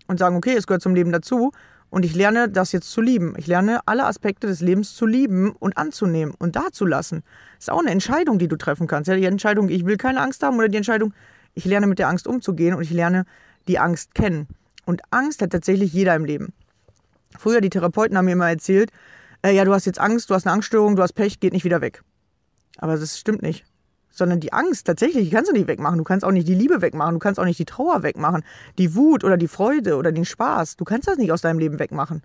und 0.06 0.20
sagen, 0.20 0.36
okay, 0.36 0.54
es 0.56 0.68
gehört 0.68 0.82
zum 0.82 0.94
Leben 0.94 1.10
dazu. 1.10 1.50
Und 1.90 2.04
ich 2.04 2.14
lerne 2.14 2.48
das 2.48 2.70
jetzt 2.70 2.92
zu 2.92 3.00
lieben. 3.00 3.34
Ich 3.38 3.48
lerne 3.48 3.80
alle 3.86 4.06
Aspekte 4.06 4.46
des 4.46 4.60
Lebens 4.60 4.94
zu 4.94 5.04
lieben 5.04 5.50
und 5.50 5.76
anzunehmen 5.76 6.32
und 6.38 6.54
dazulassen. 6.54 7.24
Das 7.56 7.64
ist 7.64 7.70
auch 7.72 7.80
eine 7.80 7.90
Entscheidung, 7.90 8.38
die 8.38 8.46
du 8.46 8.54
treffen 8.54 8.86
kannst. 8.86 9.08
Ja, 9.08 9.16
die 9.16 9.24
Entscheidung, 9.24 9.68
ich 9.68 9.84
will 9.84 9.96
keine 9.96 10.20
Angst 10.20 10.44
haben 10.44 10.56
oder 10.58 10.68
die 10.68 10.76
Entscheidung, 10.76 11.12
ich 11.54 11.64
lerne 11.64 11.88
mit 11.88 11.98
der 11.98 12.06
Angst 12.06 12.28
umzugehen 12.28 12.76
und 12.76 12.82
ich 12.82 12.92
lerne 12.92 13.24
die 13.66 13.80
Angst 13.80 14.14
kennen. 14.14 14.46
Und 14.84 15.02
Angst 15.10 15.42
hat 15.42 15.50
tatsächlich 15.50 15.92
jeder 15.92 16.14
im 16.14 16.24
Leben. 16.24 16.52
Früher, 17.38 17.60
die 17.60 17.70
Therapeuten 17.70 18.16
haben 18.16 18.24
mir 18.24 18.32
immer 18.32 18.48
erzählt, 18.48 18.90
äh, 19.42 19.54
ja, 19.54 19.64
du 19.64 19.72
hast 19.72 19.86
jetzt 19.86 20.00
Angst, 20.00 20.30
du 20.30 20.34
hast 20.34 20.46
eine 20.46 20.52
Angststörung, 20.54 20.96
du 20.96 21.02
hast 21.02 21.12
Pech, 21.14 21.40
geht 21.40 21.52
nicht 21.52 21.64
wieder 21.64 21.80
weg. 21.80 22.02
Aber 22.78 22.96
das 22.96 23.18
stimmt 23.18 23.42
nicht. 23.42 23.64
Sondern 24.10 24.40
die 24.40 24.52
Angst, 24.52 24.86
tatsächlich, 24.86 25.28
die 25.28 25.34
kannst 25.34 25.50
du 25.50 25.54
nicht 25.54 25.68
wegmachen. 25.68 25.98
Du 25.98 26.04
kannst 26.04 26.24
auch 26.24 26.32
nicht 26.32 26.48
die 26.48 26.54
Liebe 26.54 26.82
wegmachen. 26.82 27.14
Du 27.14 27.20
kannst 27.20 27.38
auch 27.38 27.44
nicht 27.44 27.58
die 27.58 27.64
Trauer 27.64 28.02
wegmachen. 28.02 28.42
Die 28.76 28.94
Wut 28.96 29.22
oder 29.22 29.36
die 29.36 29.48
Freude 29.48 29.96
oder 29.96 30.10
den 30.10 30.24
Spaß. 30.24 30.76
Du 30.76 30.84
kannst 30.84 31.06
das 31.06 31.16
nicht 31.16 31.30
aus 31.30 31.42
deinem 31.42 31.58
Leben 31.58 31.78
wegmachen. 31.78 32.20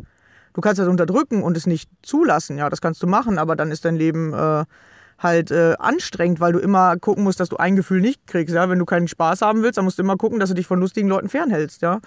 Du 0.53 0.61
kannst 0.61 0.79
das 0.79 0.87
unterdrücken 0.87 1.43
und 1.43 1.55
es 1.55 1.67
nicht 1.67 1.89
zulassen. 2.01 2.57
Ja, 2.57 2.69
das 2.69 2.81
kannst 2.81 3.03
du 3.03 3.07
machen, 3.07 3.37
aber 3.37 3.55
dann 3.55 3.71
ist 3.71 3.85
dein 3.85 3.97
Leben 3.97 4.33
äh, 4.33 4.65
halt 5.19 5.51
äh, 5.51 5.75
anstrengend, 5.77 6.39
weil 6.39 6.53
du 6.53 6.59
immer 6.59 6.97
gucken 6.97 7.23
musst, 7.23 7.39
dass 7.39 7.49
du 7.49 7.57
ein 7.57 7.75
Gefühl 7.75 8.01
nicht 8.01 8.25
kriegst. 8.25 8.55
Ja? 8.55 8.69
Wenn 8.69 8.79
du 8.79 8.85
keinen 8.85 9.07
Spaß 9.07 9.41
haben 9.41 9.63
willst, 9.63 9.77
dann 9.77 9.85
musst 9.85 9.99
du 9.99 10.03
immer 10.03 10.17
gucken, 10.17 10.39
dass 10.39 10.49
du 10.49 10.55
dich 10.55 10.67
von 10.67 10.79
lustigen 10.79 11.07
Leuten 11.07 11.29
fernhältst. 11.29 11.81
Ja? 11.81 11.99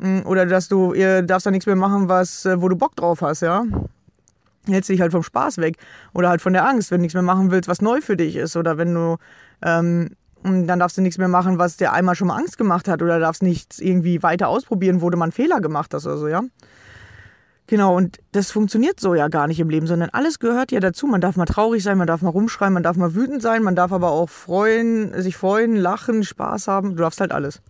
Mm, 0.00 0.20
Oder 0.24 0.46
dass 0.46 0.68
du, 0.68 0.94
ihr 0.94 1.22
darfst 1.22 1.46
da 1.46 1.50
nichts 1.50 1.66
mehr 1.66 1.76
machen, 1.76 2.08
was, 2.08 2.46
äh, 2.46 2.60
wo 2.60 2.68
du 2.68 2.76
Bock 2.76 2.96
drauf 2.96 3.22
hast, 3.22 3.42
ja. 3.42 3.64
Hältst 4.66 4.90
dich 4.90 5.00
halt 5.00 5.12
vom 5.12 5.22
Spaß 5.22 5.58
weg. 5.58 5.76
Oder 6.12 6.30
halt 6.30 6.40
von 6.40 6.52
der 6.52 6.66
Angst, 6.66 6.90
wenn 6.90 6.98
du 6.98 7.02
nichts 7.02 7.14
mehr 7.14 7.22
machen 7.22 7.50
willst, 7.50 7.68
was 7.68 7.80
neu 7.82 8.00
für 8.00 8.16
dich 8.16 8.36
ist. 8.36 8.56
Oder 8.56 8.78
wenn 8.78 8.94
du, 8.94 9.16
ähm, 9.62 10.10
dann 10.42 10.78
darfst 10.78 10.96
du 10.96 11.02
nichts 11.02 11.18
mehr 11.18 11.28
machen, 11.28 11.58
was 11.58 11.76
dir 11.76 11.92
einmal 11.92 12.14
schon 12.14 12.28
mal 12.28 12.36
Angst 12.36 12.58
gemacht 12.58 12.88
hat. 12.88 13.02
Oder 13.02 13.20
darfst 13.20 13.42
nichts 13.42 13.78
irgendwie 13.78 14.22
weiter 14.22 14.48
ausprobieren, 14.48 15.02
wo 15.02 15.10
du 15.10 15.18
mal 15.18 15.26
einen 15.26 15.32
Fehler 15.32 15.60
gemacht 15.60 15.92
hast 15.94 16.06
oder 16.06 16.18
so, 16.18 16.28
ja. 16.28 16.42
Genau, 17.66 17.96
und 17.96 18.18
das 18.32 18.50
funktioniert 18.50 18.98
so 18.98 19.14
ja 19.14 19.28
gar 19.28 19.46
nicht 19.46 19.60
im 19.60 19.70
Leben, 19.70 19.86
sondern 19.86 20.10
alles 20.10 20.40
gehört 20.40 20.72
ja 20.72 20.80
dazu. 20.80 21.06
Man 21.06 21.20
darf 21.20 21.36
mal 21.36 21.44
traurig 21.44 21.84
sein, 21.84 21.98
man 21.98 22.06
darf 22.08 22.20
mal 22.20 22.30
rumschreien, 22.30 22.72
man 22.72 22.82
darf 22.82 22.96
mal 22.96 23.14
wütend 23.14 23.42
sein, 23.42 23.62
man 23.62 23.76
darf 23.76 23.92
aber 23.92 24.10
auch 24.10 24.28
freuen, 24.28 25.22
sich 25.22 25.36
freuen, 25.36 25.76
lachen, 25.76 26.24
Spaß 26.24 26.66
haben. 26.66 26.96
Du 26.96 27.02
darfst 27.02 27.20
halt 27.20 27.30
alles. 27.32 27.62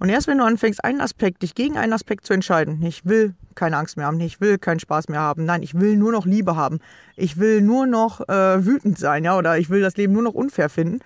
Und 0.00 0.08
erst 0.08 0.26
wenn 0.28 0.38
du 0.38 0.44
anfängst, 0.44 0.82
einen 0.82 1.02
Aspekt, 1.02 1.42
dich 1.42 1.54
gegen 1.54 1.76
einen 1.76 1.92
Aspekt 1.92 2.26
zu 2.26 2.32
entscheiden, 2.32 2.82
ich 2.82 3.04
will 3.04 3.34
keine 3.54 3.76
Angst 3.76 3.98
mehr 3.98 4.06
haben, 4.06 4.18
ich 4.18 4.40
will 4.40 4.56
keinen 4.56 4.80
Spaß 4.80 5.08
mehr 5.08 5.20
haben, 5.20 5.44
nein, 5.44 5.62
ich 5.62 5.78
will 5.78 5.96
nur 5.96 6.10
noch 6.10 6.24
Liebe 6.24 6.56
haben, 6.56 6.80
ich 7.16 7.36
will 7.36 7.60
nur 7.60 7.86
noch 7.86 8.26
äh, 8.26 8.64
wütend 8.64 8.98
sein, 8.98 9.24
ja, 9.24 9.36
oder 9.36 9.58
ich 9.58 9.68
will 9.68 9.82
das 9.82 9.98
Leben 9.98 10.14
nur 10.14 10.22
noch 10.22 10.32
unfair 10.32 10.70
finden, 10.70 11.00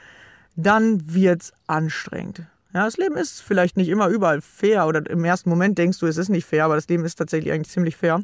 dann 0.54 1.12
wird's 1.12 1.52
anstrengend. 1.66 2.42
Ja, 2.72 2.84
das 2.84 2.96
Leben 2.96 3.16
ist 3.16 3.42
vielleicht 3.42 3.76
nicht 3.76 3.88
immer 3.88 4.06
überall 4.08 4.40
fair 4.40 4.86
oder 4.86 5.04
im 5.10 5.24
ersten 5.24 5.50
Moment 5.50 5.76
denkst 5.76 5.98
du, 5.98 6.06
es 6.06 6.16
ist 6.16 6.28
nicht 6.28 6.46
fair, 6.46 6.64
aber 6.64 6.76
das 6.76 6.88
Leben 6.88 7.04
ist 7.04 7.16
tatsächlich 7.16 7.52
eigentlich 7.52 7.72
ziemlich 7.72 7.96
fair. 7.96 8.22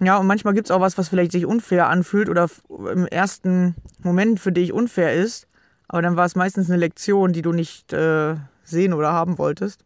Ja, 0.00 0.16
und 0.16 0.26
manchmal 0.26 0.54
gibt 0.54 0.68
es 0.68 0.70
auch 0.70 0.80
was, 0.80 0.96
was 0.96 1.10
vielleicht 1.10 1.32
sich 1.32 1.44
unfair 1.44 1.88
anfühlt 1.88 2.30
oder 2.30 2.48
im 2.70 3.06
ersten 3.06 3.74
Moment 3.98 4.40
für 4.40 4.50
dich 4.50 4.72
unfair 4.72 5.12
ist, 5.12 5.46
aber 5.88 6.00
dann 6.00 6.16
war 6.16 6.24
es 6.24 6.36
meistens 6.36 6.70
eine 6.70 6.78
Lektion, 6.78 7.34
die 7.34 7.42
du 7.42 7.52
nicht 7.52 7.92
äh, 7.92 8.36
sehen 8.64 8.92
oder 8.92 9.12
haben 9.12 9.38
wolltest. 9.38 9.84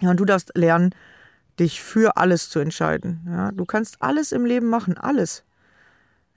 Ja, 0.00 0.10
und 0.10 0.20
du 0.20 0.24
darfst 0.24 0.52
lernen, 0.56 0.94
dich 1.58 1.82
für 1.82 2.16
alles 2.16 2.48
zu 2.48 2.58
entscheiden. 2.58 3.26
Ja, 3.28 3.52
du 3.52 3.64
kannst 3.64 3.96
alles 4.00 4.32
im 4.32 4.44
Leben 4.44 4.68
machen, 4.68 4.96
alles. 4.96 5.44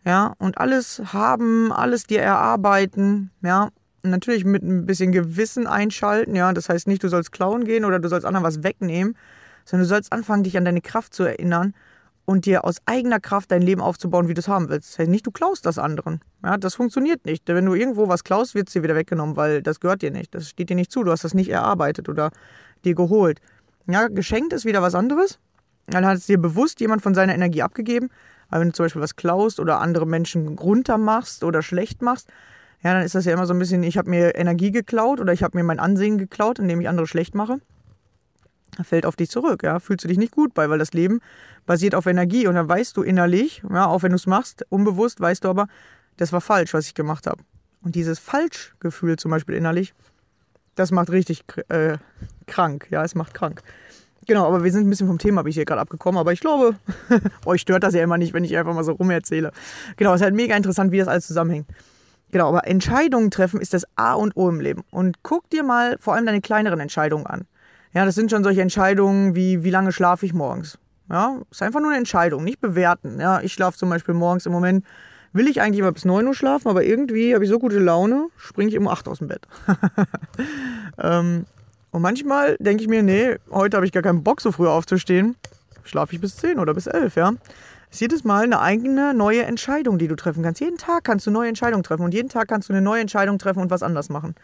Ja, 0.03 0.33
und 0.38 0.57
alles 0.57 1.01
haben, 1.13 1.71
alles 1.71 2.03
dir 2.03 2.21
erarbeiten, 2.21 3.31
ja. 3.41 3.69
Natürlich 4.03 4.45
mit 4.45 4.61
ein 4.61 4.85
bisschen 4.85 5.11
Gewissen 5.11 5.65
einschalten, 5.65 6.35
ja. 6.35 6.53
Das 6.53 6.69
heißt 6.69 6.88
nicht, 6.88 7.03
du 7.03 7.07
sollst 7.07 7.31
klauen 7.31 7.65
gehen 7.65 7.85
oder 7.85 7.99
du 7.99 8.07
sollst 8.07 8.25
anderen 8.25 8.45
was 8.45 8.61
wegnehmen, 8.61 9.17
sondern 9.63 9.85
du 9.85 9.89
sollst 9.89 10.13
anfangen, 10.13 10.43
dich 10.43 10.57
an 10.57 10.65
deine 10.65 10.81
Kraft 10.81 11.13
zu 11.13 11.23
erinnern 11.23 11.73
und 12.25 12.45
dir 12.45 12.65
aus 12.65 12.77
eigener 12.85 13.19
Kraft 13.19 13.51
dein 13.51 13.61
Leben 13.61 13.81
aufzubauen, 13.81 14.27
wie 14.27 14.33
du 14.33 14.39
es 14.39 14.47
haben 14.47 14.69
willst. 14.69 14.91
Das 14.91 14.99
heißt 14.99 15.09
nicht, 15.09 15.25
du 15.25 15.31
klaust 15.31 15.65
das 15.65 15.77
anderen. 15.77 16.21
Ja, 16.43 16.57
das 16.57 16.75
funktioniert 16.75 17.25
nicht. 17.25 17.43
Wenn 17.47 17.65
du 17.65 17.75
irgendwo 17.75 18.07
was 18.07 18.23
klaust, 18.23 18.55
wird 18.55 18.67
es 18.67 18.73
dir 18.73 18.83
wieder 18.83 18.95
weggenommen, 18.95 19.35
weil 19.35 19.61
das 19.61 19.79
gehört 19.79 20.01
dir 20.01 20.11
nicht. 20.11 20.33
Das 20.33 20.49
steht 20.49 20.69
dir 20.69 20.75
nicht 20.75 20.91
zu. 20.91 21.03
Du 21.03 21.11
hast 21.11 21.23
das 21.23 21.33
nicht 21.33 21.49
erarbeitet 21.49 22.09
oder 22.09 22.31
dir 22.83 22.95
geholt. 22.95 23.39
Ja, 23.88 24.07
geschenkt 24.07 24.53
ist 24.53 24.65
wieder 24.65 24.81
was 24.81 24.95
anderes. 24.95 25.39
Dann 25.88 26.05
hat 26.05 26.17
es 26.17 26.25
dir 26.25 26.39
bewusst 26.39 26.79
jemand 26.79 27.03
von 27.03 27.13
seiner 27.13 27.35
Energie 27.35 27.61
abgegeben. 27.61 28.09
Aber 28.49 28.61
wenn 28.61 28.69
du 28.69 28.73
zum 28.73 28.85
Beispiel 28.85 29.01
was 29.01 29.15
klaust 29.15 29.59
oder 29.59 29.79
andere 29.79 30.07
Menschen 30.07 30.57
runter 30.57 30.97
machst 30.97 31.43
oder 31.43 31.61
schlecht 31.61 32.01
machst, 32.01 32.29
ja, 32.83 32.93
dann 32.93 33.03
ist 33.03 33.15
das 33.15 33.25
ja 33.25 33.33
immer 33.33 33.45
so 33.45 33.53
ein 33.53 33.59
bisschen, 33.59 33.83
ich 33.83 33.97
habe 33.97 34.09
mir 34.09 34.35
Energie 34.35 34.71
geklaut 34.71 35.19
oder 35.19 35.33
ich 35.33 35.43
habe 35.43 35.57
mir 35.57 35.63
mein 35.63 35.79
Ansehen 35.79 36.17
geklaut, 36.17 36.59
indem 36.59 36.81
ich 36.81 36.89
andere 36.89 37.07
schlecht 37.07 37.33
mache. 37.35 37.59
Fällt 38.83 39.05
auf 39.05 39.15
dich 39.15 39.29
zurück, 39.29 39.63
ja. 39.63 39.79
Fühlst 39.79 40.03
du 40.03 40.07
dich 40.07 40.17
nicht 40.17 40.31
gut 40.31 40.53
bei, 40.53 40.69
weil 40.69 40.79
das 40.79 40.93
Leben 40.93 41.21
basiert 41.65 41.95
auf 41.95 42.05
Energie 42.05 42.47
und 42.47 42.55
dann 42.55 42.67
weißt 42.67 42.95
du 42.97 43.03
innerlich, 43.03 43.63
ja, 43.69 43.88
auch 43.88 44.03
wenn 44.03 44.11
du 44.11 44.15
es 44.15 44.27
machst, 44.27 44.65
unbewusst 44.69 45.19
weißt 45.19 45.43
du 45.43 45.49
aber, 45.49 45.67
das 46.17 46.33
war 46.33 46.41
falsch, 46.41 46.73
was 46.73 46.88
ich 46.88 46.93
gemacht 46.93 47.27
habe. 47.27 47.43
Und 47.81 47.95
dieses 47.95 48.19
Falschgefühl 48.19 49.17
zum 49.17 49.31
Beispiel 49.31 49.55
innerlich, 49.55 49.93
das 50.75 50.91
macht 50.91 51.09
richtig 51.09 51.43
äh, 51.69 51.97
krank, 52.47 52.88
ja, 52.89 53.03
es 53.03 53.15
macht 53.15 53.33
krank. 53.33 53.61
Genau, 54.27 54.47
aber 54.47 54.63
wir 54.63 54.71
sind 54.71 54.88
ein 54.88 54.89
bisschen 54.89 55.07
vom 55.07 55.19
Thema, 55.19 55.43
bin 55.43 55.51
ich 55.51 55.55
hier 55.55 55.65
gerade 55.65 55.81
abgekommen, 55.81 56.19
aber 56.19 56.33
ich 56.33 56.39
glaube, 56.39 56.75
euch 57.45 57.61
stört 57.61 57.83
das 57.83 57.93
ja 57.93 58.03
immer 58.03 58.17
nicht, 58.17 58.33
wenn 58.33 58.43
ich 58.43 58.57
einfach 58.57 58.73
mal 58.73 58.83
so 58.83 58.93
rumerzähle. 58.93 59.51
Genau, 59.97 60.13
es 60.13 60.21
ist 60.21 60.23
halt 60.23 60.33
mega 60.33 60.55
interessant, 60.55 60.91
wie 60.91 60.97
das 60.97 61.07
alles 61.07 61.27
zusammenhängt. 61.27 61.67
Genau, 62.31 62.49
aber 62.49 62.67
Entscheidungen 62.67 63.29
treffen 63.29 63.61
ist 63.61 63.73
das 63.73 63.85
A 63.95 64.13
und 64.13 64.35
O 64.35 64.49
im 64.49 64.59
Leben. 64.59 64.83
Und 64.89 65.21
guck 65.21 65.49
dir 65.51 65.63
mal 65.63 65.97
vor 65.99 66.15
allem 66.15 66.25
deine 66.25 66.41
kleineren 66.41 66.79
Entscheidungen 66.79 67.27
an. 67.27 67.45
Ja, 67.95 68.03
das 68.03 68.15
sind 68.15 68.29
schon 68.29 68.43
solche 68.43 68.62
Entscheidungen 68.62 69.36
wie, 69.36 69.63
wie 69.63 69.69
lange 69.69 69.93
schlafe 69.93 70.25
ich 70.25 70.34
morgens. 70.34 70.77
Ja, 71.10 71.39
ist 71.49 71.62
einfach 71.62 71.79
nur 71.79 71.91
eine 71.91 71.97
Entscheidung, 71.97 72.43
nicht 72.43 72.60
bewerten. 72.60 73.21
Ja, 73.21 73.39
ich 73.39 73.53
schlafe 73.53 73.77
zum 73.77 73.89
Beispiel 73.89 74.13
morgens 74.13 74.45
im 74.45 74.51
Moment, 74.51 74.86
will 75.31 75.47
ich 75.47 75.62
eigentlich 75.62 75.79
immer 75.79 75.93
bis 75.93 76.03
9 76.03 76.27
Uhr 76.27 76.34
schlafen, 76.34 76.67
aber 76.67 76.84
irgendwie 76.84 77.34
habe 77.34 77.45
ich 77.45 77.49
so 77.49 77.58
gute 77.58 77.79
Laune, 77.79 78.27
springe 78.36 78.69
ich 78.69 78.77
um 78.77 78.89
8 78.89 79.08
aus 79.08 79.19
dem 79.19 79.29
Bett. 79.29 79.47
ähm, 80.97 81.45
und 81.91 82.01
manchmal 82.01 82.58
denke 82.60 82.84
ich 82.84 82.89
mir, 82.89 83.01
nee, 83.01 83.38
heute 83.49 83.77
habe 83.77 83.86
ich 83.86 83.93
gar 83.93 84.03
keinen 84.03 84.23
Bock, 84.25 84.41
so 84.41 84.51
früh 84.51 84.67
aufzustehen. 84.67 85.38
Schlafe 85.86 86.15
ich 86.15 86.19
bis 86.19 86.36
10 86.36 86.60
oder 86.60 86.73
bis 86.73 86.88
11, 86.88 87.15
ja. 87.15 87.31
Ist 87.91 88.01
jedes 88.01 88.25
Mal 88.25 88.43
eine 88.43 88.60
eigene 88.60 89.13
neue 89.13 89.43
Entscheidung, 89.43 89.99
die 89.99 90.10
du 90.10 90.17
treffen 90.17 90.43
kannst. 90.43 90.60
Jeden 90.60 90.77
Tag 90.77 91.05
kannst 91.05 91.27
du 91.27 91.31
neue 91.31 91.47
Entscheidungen 91.47 91.84
treffen 91.84 92.03
und 92.03 92.13
jeden 92.13 92.27
Tag 92.27 92.49
kannst 92.49 92.67
du 92.67 92.73
eine 92.73 92.81
neue 92.81 92.99
Entscheidung 92.99 93.39
treffen 93.39 93.62
und 93.62 93.69
was 93.69 93.84
anders 93.84 94.10
machen. 94.10 94.36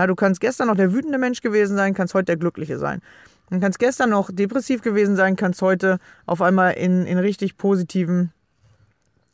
Ja, 0.00 0.06
du 0.06 0.14
kannst 0.14 0.40
gestern 0.40 0.68
noch 0.68 0.76
der 0.76 0.94
wütende 0.94 1.18
Mensch 1.18 1.42
gewesen 1.42 1.76
sein, 1.76 1.92
kannst 1.92 2.14
heute 2.14 2.24
der 2.24 2.38
glückliche 2.38 2.78
sein. 2.78 3.02
Du 3.50 3.60
kannst 3.60 3.78
gestern 3.78 4.08
noch 4.08 4.30
depressiv 4.32 4.80
gewesen 4.80 5.14
sein, 5.14 5.36
kannst 5.36 5.60
heute 5.60 5.98
auf 6.24 6.40
einmal 6.40 6.72
in, 6.72 7.04
in 7.04 7.18
richtig 7.18 7.58
positiven, 7.58 8.32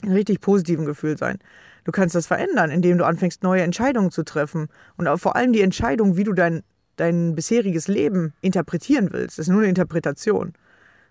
in 0.02 0.11
richtig 0.11 0.40
positiven 0.40 0.85
Gefühl 0.85 1.16
sein. 1.18 1.38
Du 1.85 1.92
kannst 1.92 2.16
das 2.16 2.26
verändern, 2.26 2.72
indem 2.72 2.98
du 2.98 3.05
anfängst, 3.05 3.44
neue 3.44 3.62
Entscheidungen 3.62 4.11
zu 4.11 4.24
treffen. 4.24 4.66
Und 4.96 5.07
vor 5.20 5.37
allem 5.37 5.52
die 5.52 5.62
Entscheidung, 5.62 6.16
wie 6.16 6.24
du 6.24 6.33
dein, 6.33 6.64
dein 6.96 7.37
bisheriges 7.37 7.87
Leben 7.87 8.33
interpretieren 8.40 9.11
willst. 9.12 9.38
Das 9.38 9.46
ist 9.46 9.52
nur 9.52 9.61
eine 9.61 9.68
Interpretation. 9.68 10.55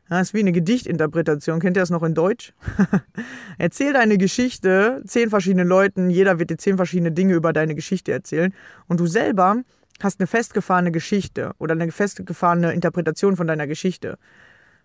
Das 0.07 0.27
ist 0.27 0.33
wie 0.35 0.39
eine 0.39 0.51
Gedichtinterpretation. 0.51 1.59
Kennt 1.59 1.77
ihr 1.77 1.81
das 1.81 1.89
noch 1.89 2.03
in 2.03 2.13
Deutsch? 2.13 2.53
Erzähl 3.57 3.93
deine 3.93 4.17
Geschichte 4.17 5.01
zehn 5.05 5.29
verschiedenen 5.29 5.67
Leuten. 5.67 6.09
Jeder 6.09 6.37
wird 6.37 6.51
dir 6.51 6.57
zehn 6.57 6.77
verschiedene 6.77 7.11
Dinge 7.11 7.33
über 7.33 7.53
deine 7.53 7.73
Geschichte 7.73 8.11
erzählen. 8.11 8.53
Und 8.87 8.99
du 8.99 9.07
selber 9.07 9.63
hast 10.01 10.19
eine 10.19 10.27
festgefahrene 10.27 10.91
Geschichte 10.91 11.53
oder 11.57 11.73
eine 11.73 11.91
festgefahrene 11.91 12.71
Interpretation 12.73 13.35
von 13.35 13.47
deiner 13.47 13.65
Geschichte. 13.65 14.17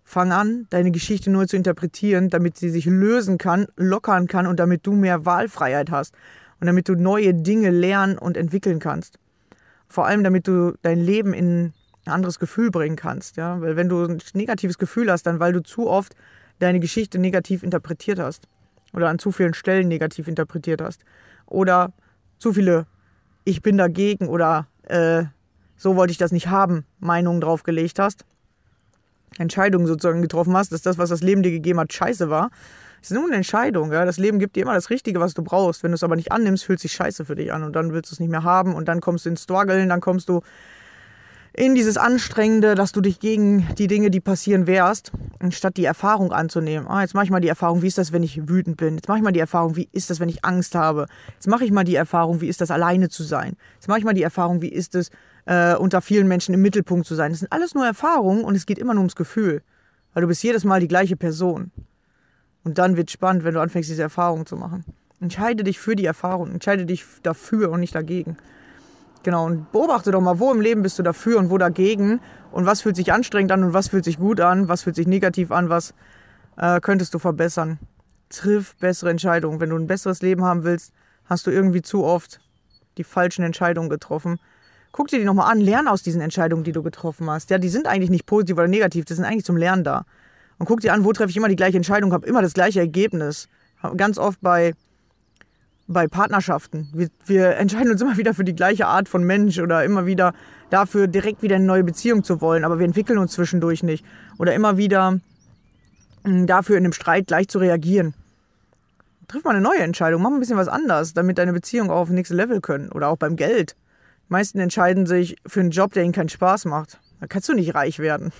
Fang 0.04 0.33
an, 0.33 0.66
deine 0.70 0.90
Geschichte 0.90 1.30
nur 1.30 1.46
zu 1.46 1.56
interpretieren, 1.56 2.30
damit 2.30 2.56
sie 2.56 2.70
sich 2.70 2.87
lösen 2.87 3.37
kann, 3.37 3.66
lockern 3.76 4.26
kann 4.26 4.46
und 4.46 4.59
damit 4.59 4.87
du 4.87 4.92
mehr 4.92 5.26
Wahlfreiheit 5.26 5.90
hast 5.90 6.14
und 6.61 6.66
damit 6.66 6.88
du 6.88 6.94
neue 6.94 7.35
Dinge 7.35 7.70
lernen 7.70 8.16
und 8.16 8.37
entwickeln 8.38 8.78
kannst. 8.78 9.18
Vor 9.87 10.06
allem, 10.06 10.24
damit 10.24 10.46
du 10.46 10.74
dein 10.83 10.98
Leben 10.98 11.35
in 11.35 11.74
ein 12.11 12.14
anderes 12.14 12.38
Gefühl 12.38 12.70
bringen 12.70 12.96
kannst. 12.96 13.37
Ja? 13.37 13.61
Weil 13.61 13.77
wenn 13.77 13.88
du 13.88 14.05
ein 14.05 14.18
negatives 14.35 14.79
Gefühl 14.79 15.11
hast, 15.11 15.25
dann 15.25 15.40
weil 15.40 15.53
du 15.53 15.62
zu 15.62 15.88
oft 15.88 16.14
deine 16.59 16.81
Geschichte 16.81 17.18
negativ 17.18 17.62
interpretiert 17.62 18.18
hast 18.18 18.46
oder 18.92 19.09
an 19.09 19.18
zu 19.18 19.33
vielen 19.33 19.55
Stellen 19.55 19.88
negativ 19.88 20.29
interpretiert 20.29 20.83
hast 20.83 21.05
oder 21.46 21.92
zu 22.38 22.53
viele 22.53 22.87
Ich 23.44 23.62
bin 23.62 23.79
dagegen 23.79 24.29
oder 24.29 24.66
äh, 24.85 25.25
so 25.77 25.96
wollte 25.96 26.11
ich 26.11 26.18
das 26.18 26.33
nicht 26.33 26.49
haben, 26.49 26.85
Meinungen 26.99 27.40
draufgelegt 27.40 27.99
hast, 27.99 28.25
Entscheidungen 29.38 29.87
sozusagen 29.87 30.20
getroffen 30.20 30.57
hast, 30.57 30.73
dass 30.73 30.83
das, 30.83 30.99
was 30.99 31.09
das 31.09 31.23
Leben 31.23 31.42
dir 31.42 31.51
gegeben 31.51 31.81
hat, 31.81 31.92
scheiße 31.92 32.29
war. 32.29 32.51
Es 33.01 33.11
ist 33.11 33.16
nur 33.16 33.25
eine 33.25 33.37
Entscheidung. 33.37 33.92
Ja? 33.92 34.05
Das 34.05 34.18
Leben 34.18 34.38
gibt 34.38 34.57
dir 34.57 34.62
immer 34.62 34.75
das 34.75 34.90
Richtige, 34.90 35.20
was 35.20 35.33
du 35.33 35.42
brauchst. 35.42 35.83
Wenn 35.83 35.92
du 35.92 35.94
es 35.94 36.03
aber 36.03 36.16
nicht 36.16 36.33
annimmst, 36.33 36.64
fühlt 36.64 36.81
sich 36.81 36.92
scheiße 36.92 37.25
für 37.25 37.35
dich 37.35 37.53
an 37.53 37.62
und 37.62 37.75
dann 37.75 37.92
willst 37.92 38.11
du 38.11 38.14
es 38.14 38.20
nicht 38.20 38.29
mehr 38.29 38.44
haben 38.44 38.75
und 38.75 38.88
dann 38.88 39.01
kommst 39.01 39.25
du 39.25 39.31
ins 39.31 39.44
Struggeln, 39.44 39.88
dann 39.88 40.01
kommst 40.01 40.29
du 40.29 40.42
in 41.61 41.75
dieses 41.75 41.99
Anstrengende, 41.99 42.75
dass 42.75 42.92
du 42.92 43.03
dich 43.03 43.20
gegen 43.20 43.68
die 43.77 43.87
Dinge, 43.87 44.11
die 44.11 44.20
passieren, 44.20 44.66
wehrst, 44.66 45.12
anstatt 45.40 45.77
die 45.77 45.85
Erfahrung 45.85 46.33
anzunehmen. 46.33 46.88
Ah, 46.88 47.03
jetzt 47.03 47.12
mache 47.12 47.27
ich 47.27 47.31
mal 47.31 47.40
die 47.40 47.49
Erfahrung, 47.49 47.83
wie 47.83 47.87
ist 47.87 47.99
das, 47.99 48.12
wenn 48.12 48.23
ich 48.23 48.49
wütend 48.49 48.79
bin? 48.79 48.94
Jetzt 48.94 49.09
mache 49.09 49.18
ich 49.18 49.25
mal 49.25 49.31
die 49.31 49.40
Erfahrung, 49.40 49.77
wie 49.77 49.87
ist 49.92 50.09
das, 50.09 50.20
wenn 50.20 50.31
ich 50.31 50.42
Angst 50.42 50.75
habe? 50.75 51.07
Jetzt 51.35 51.49
mache 51.49 51.66
ich 51.66 51.70
mal 51.70 51.85
die 51.85 51.96
Erfahrung, 51.96 52.40
wie 52.40 52.49
ist 52.49 52.62
das, 52.62 52.70
alleine 52.70 53.11
zu 53.11 53.23
sein? 53.23 53.59
Jetzt 53.75 53.88
mache 53.88 53.99
ich 53.99 54.07
mal 54.07 54.14
die 54.14 54.23
Erfahrung, 54.23 54.62
wie 54.62 54.70
ist 54.70 54.94
es, 54.94 55.11
äh, 55.44 55.75
unter 55.75 56.01
vielen 56.01 56.29
Menschen 56.29 56.55
im 56.55 56.62
Mittelpunkt 56.62 57.07
zu 57.07 57.14
sein? 57.14 57.33
Das 57.33 57.40
sind 57.40 57.53
alles 57.53 57.75
nur 57.75 57.85
Erfahrungen 57.85 58.42
und 58.42 58.55
es 58.55 58.64
geht 58.64 58.79
immer 58.79 58.94
nur 58.94 59.03
ums 59.03 59.14
Gefühl. 59.14 59.61
Weil 60.14 60.23
du 60.23 60.29
bist 60.29 60.42
jedes 60.42 60.64
Mal 60.64 60.81
die 60.81 60.88
gleiche 60.88 61.18
Person. 61.18 61.73
Und 62.64 62.79
dann 62.79 62.96
wird 62.96 63.11
spannend, 63.11 63.44
wenn 63.44 63.53
du 63.53 63.61
anfängst, 63.61 63.90
diese 63.90 64.01
Erfahrung 64.01 64.46
zu 64.46 64.57
machen. 64.57 64.87
Entscheide 65.20 65.62
dich 65.62 65.79
für 65.79 65.94
die 65.94 66.07
Erfahrung, 66.07 66.53
entscheide 66.53 66.87
dich 66.87 67.05
dafür 67.23 67.70
und 67.70 67.81
nicht 67.81 67.94
dagegen. 67.94 68.38
Genau, 69.22 69.46
und 69.46 69.70
beobachte 69.70 70.12
doch 70.12 70.20
mal, 70.20 70.38
wo 70.38 70.50
im 70.50 70.61
Leben 70.61 70.83
bist 70.83 70.98
du 70.98 71.02
dafür 71.02 71.38
und 71.38 71.50
wo 71.50 71.59
dagegen 71.59 72.20
und 72.52 72.64
was 72.64 72.80
fühlt 72.80 72.96
sich 72.96 73.12
anstrengend 73.12 73.52
an 73.52 73.62
und 73.64 73.74
was 73.74 73.88
fühlt 73.88 74.04
sich 74.04 74.18
gut 74.18 74.40
an, 74.40 74.68
was 74.68 74.83
fühlt 74.83 74.96
sich 74.96 75.06
negativ 75.06 75.50
an, 75.52 75.68
was 75.68 75.94
äh, 76.56 76.80
könntest 76.80 77.12
du 77.12 77.18
verbessern. 77.18 77.78
Triff 78.30 78.76
bessere 78.76 79.11
Entscheidungen. 79.11 79.61
Wenn 79.61 79.70
du 79.70 79.76
ein 79.76 79.87
besseres 79.87 80.22
Leben 80.22 80.44
haben 80.44 80.64
willst, 80.64 80.92
hast 81.26 81.46
du 81.46 81.50
irgendwie 81.50 81.83
zu 81.83 82.04
oft 82.04 82.40
die 82.96 83.04
falschen 83.04 83.44
Entscheidungen 83.44 83.90
getroffen. 83.90 84.38
Guck 84.92 85.09
dir 85.09 85.18
die 85.18 85.24
nochmal 85.24 85.52
an, 85.52 85.61
lern 85.61 85.87
aus 85.87 86.02
diesen 86.02 86.20
Entscheidungen, 86.20 86.64
die 86.64 86.72
du 86.72 86.83
getroffen 86.83 87.28
hast. 87.30 87.50
Ja, 87.50 87.59
die 87.59 87.68
sind 87.68 87.87
eigentlich 87.87 88.11
nicht 88.11 88.26
positiv 88.26 88.56
oder 88.56 88.68
negativ, 88.68 89.04
die 89.04 89.14
sind 89.14 89.24
eigentlich 89.24 89.44
zum 89.44 89.56
Lernen 89.56 89.85
da. 89.85 90.04
Und 90.59 90.66
guck 90.66 90.80
dir 90.80 90.92
an, 90.92 91.04
wo 91.04 91.12
treffe 91.12 91.30
ich 91.30 91.37
immer 91.37 91.48
die 91.48 91.56
gleiche 91.56 91.76
Entscheidung, 91.76 92.12
habe 92.12 92.26
immer 92.26 92.42
das 92.42 92.54
gleiche 92.54 92.80
Ergebnis. 92.80 93.48
Ganz 93.96 94.18
oft 94.18 94.40
bei 94.40 94.74
bei 95.92 96.07
Partnerschaften. 96.07 96.88
Wir, 96.92 97.09
wir, 97.26 97.57
entscheiden 97.57 97.90
uns 97.90 98.00
immer 98.00 98.16
wieder 98.16 98.33
für 98.33 98.44
die 98.44 98.55
gleiche 98.55 98.87
Art 98.87 99.09
von 99.09 99.24
Mensch 99.24 99.59
oder 99.59 99.85
immer 99.85 100.07
wieder 100.07 100.33
dafür, 100.70 101.09
direkt 101.09 101.42
wieder 101.42 101.57
eine 101.57 101.64
neue 101.64 101.85
Beziehung 101.85 102.22
zu 102.22 102.40
wollen, 102.40 102.64
aber 102.64 102.79
wir 102.79 102.87
entwickeln 102.87 103.18
uns 103.18 103.33
zwischendurch 103.33 103.83
nicht. 103.83 104.05
Oder 104.38 104.55
immer 104.55 104.76
wieder 104.76 105.18
hm, 106.24 106.46
dafür 106.46 106.79
in 106.79 106.85
einem 106.85 106.92
Streit 106.92 107.26
gleich 107.26 107.48
zu 107.48 107.59
reagieren. 107.59 108.14
Triff 109.26 109.44
mal 109.44 109.50
eine 109.50 109.61
neue 109.61 109.81
Entscheidung, 109.81 110.22
mach 110.22 110.31
ein 110.31 110.40
bisschen 110.40 110.57
was 110.57 110.68
anders, 110.68 111.12
damit 111.12 111.38
deine 111.38 111.53
Beziehung 111.53 111.90
auch 111.90 112.03
auf 112.03 112.11
nächste 112.11 112.35
Level 112.35 112.61
können. 112.61 112.90
Oder 112.90 113.09
auch 113.09 113.16
beim 113.16 113.35
Geld. 113.37 113.76
Die 114.29 114.33
meisten 114.33 114.61
entscheiden 114.61 115.07
sich 115.07 115.37
für 115.46 115.61
einen 115.61 115.70
Job, 115.70 115.92
der 115.92 116.05
ihnen 116.05 116.12
keinen 116.12 116.29
Spaß 116.29 116.66
macht. 116.66 117.00
Da 117.20 117.26
kannst 117.26 117.48
du 117.48 117.55
nicht 117.55 117.74
reich 117.74 117.98
werden. 117.98 118.33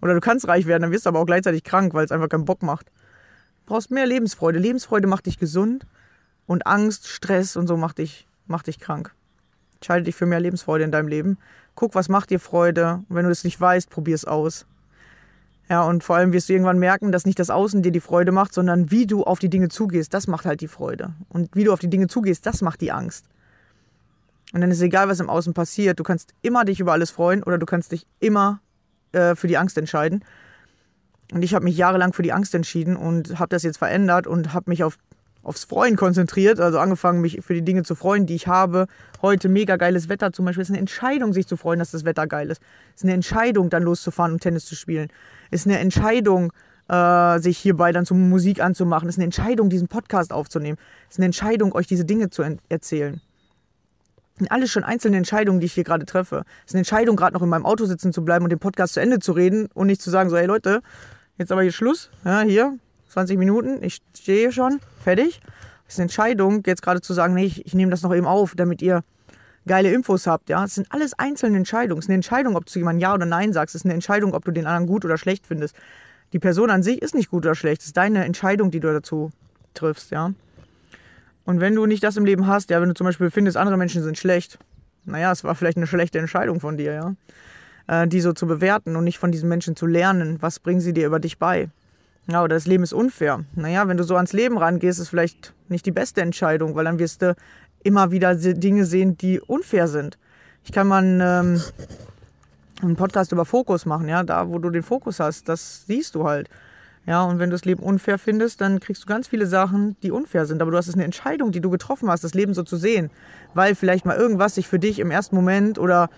Oder 0.00 0.14
du 0.14 0.20
kannst 0.20 0.48
reich 0.48 0.66
werden, 0.66 0.82
dann 0.82 0.92
wirst 0.92 1.04
du 1.04 1.10
aber 1.10 1.20
auch 1.20 1.26
gleichzeitig 1.26 1.62
krank, 1.62 1.92
weil 1.92 2.04
es 2.04 2.12
einfach 2.12 2.28
keinen 2.28 2.44
Bock 2.46 2.62
macht. 2.62 2.86
Du 2.86 3.72
brauchst 3.74 3.90
mehr 3.90 4.06
Lebensfreude. 4.06 4.58
Lebensfreude 4.58 5.06
macht 5.06 5.26
dich 5.26 5.38
gesund 5.38 5.86
und 6.46 6.66
Angst, 6.66 7.08
Stress 7.08 7.56
und 7.56 7.66
so 7.66 7.76
macht 7.76 7.98
dich, 7.98 8.26
macht 8.46 8.66
dich 8.66 8.78
krank. 8.78 9.12
Entscheide 9.76 10.04
dich 10.04 10.14
für 10.14 10.26
mehr 10.26 10.40
Lebensfreude 10.40 10.84
in 10.84 10.92
deinem 10.92 11.08
Leben. 11.08 11.38
Guck, 11.74 11.94
was 11.94 12.08
macht 12.08 12.30
dir 12.30 12.40
Freude. 12.40 13.02
Und 13.08 13.16
wenn 13.16 13.24
du 13.24 13.28
das 13.28 13.44
nicht 13.44 13.60
weißt, 13.60 13.90
probier 13.90 14.14
es 14.14 14.24
aus. 14.24 14.66
Ja, 15.68 15.82
und 15.82 16.04
vor 16.04 16.16
allem 16.16 16.32
wirst 16.32 16.48
du 16.48 16.52
irgendwann 16.52 16.78
merken, 16.78 17.10
dass 17.10 17.26
nicht 17.26 17.38
das 17.38 17.50
Außen 17.50 17.82
dir 17.82 17.90
die 17.90 18.00
Freude 18.00 18.30
macht, 18.30 18.54
sondern 18.54 18.90
wie 18.90 19.06
du 19.06 19.24
auf 19.24 19.40
die 19.40 19.50
Dinge 19.50 19.68
zugehst, 19.68 20.14
das 20.14 20.28
macht 20.28 20.46
halt 20.46 20.60
die 20.60 20.68
Freude. 20.68 21.12
Und 21.28 21.54
wie 21.54 21.64
du 21.64 21.72
auf 21.72 21.80
die 21.80 21.90
Dinge 21.90 22.06
zugehst, 22.06 22.46
das 22.46 22.62
macht 22.62 22.80
die 22.80 22.92
Angst. 22.92 23.26
Und 24.52 24.60
dann 24.60 24.70
ist 24.70 24.78
es 24.78 24.82
egal, 24.84 25.08
was 25.08 25.18
im 25.18 25.28
Außen 25.28 25.54
passiert. 25.54 25.98
Du 25.98 26.04
kannst 26.04 26.32
immer 26.42 26.64
dich 26.64 26.78
über 26.78 26.92
alles 26.92 27.10
freuen 27.10 27.42
oder 27.42 27.58
du 27.58 27.66
kannst 27.66 27.90
dich 27.90 28.06
immer 28.20 28.60
äh, 29.12 29.34
für 29.34 29.48
die 29.48 29.58
Angst 29.58 29.76
entscheiden. 29.76 30.24
Und 31.32 31.42
ich 31.42 31.52
habe 31.54 31.64
mich 31.64 31.76
jahrelang 31.76 32.12
für 32.12 32.22
die 32.22 32.32
Angst 32.32 32.54
entschieden 32.54 32.96
und 32.96 33.40
habe 33.40 33.48
das 33.48 33.64
jetzt 33.64 33.78
verändert 33.78 34.28
und 34.28 34.54
habe 34.54 34.70
mich 34.70 34.84
auf 34.84 34.96
aufs 35.46 35.64
Freuen 35.64 35.96
konzentriert, 35.96 36.58
also 36.58 36.78
angefangen, 36.78 37.20
mich 37.20 37.40
für 37.40 37.54
die 37.54 37.62
Dinge 37.62 37.84
zu 37.84 37.94
freuen, 37.94 38.26
die 38.26 38.34
ich 38.34 38.48
habe. 38.48 38.86
Heute 39.22 39.48
mega 39.48 39.76
geiles 39.76 40.08
Wetter 40.08 40.32
zum 40.32 40.44
Beispiel. 40.44 40.62
Es 40.62 40.68
ist 40.68 40.72
eine 40.72 40.80
Entscheidung, 40.80 41.32
sich 41.32 41.46
zu 41.46 41.56
freuen, 41.56 41.78
dass 41.78 41.92
das 41.92 42.04
Wetter 42.04 42.26
geil 42.26 42.50
ist. 42.50 42.60
Es 42.94 43.02
ist 43.02 43.04
eine 43.04 43.14
Entscheidung, 43.14 43.70
dann 43.70 43.84
loszufahren 43.84 44.32
und 44.32 44.40
Tennis 44.40 44.66
zu 44.66 44.74
spielen. 44.74 45.08
Es 45.50 45.60
ist 45.60 45.66
eine 45.66 45.78
Entscheidung, 45.78 46.52
äh, 46.88 47.38
sich 47.38 47.58
hierbei 47.58 47.92
dann 47.92 48.04
zur 48.04 48.16
Musik 48.16 48.60
anzumachen. 48.60 49.08
Es 49.08 49.14
ist 49.14 49.18
eine 49.18 49.26
Entscheidung, 49.26 49.70
diesen 49.70 49.86
Podcast 49.86 50.32
aufzunehmen. 50.32 50.78
Es 51.08 51.14
ist 51.14 51.18
eine 51.20 51.26
Entscheidung, 51.26 51.72
euch 51.74 51.86
diese 51.86 52.04
Dinge 52.04 52.28
zu 52.28 52.42
erzählen. 52.68 53.20
Sind 54.38 54.50
alles 54.50 54.70
schon 54.70 54.82
einzelne 54.82 55.16
Entscheidungen, 55.16 55.60
die 55.60 55.66
ich 55.66 55.74
hier 55.74 55.84
gerade 55.84 56.06
treffe. 56.06 56.44
Es 56.64 56.70
ist 56.70 56.74
eine 56.74 56.80
Entscheidung, 56.80 57.14
gerade 57.14 57.34
noch 57.34 57.42
in 57.42 57.48
meinem 57.48 57.64
Auto 57.64 57.86
sitzen 57.86 58.12
zu 58.12 58.24
bleiben 58.24 58.44
und 58.44 58.50
den 58.50 58.58
Podcast 58.58 58.94
zu 58.94 59.00
Ende 59.00 59.20
zu 59.20 59.30
reden 59.32 59.68
und 59.74 59.86
nicht 59.86 60.02
zu 60.02 60.10
sagen, 60.10 60.28
so, 60.28 60.36
hey 60.36 60.46
Leute, 60.46 60.82
jetzt 61.38 61.52
aber 61.52 61.62
hier 61.62 61.72
Schluss. 61.72 62.10
Ja, 62.24 62.40
hier, 62.40 62.76
20 63.16 63.38
Minuten, 63.38 63.82
ich 63.82 64.02
stehe 64.14 64.52
schon, 64.52 64.78
fertig. 65.02 65.40
Das 65.86 65.94
ist 65.94 65.98
eine 65.98 66.04
Entscheidung, 66.04 66.62
jetzt 66.66 66.82
gerade 66.82 67.00
zu 67.00 67.14
sagen, 67.14 67.32
nee, 67.32 67.46
ich, 67.46 67.64
ich 67.64 67.72
nehme 67.72 67.90
das 67.90 68.02
noch 68.02 68.14
eben 68.14 68.26
auf, 68.26 68.54
damit 68.54 68.82
ihr 68.82 69.04
geile 69.66 69.90
Infos 69.90 70.26
habt. 70.26 70.50
Ja, 70.50 70.62
es 70.62 70.74
sind 70.74 70.86
alles 70.90 71.18
einzelne 71.18 71.56
Entscheidungen. 71.56 71.98
Es 71.98 72.04
ist 72.04 72.10
eine 72.10 72.16
Entscheidung, 72.16 72.56
ob 72.56 72.66
du 72.66 72.72
zu 72.72 72.78
jemandem 72.78 73.00
Ja 73.00 73.14
oder 73.14 73.24
Nein 73.24 73.54
sagst. 73.54 73.74
Es 73.74 73.80
ist 73.80 73.84
eine 73.86 73.94
Entscheidung, 73.94 74.34
ob 74.34 74.44
du 74.44 74.50
den 74.50 74.66
anderen 74.66 74.86
gut 74.86 75.06
oder 75.06 75.16
schlecht 75.16 75.46
findest. 75.46 75.74
Die 76.34 76.38
Person 76.38 76.68
an 76.68 76.82
sich 76.82 77.00
ist 77.00 77.14
nicht 77.14 77.30
gut 77.30 77.46
oder 77.46 77.54
schlecht. 77.54 77.80
Es 77.80 77.86
ist 77.86 77.96
deine 77.96 78.26
Entscheidung, 78.26 78.70
die 78.70 78.80
du 78.80 78.92
dazu 78.92 79.30
triffst. 79.72 80.10
Ja. 80.10 80.34
Und 81.46 81.60
wenn 81.60 81.74
du 81.74 81.86
nicht 81.86 82.04
das 82.04 82.18
im 82.18 82.26
Leben 82.26 82.46
hast, 82.46 82.68
ja, 82.68 82.82
wenn 82.82 82.90
du 82.90 82.94
zum 82.94 83.06
Beispiel 83.06 83.30
findest, 83.30 83.56
andere 83.56 83.78
Menschen 83.78 84.02
sind 84.02 84.18
schlecht, 84.18 84.58
naja, 85.06 85.32
es 85.32 85.42
war 85.42 85.54
vielleicht 85.54 85.78
eine 85.78 85.86
schlechte 85.86 86.18
Entscheidung 86.18 86.60
von 86.60 86.76
dir, 86.76 86.92
ja, 86.92 87.14
äh, 88.02 88.06
die 88.06 88.20
so 88.20 88.34
zu 88.34 88.46
bewerten 88.46 88.94
und 88.94 89.04
nicht 89.04 89.18
von 89.18 89.32
diesen 89.32 89.48
Menschen 89.48 89.74
zu 89.74 89.86
lernen. 89.86 90.36
Was 90.42 90.60
bringen 90.60 90.82
sie 90.82 90.92
dir 90.92 91.06
über 91.06 91.18
dich 91.18 91.38
bei? 91.38 91.70
Ja, 92.28 92.42
oder 92.42 92.56
das 92.56 92.66
Leben 92.66 92.82
ist 92.82 92.92
unfair. 92.92 93.44
Naja, 93.54 93.86
wenn 93.86 93.96
du 93.96 94.02
so 94.02 94.16
ans 94.16 94.32
Leben 94.32 94.58
rangehst, 94.58 94.98
ist 94.98 95.08
vielleicht 95.08 95.54
nicht 95.68 95.86
die 95.86 95.92
beste 95.92 96.22
Entscheidung, 96.22 96.74
weil 96.74 96.84
dann 96.84 96.98
wirst 96.98 97.22
du 97.22 97.36
immer 97.84 98.10
wieder 98.10 98.34
Dinge 98.34 98.84
sehen, 98.84 99.16
die 99.16 99.40
unfair 99.40 99.86
sind. 99.86 100.18
Ich 100.64 100.72
kann 100.72 100.88
mal 100.88 101.02
einen, 101.02 101.20
ähm, 101.20 101.62
einen 102.82 102.96
Podcast 102.96 103.30
über 103.30 103.44
Fokus 103.44 103.86
machen, 103.86 104.08
ja, 104.08 104.24
da 104.24 104.48
wo 104.48 104.58
du 104.58 104.70
den 104.70 104.82
Fokus 104.82 105.20
hast, 105.20 105.48
das 105.48 105.86
siehst 105.86 106.16
du 106.16 106.24
halt. 106.24 106.50
Ja, 107.06 107.22
und 107.22 107.38
wenn 107.38 107.50
du 107.50 107.54
das 107.54 107.64
Leben 107.64 107.84
unfair 107.84 108.18
findest, 108.18 108.60
dann 108.60 108.80
kriegst 108.80 109.04
du 109.04 109.06
ganz 109.06 109.28
viele 109.28 109.46
Sachen, 109.46 109.96
die 110.02 110.10
unfair 110.10 110.44
sind. 110.44 110.60
Aber 110.60 110.72
du 110.72 110.76
hast 110.76 110.88
es 110.88 110.94
eine 110.94 111.04
Entscheidung, 111.04 111.52
die 111.52 111.60
du 111.60 111.70
getroffen 111.70 112.10
hast, 112.10 112.24
das 112.24 112.34
Leben 112.34 112.52
so 112.52 112.64
zu 112.64 112.76
sehen. 112.76 113.10
Weil 113.54 113.76
vielleicht 113.76 114.04
mal 114.04 114.16
irgendwas 114.16 114.56
sich 114.56 114.66
für 114.66 114.80
dich 114.80 114.98
im 114.98 115.12
ersten 115.12 115.36
Moment 115.36 115.78
oder 115.78 116.10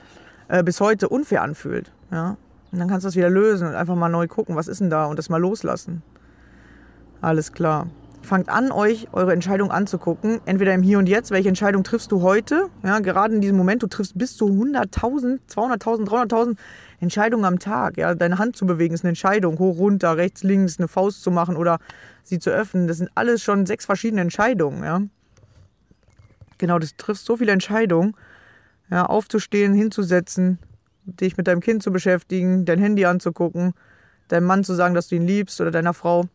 äh, 0.49 0.62
bis 0.62 0.81
heute 0.81 1.11
unfair 1.11 1.42
anfühlt. 1.42 1.92
Ja, 2.11 2.38
und 2.71 2.79
dann 2.79 2.89
kannst 2.89 3.05
du 3.05 3.09
das 3.09 3.17
wieder 3.17 3.31
lösen 3.31 3.69
und 3.69 3.75
einfach 3.75 3.95
mal 3.95 4.09
neu 4.09 4.27
gucken, 4.27 4.57
was 4.57 4.69
ist 4.69 4.81
denn 4.81 4.91
da 4.91 5.07
und 5.07 5.19
das 5.19 5.29
mal 5.29 5.39
loslassen. 5.39 6.03
Alles 7.21 7.53
klar. 7.53 7.89
Fangt 8.23 8.49
an, 8.49 8.73
euch 8.73 9.09
eure 9.13 9.33
Entscheidung 9.33 9.71
anzugucken. 9.71 10.41
Entweder 10.45 10.75
im 10.75 10.83
Hier 10.83 10.99
und 10.99 11.09
Jetzt, 11.09 11.31
welche 11.31 11.49
Entscheidung 11.49 11.83
triffst 11.83 12.13
du 12.13 12.21
heute? 12.21 12.69
Ja, 12.83 12.99
gerade 12.99 13.35
in 13.35 13.41
diesem 13.41 13.57
Moment, 13.57 13.83
du 13.83 13.87
triffst 13.87 14.19
bis 14.19 14.37
zu 14.37 14.47
100.000, 14.47 15.39
200.000, 15.49 16.07
300.000 16.07 16.57
Entscheidungen 17.01 17.45
am 17.45 17.59
Tag. 17.59 17.97
Ja, 17.97 18.15
deine 18.15 18.39
Hand 18.39 18.57
zu 18.57 18.67
bewegen 18.67 18.93
ist 18.93 19.05
eine 19.05 19.11
Entscheidung. 19.11 19.59
Hoch, 19.59 19.79
runter, 19.79 20.17
rechts, 20.17 20.43
links, 20.43 20.79
eine 20.79 20.89
Faust 20.89 21.23
zu 21.23 21.31
machen 21.31 21.57
oder 21.57 21.79
sie 22.23 22.39
zu 22.39 22.51
öffnen. 22.51 22.87
Das 22.87 22.99
sind 22.99 23.11
alles 23.15 23.43
schon 23.43 23.67
sechs 23.67 23.87
verschiedene 23.87 24.21
Entscheidungen. 24.21 24.85
Ja. 24.85 25.01
Genau, 26.59 26.79
das 26.79 26.97
triffst 26.97 27.25
so 27.25 27.37
viele 27.37 27.53
Entscheidungen. 27.53 28.15
Ja, 28.91 29.07
aufzustehen, 29.07 29.75
hinzusetzen, 29.75 30.59
dich 31.09 31.37
mit 31.37 31.47
deinem 31.47 31.61
Kind 31.61 31.83
zu 31.83 31.90
beschäftigen, 31.90 32.64
dein 32.64 32.79
Handy 32.79 33.05
anzugucken, 33.05 33.74
deinem 34.28 34.47
Mann 34.47 34.64
zu 34.64 34.74
sagen, 34.74 34.95
dass 34.95 35.09
du 35.09 35.16
ihn 35.16 35.26
liebst 35.26 35.61
oder 35.61 35.70
deiner 35.70 35.95
Frau. 35.95 36.26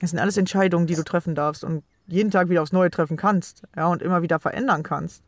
Das 0.00 0.10
sind 0.10 0.18
alles 0.18 0.36
Entscheidungen, 0.36 0.86
die 0.86 0.94
du 0.94 1.04
treffen 1.04 1.34
darfst 1.34 1.64
und 1.64 1.84
jeden 2.06 2.30
Tag 2.30 2.48
wieder 2.48 2.62
aufs 2.62 2.72
Neue 2.72 2.90
treffen 2.90 3.16
kannst, 3.16 3.62
ja, 3.76 3.86
und 3.86 4.02
immer 4.02 4.22
wieder 4.22 4.40
verändern 4.40 4.82
kannst. 4.82 5.22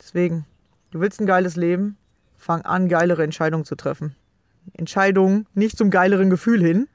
Deswegen, 0.00 0.46
du 0.90 1.00
willst 1.00 1.20
ein 1.20 1.26
geiles 1.26 1.56
Leben, 1.56 1.96
fang 2.38 2.62
an, 2.62 2.88
geilere 2.88 3.22
Entscheidungen 3.22 3.64
zu 3.64 3.76
treffen. 3.76 4.16
Entscheidungen 4.72 5.46
nicht 5.54 5.76
zum 5.76 5.90
geileren 5.90 6.30
Gefühl 6.30 6.62
hin, 6.62 6.88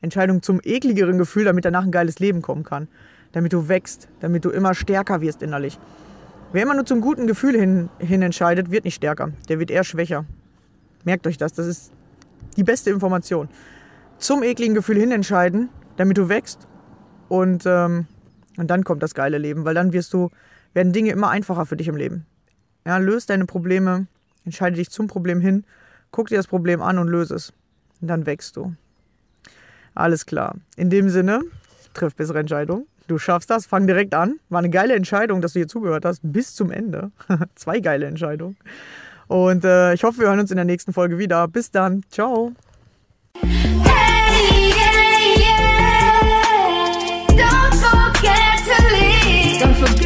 Entscheidungen 0.00 0.42
zum 0.42 0.60
ekligeren 0.62 1.18
Gefühl, 1.18 1.44
damit 1.44 1.64
danach 1.64 1.84
ein 1.84 1.90
geiles 1.90 2.18
Leben 2.18 2.42
kommen 2.42 2.64
kann. 2.64 2.88
Damit 3.32 3.52
du 3.52 3.68
wächst, 3.68 4.08
damit 4.20 4.44
du 4.44 4.50
immer 4.50 4.74
stärker 4.74 5.20
wirst 5.20 5.42
innerlich. 5.42 5.78
Wer 6.52 6.62
immer 6.62 6.74
nur 6.74 6.86
zum 6.86 7.00
guten 7.00 7.26
Gefühl 7.26 7.58
hin, 7.58 7.88
hin 7.98 8.22
entscheidet, 8.22 8.70
wird 8.70 8.84
nicht 8.84 8.94
stärker. 8.94 9.32
Der 9.48 9.58
wird 9.58 9.70
eher 9.70 9.84
schwächer. 9.84 10.24
Merkt 11.04 11.26
euch 11.26 11.36
das, 11.36 11.52
das 11.52 11.66
ist 11.66 11.92
die 12.56 12.64
beste 12.64 12.90
Information. 12.90 13.48
Zum 14.18 14.42
ekligen 14.42 14.74
Gefühl 14.74 14.96
hin 14.96 15.10
entscheiden, 15.10 15.68
damit 15.96 16.16
du 16.16 16.28
wächst 16.28 16.66
und, 17.28 17.64
ähm, 17.66 18.06
und 18.56 18.70
dann 18.70 18.84
kommt 18.84 19.02
das 19.02 19.14
geile 19.14 19.38
Leben, 19.38 19.64
weil 19.64 19.74
dann 19.74 19.92
wirst 19.92 20.12
du, 20.12 20.30
werden 20.72 20.92
Dinge 20.92 21.10
immer 21.10 21.30
einfacher 21.30 21.66
für 21.66 21.76
dich 21.76 21.88
im 21.88 21.96
Leben. 21.96 22.26
Ja, 22.86 22.98
löst 22.98 23.30
deine 23.30 23.46
Probleme, 23.46 24.06
entscheide 24.44 24.76
dich 24.76 24.90
zum 24.90 25.08
Problem 25.08 25.40
hin, 25.40 25.64
guck 26.10 26.28
dir 26.28 26.36
das 26.36 26.46
Problem 26.46 26.80
an 26.80 26.98
und 26.98 27.08
löse 27.08 27.34
es. 27.34 27.52
Und 28.00 28.08
dann 28.08 28.26
wächst 28.26 28.56
du. 28.56 28.74
Alles 29.94 30.26
klar. 30.26 30.56
In 30.76 30.90
dem 30.90 31.08
Sinne, 31.08 31.40
triff 31.94 32.14
bessere 32.14 32.38
Entscheidungen. 32.38 32.86
Du 33.06 33.18
schaffst 33.18 33.50
das, 33.50 33.66
fang 33.66 33.86
direkt 33.86 34.14
an. 34.14 34.40
War 34.48 34.58
eine 34.58 34.70
geile 34.70 34.94
Entscheidung, 34.94 35.40
dass 35.40 35.52
du 35.52 35.60
hier 35.60 35.68
zugehört 35.68 36.04
hast, 36.04 36.20
bis 36.22 36.54
zum 36.54 36.70
Ende. 36.70 37.12
Zwei 37.54 37.80
geile 37.80 38.06
Entscheidungen. 38.06 38.56
Und 39.28 39.64
äh, 39.64 39.94
ich 39.94 40.04
hoffe, 40.04 40.20
wir 40.20 40.28
hören 40.28 40.40
uns 40.40 40.50
in 40.50 40.56
der 40.56 40.64
nächsten 40.64 40.92
Folge 40.92 41.18
wieder. 41.18 41.46
Bis 41.48 41.70
dann. 41.70 42.02
Ciao. 42.10 42.52
Don't 49.58 49.74
forget 49.74 50.05